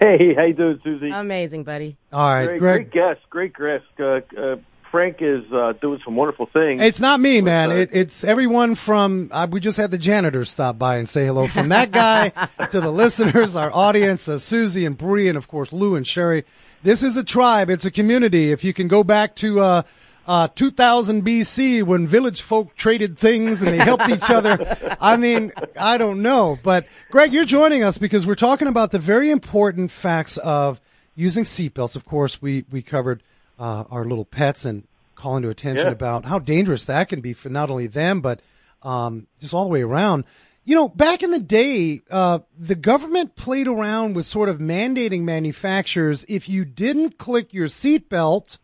Hey, 0.00 0.34
how 0.34 0.44
you 0.44 0.54
doing, 0.54 0.80
Susie? 0.84 1.10
Amazing, 1.10 1.64
buddy. 1.64 1.96
All 2.12 2.32
right, 2.32 2.46
great, 2.46 2.58
Greg. 2.60 2.90
great 2.90 2.92
guest, 2.92 3.30
great 3.30 3.54
guest. 3.54 3.84
Uh, 3.98 4.20
uh, 4.40 4.56
Frank 4.90 5.18
is 5.20 5.44
uh, 5.52 5.72
doing 5.80 6.00
some 6.04 6.16
wonderful 6.16 6.46
things. 6.46 6.82
It's 6.82 7.00
not 7.00 7.20
me, 7.20 7.40
man. 7.40 7.70
uh, 7.70 7.74
It, 7.74 7.90
it's 7.92 8.24
everyone 8.24 8.74
from. 8.74 9.28
Uh, 9.32 9.46
we 9.50 9.60
just 9.60 9.76
had 9.76 9.90
the 9.90 9.98
janitor 9.98 10.44
stop 10.44 10.78
by 10.78 10.96
and 10.96 11.08
say 11.08 11.26
hello. 11.26 11.46
From 11.46 11.68
that 11.68 11.90
guy 11.92 12.30
to 12.70 12.80
the 12.80 12.90
listeners, 12.90 13.54
our 13.56 13.72
audience, 13.72 14.28
uh, 14.28 14.38
Susie 14.38 14.84
and 14.84 14.98
Bree, 14.98 15.28
and 15.28 15.38
of 15.38 15.48
course 15.48 15.72
Lou 15.72 15.94
and 15.94 16.06
Sherry. 16.06 16.44
This 16.82 17.02
is 17.02 17.16
a 17.16 17.24
tribe. 17.24 17.70
It's 17.70 17.84
a 17.84 17.90
community. 17.90 18.52
If 18.52 18.64
you 18.64 18.72
can 18.72 18.88
go 18.88 19.04
back 19.04 19.36
to 19.36 19.60
uh, 19.60 19.82
uh, 20.26 20.48
2000 20.54 21.24
BC 21.24 21.82
when 21.82 22.06
village 22.08 22.40
folk 22.42 22.74
traded 22.76 23.18
things 23.18 23.62
and 23.62 23.72
they 23.72 23.78
helped 23.78 24.08
each 24.08 24.30
other. 24.30 24.76
I 25.00 25.16
mean, 25.16 25.52
I 25.78 25.98
don't 25.98 26.22
know, 26.22 26.58
but 26.62 26.86
Greg, 27.10 27.32
you're 27.32 27.44
joining 27.44 27.82
us 27.82 27.98
because 27.98 28.26
we're 28.26 28.34
talking 28.34 28.68
about 28.68 28.90
the 28.92 28.98
very 28.98 29.30
important 29.30 29.90
facts 29.90 30.36
of 30.38 30.80
using 31.14 31.44
seatbelts. 31.44 31.96
Of 31.96 32.04
course, 32.04 32.40
we 32.40 32.64
we 32.70 32.80
covered 32.82 33.22
uh, 33.60 33.84
our 33.90 34.04
little 34.04 34.24
pets 34.24 34.64
and 34.64 34.82
calling 35.14 35.42
to 35.42 35.50
attention 35.50 35.86
Yeah. 35.86 35.92
about 35.92 36.24
how 36.24 36.38
dangerous 36.40 36.86
that 36.86 37.08
can 37.08 37.20
be 37.20 37.34
for 37.34 37.50
not 37.50 37.70
only 37.70 37.86
them 37.86 38.20
but 38.22 38.40
um, 38.82 39.26
just 39.38 39.52
all 39.54 39.64
the 39.64 39.70
way 39.70 39.82
around. 39.82 40.24
You 40.64 40.74
know, 40.76 40.88
back 40.88 41.22
in 41.22 41.30
the 41.30 41.38
day, 41.38 42.00
uh, 42.10 42.40
the 42.58 42.74
government 42.74 43.34
played 43.36 43.68
around 43.68 44.14
with 44.14 44.24
sort 44.26 44.48
of 44.48 44.58
mandating 44.58 45.22
manufacturers 45.22 46.24
if 46.28 46.48
you 46.48 46.64
didn't 46.64 47.18
click 47.18 47.52
your 47.52 47.66
seatbelt 47.66 48.58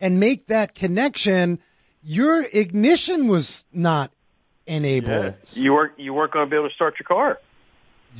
and 0.00 0.20
make 0.20 0.46
that 0.46 0.74
connection, 0.74 1.60
your 2.02 2.42
ignition 2.52 3.28
was 3.28 3.64
not 3.72 4.10
enabled. 4.66 5.34
Yeah. 5.54 5.62
You 5.62 5.72
weren't 5.72 5.98
you 5.98 6.12
weren't 6.14 6.32
going 6.32 6.46
to 6.46 6.50
be 6.50 6.56
able 6.56 6.68
to 6.68 6.74
start 6.74 6.94
your 7.00 7.06
car. 7.06 7.38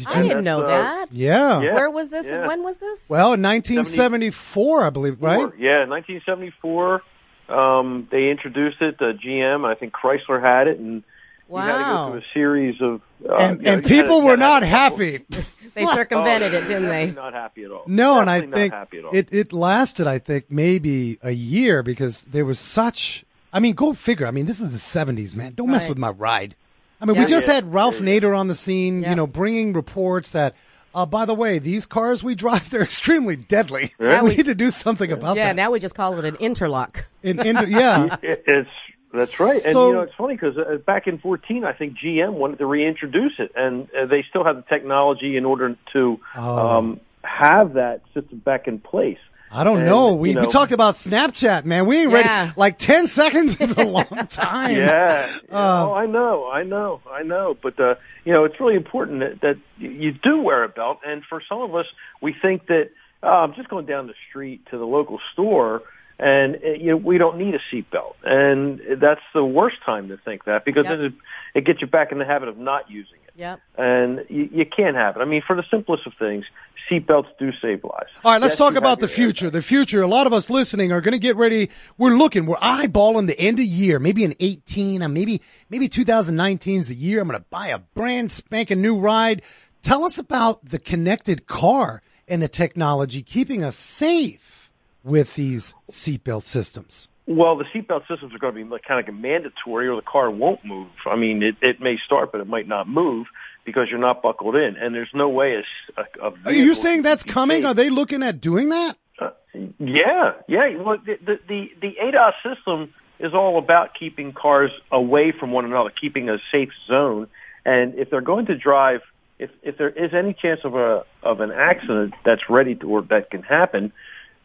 I 0.07 0.23
didn't 0.23 0.45
know 0.45 0.63
uh, 0.63 0.69
that. 0.69 1.13
Yeah. 1.13 1.61
Yeah. 1.61 1.75
Where 1.75 1.91
was 1.91 2.11
this 2.11 2.27
and 2.27 2.47
when 2.47 2.63
was 2.63 2.79
this? 2.79 3.09
Well, 3.09 3.35
in 3.35 3.43
1974, 3.43 4.85
I 4.85 4.91
believe, 4.91 5.23
right? 5.23 5.37
Four. 5.37 5.57
Yeah, 5.59 5.87
1974. 5.87 7.03
Um, 7.49 8.09
they 8.11 8.31
introduced 8.31 8.81
it. 8.81 8.97
Uh, 9.01 9.13
GM, 9.15 9.65
I 9.65 9.75
think 9.75 9.93
Chrysler 9.95 10.43
had 10.43 10.69
it, 10.69 10.79
and 10.79 11.03
you 11.49 11.57
had 11.57 11.67
to 11.67 11.73
go 11.73 11.85
Wow. 11.95 12.11
through 12.11 12.21
a 12.21 12.25
series 12.35 12.81
of. 12.81 13.01
Uh, 13.27 13.35
and 13.35 13.59
you 13.59 13.65
know, 13.65 13.73
and 13.73 13.89
you 13.91 13.97
had 13.97 14.05
people 14.05 14.23
were 14.23 14.37
not 14.37 14.63
happy. 14.63 15.25
They 15.75 15.87
circumvented 15.87 16.55
it, 16.55 16.67
didn't 16.67 16.89
they? 16.89 17.13
Not 17.13 17.35
happy 17.35 17.63
at 17.63 17.71
all. 17.71 17.85
No, 17.87 18.21
and 18.21 18.29
I 18.29 18.41
think 18.41 18.73
not 18.73 18.79
happy 18.81 18.99
at 18.99 19.05
all. 19.05 19.15
it 19.15 19.29
it 19.31 19.53
lasted. 19.53 20.09
I 20.09 20.19
think 20.19 20.51
maybe 20.51 21.19
a 21.23 21.31
year 21.31 21.83
because 21.85 22.23
there 22.23 22.45
was 22.45 22.59
such. 22.59 23.25
I 23.53 23.61
mean, 23.61 23.75
go 23.75 23.93
figure. 23.93 24.27
I 24.27 24.33
mean, 24.33 24.47
this 24.47 24.61
is 24.61 24.73
the 24.73 24.79
'70s, 24.79 25.37
man. 25.37 25.55
Don't 25.55 25.71
mess 25.71 25.89
with 25.89 25.99
my 25.99 26.11
ride. 26.11 26.57
I 27.01 27.05
mean, 27.07 27.19
we 27.19 27.27
just 27.27 27.47
Yeah. 27.47 27.55
had 27.55 27.73
Ralph 27.73 28.01
Nader 28.01 28.37
on 28.37 28.49
the 28.49 28.55
scene. 28.55 29.03
Yeah. 29.03 29.11
You 29.11 29.17
know, 29.17 29.27
bringing 29.27 29.73
reports 29.73 30.31
that. 30.33 30.55
Uh, 30.95 31.05
by 31.07 31.27
the 31.27 31.35
way, 31.35 31.59
these 31.59 31.85
cars 31.87 32.25
we 32.25 32.35
drive, 32.35 32.71
they're 32.71 32.83
extremely 32.83 33.37
deadly. 33.37 33.93
Yeah, 34.01 34.23
we 34.23 34.31
we- 34.31 34.37
need 34.37 34.47
to 34.47 34.55
do 34.55 34.71
something 34.71 35.13
about 35.13 35.37
Yeah, 35.37 35.45
that. 35.45 35.57
Yeah, 35.57 35.65
now 35.65 35.71
we 35.71 35.79
just 35.81 35.95
call 35.95 36.19
it 36.19 36.25
an 36.25 36.37
interlock. 36.37 37.07
In- 37.23 37.39
in- 37.41 37.71
yeah. 37.71 38.17
It's 38.23 38.69
that's 39.13 39.39
right, 39.41 39.61
and 39.65 39.73
So- 39.73 39.89
you 39.89 39.95
know 39.95 40.01
it's 40.03 40.15
funny 40.19 40.35
because 40.35 40.57
uh, 40.59 40.77
back 40.87 41.07
in 41.07 41.19
14, 41.19 41.65
I 41.65 41.73
think 41.73 41.97
GM 41.99 42.33
wanted 42.33 42.59
to 42.59 42.67
reintroduce 42.67 43.35
it, 43.39 43.53
and 43.55 43.87
uh, 43.99 44.07
they 44.07 44.25
still 44.29 44.45
have 44.45 44.57
the 44.57 44.63
technology 44.63 45.37
in 45.37 45.45
order 45.45 45.77
to 45.93 46.21
Oh. 46.37 46.69
um, 46.79 47.01
have 47.23 47.75
that 47.75 48.01
system 48.15 48.39
back 48.39 48.67
in 48.67 48.79
place. 48.81 49.19
I 49.51 49.65
don't 49.65 49.79
And, 49.79 49.87
know. 49.87 50.15
We, 50.15 50.31
you 50.31 50.35
know- 50.35 50.43
we 50.43 50.47
talked 50.49 50.73
about 50.73 50.95
Snapchat, 50.95 51.65
man. 51.65 51.87
We 51.87 51.99
ain't 51.99 52.11
Yeah. 52.13 52.41
ready. 52.43 52.53
Like 52.57 52.79
10 52.79 53.07
seconds 53.07 53.61
is 53.61 53.77
a 53.77 53.85
long 53.85 54.05
time. 54.29 54.77
Yeah, 54.77 55.27
Uh, 55.51 55.87
oh, 55.89 55.93
I 55.95 56.07
know, 56.07 56.51
I 56.51 56.63
know, 56.65 57.01
I 57.11 57.23
know. 57.23 57.57
But 57.63 57.79
uh, 57.81 57.95
you 58.25 58.33
know, 58.33 58.45
it's 58.45 58.61
really 58.61 58.77
important 58.77 59.21
that, 59.21 59.41
that 59.41 59.57
you- 59.79 59.91
you 59.91 60.13
do 60.13 60.41
wear 60.43 60.65
a 60.65 60.69
belt. 60.69 60.99
And 61.07 61.23
for 61.25 61.43
some 61.49 61.61
of 61.63 61.75
us, 61.75 61.87
we 62.21 62.35
think 62.41 62.67
that 62.67 62.91
uh, 63.23 63.27
I'm 63.27 63.55
just 63.55 63.69
going 63.69 63.87
down 63.87 64.07
the 64.07 64.15
street 64.29 64.65
to 64.71 64.79
the 64.79 64.85
local 64.87 65.19
store, 65.33 65.83
and 66.21 66.57
uh, 66.57 66.69
you 66.73 66.91
know, 66.91 66.97
we 66.97 67.19
don't 67.19 67.37
need 67.39 67.55
a 67.55 67.59
seatbelt. 67.75 68.15
And 68.25 68.81
that's 69.01 69.21
the 69.35 69.45
worst 69.45 69.77
time 69.85 70.09
to 70.09 70.17
think 70.19 70.45
that 70.45 70.65
because 70.65 70.85
Yep. 70.85 70.97
then 70.99 71.05
it, 71.07 71.13
it 71.55 71.65
gets 71.65 71.81
you 71.81 71.87
back 71.87 72.13
in 72.13 72.19
the 72.19 72.25
habit 72.25 72.49
of 72.49 72.59
not 72.59 72.91
using 72.91 73.15
it. 73.27 73.33
Yep. 73.37 73.61
And 73.77 74.25
you, 74.29 74.49
you 74.53 74.67
can't 74.67 74.97
have 74.97 75.17
it. 75.17 75.21
I 75.21 75.25
mean, 75.25 75.43
for 75.47 75.55
the 75.57 75.65
simplest 75.71 76.07
of 76.07 76.13
things, 76.19 76.45
seatbelts 76.91 77.27
do 77.39 77.51
save 77.61 77.85
lives. 77.85 78.11
All 78.25 78.33
right, 78.33 78.41
let's 78.41 78.53
Yes, 78.53 78.59
talk 78.59 78.75
about 78.77 79.01
the 79.01 79.09
future. 79.09 79.49
airbag. 79.49 79.53
The 79.53 79.63
future. 79.63 80.03
A 80.03 80.07
lot 80.07 80.27
of 80.27 80.33
us 80.33 80.51
listening 80.51 80.93
are 80.93 81.01
going 81.01 81.13
to 81.13 81.19
get 81.19 81.37
ready. 81.37 81.71
We're 81.97 82.17
looking. 82.17 82.47
We're 82.47 82.57
eyeballing 82.57 83.27
the 83.27 83.39
end 83.39 83.59
of 83.59 83.65
year. 83.65 83.99
Maybe 83.99 84.25
in 84.25 84.35
18. 84.41 85.03
uh, 85.03 85.09
Maybe 85.09 85.41
maybe 85.71 85.89
2019 85.89 86.81
is 86.81 86.89
the 86.89 86.95
year. 86.95 87.21
I'm 87.21 87.29
going 87.29 87.39
to 87.41 87.47
buy 87.51 87.69
a 87.69 87.79
brand 87.79 88.33
spanking 88.33 88.81
new 88.83 88.99
ride. 88.99 89.43
Tell 89.83 90.05
us 90.05 90.19
about 90.19 90.65
the 90.65 90.79
connected 90.79 91.47
car 91.47 92.03
and 92.27 92.43
the 92.43 92.49
technology 92.49 93.23
keeping 93.23 93.63
us 93.65 93.77
safe 93.77 94.73
with 95.05 95.35
these 95.35 95.75
seatbelt 95.91 96.43
systems. 96.43 97.09
Well, 97.27 97.57
the 97.57 97.65
seatbelt 97.65 98.09
systems 98.09 98.35
are 98.35 98.39
going 98.39 98.55
to 98.55 98.65
be 98.65 98.71
kind 98.87 99.01
of 99.01 99.07
like 99.07 99.15
mandatory, 99.15 99.87
or 99.87 99.97
the 99.97 100.03
car 100.03 100.31
won't 100.31 100.65
move. 100.65 100.89
I 101.07 101.15
mean, 101.17 101.43
it, 101.43 101.57
it 101.61 101.81
may 101.81 101.99
start, 102.05 102.33
but 102.33 102.41
it 102.41 102.47
might 102.47 102.67
not 102.67 102.89
move 102.89 103.27
because 103.69 103.89
you're 103.91 104.01
not 104.01 104.23
buckled 104.23 104.57
in, 104.57 104.77
and 104.81 104.95
there's 104.95 105.11
no 105.13 105.29
way 105.29 105.63
a, 105.99 106.03
a- 106.27 106.33
Are 106.47 106.53
you 106.53 106.75
saying 106.75 107.03
that's 107.03 107.23
coming? 107.23 107.59
safe. 107.59 107.67
Are 107.67 107.75
they 107.75 107.91
looking 107.91 108.23
at 108.23 108.41
doing 108.41 108.71
that? 108.71 108.97
Uh, 109.21 109.31
yeah, 109.79 110.33
yeah. 110.49 110.77
Well, 110.83 110.97
the, 111.05 111.17
the 111.23 111.39
the 111.47 111.71
the 111.83 111.93
ADAS 112.03 112.33
system 112.43 112.95
is 113.19 113.35
all 113.35 113.59
about 113.59 113.91
keeping 113.99 114.33
cars 114.33 114.71
away 114.91 115.33
from 115.39 115.53
one 115.53 115.67
another, 115.67 115.91
keeping 116.01 116.31
a 116.31 116.39
safe 116.51 116.71
zone. 116.87 117.27
And 117.67 117.95
if 117.97 118.09
they're 118.09 118.23
going 118.23 118.47
to 118.47 118.57
drive, 118.57 119.01
if 119.39 119.51
if 119.63 119.77
there 119.77 119.91
is 119.91 120.15
any 120.15 120.33
chance 120.33 120.61
of 120.65 120.75
a 120.75 121.05
of 121.23 121.41
an 121.41 121.51
accident 121.53 122.15
that's 122.25 122.49
ready 122.49 122.75
to 122.77 122.89
or 122.89 123.03
that 123.03 123.31
can 123.31 123.43
happen, 123.43 123.93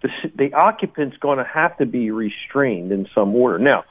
the 0.01 0.09
the 0.35 0.53
occupant's 0.53 1.15
going 1.17 1.37
to 1.37 1.45
have 1.45 1.77
to 1.77 1.85
be 1.85 2.11
restrained 2.11 2.91
in 2.91 3.07
some 3.15 3.33
order. 3.35 3.57
Now, 3.59 3.85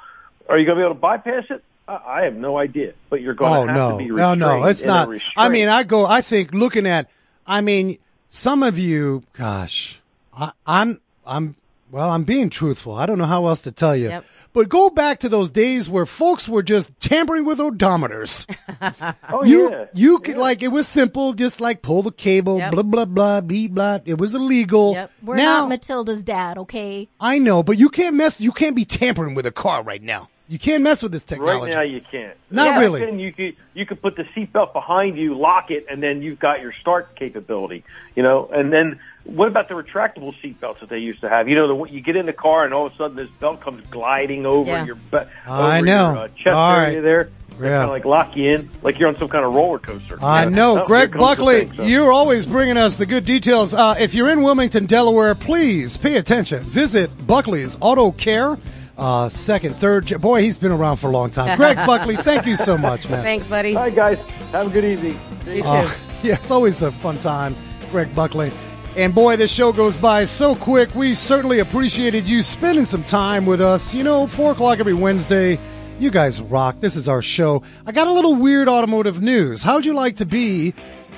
are 0.48 0.58
you 0.58 0.66
going 0.66 0.76
to 0.76 0.82
be 0.82 0.84
able 0.84 0.94
to 0.96 1.00
bypass 1.00 1.44
it? 1.48 1.64
I 1.88 1.94
I 2.06 2.24
have 2.24 2.34
no 2.34 2.56
idea, 2.58 2.92
but 3.10 3.20
you're 3.20 3.34
going 3.34 3.52
Oh 3.52 3.66
to 3.66 3.72
have 3.72 3.76
no, 3.76 3.90
to 3.92 3.96
be 3.98 4.04
no, 4.10 4.14
restrained. 4.14 4.40
no! 4.40 4.58
no, 4.60 4.64
It's 4.66 4.84
not. 4.84 5.08
I 5.36 5.48
mean, 5.48 5.68
I 5.68 5.82
go. 5.82 6.06
I 6.06 6.20
think 6.22 6.52
looking 6.52 6.86
at. 6.86 7.08
I 7.46 7.60
mean, 7.60 7.98
some 8.30 8.62
of 8.62 8.78
you. 8.78 9.22
Gosh, 9.32 10.00
I, 10.36 10.52
I'm. 10.66 11.00
I'm 11.26 11.56
Well, 11.90 12.10
I'm 12.10 12.24
being 12.24 12.50
truthful. 12.50 12.94
I 12.94 13.06
don't 13.06 13.18
know 13.18 13.26
how 13.26 13.46
else 13.46 13.62
to 13.62 13.72
tell 13.72 13.94
you. 13.96 14.08
Yep. 14.08 14.24
But 14.54 14.68
go 14.68 14.90
back 14.90 15.20
to 15.20 15.28
those 15.30 15.50
days 15.50 15.88
where 15.88 16.04
folks 16.04 16.46
were 16.46 16.62
just 16.62 16.92
tampering 17.00 17.44
with 17.46 17.58
odometers. 17.58 18.46
Oh 19.30 19.44
you 19.44 19.70
yeah. 19.70 19.84
you 19.94 20.18
could 20.18 20.36
like 20.36 20.62
it 20.62 20.68
was 20.68 20.86
simple, 20.88 21.32
just 21.32 21.60
like 21.60 21.80
pull 21.82 22.02
the 22.02 22.10
cable, 22.12 22.58
Yep. 22.58 22.72
blah 22.72 22.82
blah 22.82 23.04
blah, 23.06 23.40
beep 23.40 23.72
blah. 23.72 24.00
It 24.04 24.18
was 24.18 24.34
illegal. 24.34 24.92
Yep. 24.94 25.10
We're 25.22 25.36
now 25.36 25.60
not 25.60 25.68
Matilda's 25.70 26.22
dad, 26.24 26.58
okay? 26.58 27.08
I 27.20 27.38
know, 27.38 27.62
but 27.62 27.78
you 27.78 27.88
can't 27.88 28.14
mess. 28.16 28.40
You 28.40 28.52
can't 28.52 28.76
be 28.76 28.84
tampering 28.84 29.34
with 29.34 29.46
a 29.46 29.52
car 29.52 29.82
right 29.82 30.02
now. 30.02 30.28
You 30.48 30.58
can't 30.58 30.82
mess 30.82 31.02
with 31.02 31.12
this 31.12 31.24
technology. 31.24 31.66
Right 31.66 31.74
now 31.76 31.80
you 31.82 32.00
can't. 32.10 32.36
Not 32.50 32.66
Back 32.72 32.80
really. 32.80 33.00
Then 33.00 33.18
you 33.18 33.32
could 33.32 33.56
you 33.74 33.86
could 33.86 34.02
put 34.02 34.16
the 34.16 34.24
seatbelt 34.24 34.72
behind 34.74 35.16
you, 35.16 35.34
lock 35.34 35.70
it, 35.70 35.86
and 35.88 36.02
then 36.02 36.20
you've 36.20 36.38
got 36.40 36.60
your 36.60 36.72
start 36.80 37.14
capability. 37.16 37.84
You 38.16 38.22
know, 38.22 38.48
and 38.52 38.70
then 38.72 39.00
what 39.24 39.48
about 39.48 39.68
the 39.68 39.74
retractable 39.74 40.34
seatbelts 40.42 40.80
that 40.80 40.88
they 40.90 40.98
used 40.98 41.20
to 41.22 41.28
have? 41.28 41.48
You 41.48 41.54
know, 41.54 41.84
the, 41.84 41.90
you 41.92 42.00
get 42.02 42.16
in 42.16 42.26
the 42.26 42.32
car 42.34 42.64
and 42.64 42.74
all 42.74 42.86
of 42.86 42.92
a 42.92 42.96
sudden 42.96 43.16
this 43.16 43.30
belt 43.40 43.60
comes 43.60 43.86
gliding 43.90 44.44
over 44.44 44.70
Yeah. 44.70 44.84
your 44.84 44.96
be- 44.96 45.18
I 45.46 45.78
over 45.78 45.86
know. 45.86 46.12
your 46.12 46.18
uh, 46.18 46.28
chest 46.28 46.48
All 46.56 46.72
area 46.74 46.96
right. 46.96 47.02
there. 47.02 47.30
Yeah. 47.52 47.58
kind 47.58 47.84
of 47.84 47.90
like 47.90 48.04
lock 48.06 48.34
you 48.36 48.50
in, 48.50 48.70
like 48.82 48.98
you're 48.98 49.08
on 49.08 49.18
some 49.18 49.28
kind 49.28 49.44
of 49.44 49.54
roller 49.54 49.78
coaster. 49.78 50.18
I 50.24 50.44
You 50.44 50.50
know, 50.50 50.82
Oh, 50.82 50.86
Greg 50.86 51.10
here 51.10 51.20
comes 51.20 51.20
the 51.20 51.36
Buckley. 51.44 51.64
thing, 51.66 51.72
so. 51.76 51.82
You're 51.84 52.10
always 52.10 52.46
bringing 52.46 52.78
us 52.78 52.96
the 52.96 53.04
good 53.06 53.24
details. 53.26 53.74
Uh, 53.74 53.94
if 53.98 54.14
you're 54.14 54.30
in 54.30 54.42
Wilmington, 54.42 54.86
Delaware, 54.86 55.34
please 55.34 55.96
pay 55.98 56.16
attention. 56.16 56.62
Visit 56.64 57.10
Buckley's 57.26 57.76
Auto 57.80 58.10
Care. 58.10 58.56
Uh, 59.02 59.28
second, 59.28 59.74
third. 59.74 60.20
Boy, 60.20 60.42
he's 60.42 60.58
been 60.58 60.70
around 60.70 60.98
for 60.98 61.08
a 61.08 61.10
long 61.10 61.28
time. 61.28 61.56
Greg 61.58 61.76
Buckley, 61.76 62.14
thank 62.16 62.46
you 62.46 62.54
so 62.54 62.78
much, 62.78 63.08
man. 63.08 63.24
Thanks, 63.24 63.48
buddy. 63.48 63.72
Hi, 63.72 63.90
guys, 63.90 64.20
have 64.52 64.68
a 64.68 64.70
good 64.70 64.84
evening. 64.84 65.18
You 65.46 65.62
too. 65.62 65.68
Uh, 65.68 65.92
yeah, 66.22 66.34
it's 66.34 66.52
always 66.52 66.82
a 66.82 66.92
fun 66.92 67.18
time, 67.18 67.56
Greg 67.90 68.14
Buckley. 68.14 68.52
And 68.96 69.12
boy, 69.12 69.36
this 69.36 69.50
show 69.50 69.72
goes 69.72 69.96
by 69.96 70.24
so 70.24 70.54
quick. 70.54 70.94
We 70.94 71.14
certainly 71.14 71.58
appreciated 71.58 72.26
you 72.26 72.44
spending 72.44 72.86
some 72.86 73.02
time 73.02 73.44
with 73.44 73.60
us. 73.60 73.92
You 73.92 74.04
know, 74.04 74.28
4 74.28 74.52
o'clock 74.52 74.78
every 74.78 74.94
Wednesday. 74.94 75.58
You 75.98 76.10
guys 76.10 76.40
rock. 76.40 76.76
This 76.78 76.94
is 76.94 77.08
our 77.08 77.22
show. 77.22 77.64
I 77.86 77.92
got 77.92 78.06
a 78.06 78.12
little 78.12 78.36
weird 78.36 78.68
automotive 78.68 79.20
news. 79.20 79.62
How'd 79.64 79.84
you 79.84 79.94
like 79.94 80.16
to 80.16 80.26
be 80.26 80.74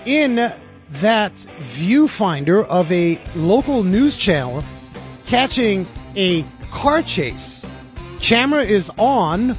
in 0.07 0.37
that 0.37 1.35
viewfinder 1.61 2.65
of 2.65 2.91
a 2.91 3.21
local 3.35 3.83
news 3.83 4.17
channel 4.17 4.65
catching 5.27 5.87
a 6.17 6.45
car 6.71 7.03
chase? 7.03 7.67
Camera 8.25 8.63
is 8.63 8.91
on 8.97 9.51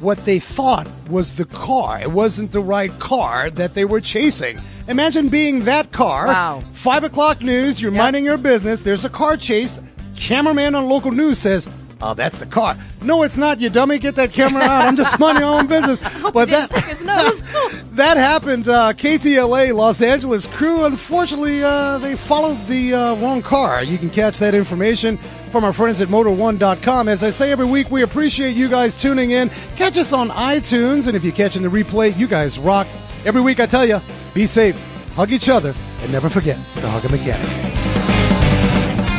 what 0.00 0.24
they 0.24 0.38
thought 0.38 0.88
was 1.10 1.34
the 1.34 1.44
car. 1.44 2.00
It 2.00 2.10
wasn't 2.10 2.52
the 2.52 2.60
right 2.62 2.90
car 2.98 3.50
that 3.50 3.74
they 3.74 3.84
were 3.84 4.00
chasing. 4.00 4.58
Imagine 4.88 5.28
being 5.28 5.64
that 5.64 5.92
car. 5.92 6.26
Wow. 6.28 6.62
Five 6.72 7.04
o'clock 7.04 7.42
news, 7.42 7.82
you're 7.82 7.92
Yep. 7.92 7.98
minding 7.98 8.24
your 8.24 8.38
business, 8.38 8.80
there's 8.80 9.04
a 9.04 9.10
car 9.10 9.36
chase. 9.36 9.78
Cameraman 10.16 10.74
on 10.74 10.88
local 10.88 11.10
news 11.10 11.36
says, 11.38 11.68
Oh, 12.00 12.14
that's 12.14 12.38
the 12.38 12.46
car. 12.46 12.78
No, 13.02 13.24
it's 13.24 13.36
not, 13.36 13.60
you 13.60 13.68
dummy. 13.68 13.98
Get 13.98 14.14
that 14.14 14.32
camera 14.32 14.62
out. 14.62 14.86
I'm 14.86 14.96
just 14.96 15.18
minding 15.18 15.42
my 15.42 15.58
own 15.58 15.66
business. 15.76 15.98
But 16.32 16.48
that, 16.48 16.72
His 16.84 17.04
nose. 17.04 17.42
that 17.92 18.16
happened. 18.16 18.68
Uh, 18.68 18.92
KTLA 18.94 19.74
Los 19.74 20.00
Angeles 20.00 20.46
crew, 20.46 20.84
unfortunately, 20.84 21.62
uh, 21.62 21.98
they 21.98 22.14
followed 22.16 22.64
the 22.68 22.94
uh, 22.94 23.14
wrong 23.16 23.42
car. 23.42 23.82
You 23.82 23.98
can 23.98 24.10
catch 24.10 24.38
that 24.38 24.54
information 24.54 25.18
from 25.50 25.64
our 25.64 25.72
friends 25.72 26.00
at 26.00 26.08
Motor1.com. 26.08 27.08
As 27.08 27.22
I 27.22 27.30
say 27.30 27.50
every 27.52 27.66
week, 27.66 27.90
we 27.90 28.02
appreciate 28.02 28.56
you 28.56 28.68
guys 28.68 29.00
tuning 29.00 29.32
in. 29.32 29.50
Catch 29.76 29.96
us 29.96 30.12
on 30.12 30.30
iTunes, 30.30 31.06
and 31.06 31.16
if 31.16 31.24
you're 31.24 31.32
catching 31.32 31.62
the 31.62 31.68
replay, 31.68 32.16
you 32.16 32.26
guys 32.26 32.58
rock. 32.58 32.86
Every 33.24 33.40
week, 33.40 33.60
I 33.60 33.66
tell 33.66 33.86
you, 33.86 34.00
be 34.34 34.46
safe, 34.46 34.76
hug 35.14 35.32
each 35.32 35.48
other, 35.48 35.74
and 36.00 36.12
never 36.12 36.28
forget 36.28 36.56
to 36.56 36.88
hug 36.88 37.04
a 37.04 37.08
mechanic. 37.08 37.48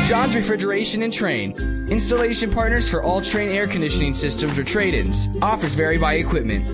John's 0.06 0.34
Refrigeration 0.34 1.02
and 1.02 1.12
Trane. 1.12 1.88
Installation 1.88 2.50
partners 2.50 2.88
for 2.88 3.02
all 3.02 3.20
Trane 3.20 3.54
air 3.54 3.68
conditioning 3.68 4.12
systems 4.12 4.58
or 4.58 4.64
trade-ins. 4.64 5.28
Offers 5.40 5.74
vary 5.74 5.98
by 5.98 6.14
equipment. 6.14 6.66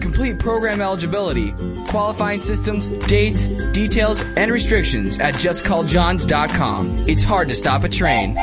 Complete 0.00 0.38
program 0.38 0.80
eligibility, 0.80 1.52
qualifying 1.88 2.40
systems, 2.40 2.88
dates, 3.06 3.46
details, 3.72 4.22
and 4.36 4.50
restrictions 4.50 5.18
at 5.18 5.34
justcalljohns.com. 5.34 7.04
It's 7.06 7.24
hard 7.24 7.48
to 7.48 7.54
stop 7.54 7.84
a 7.84 7.88
Trane. 7.88 8.36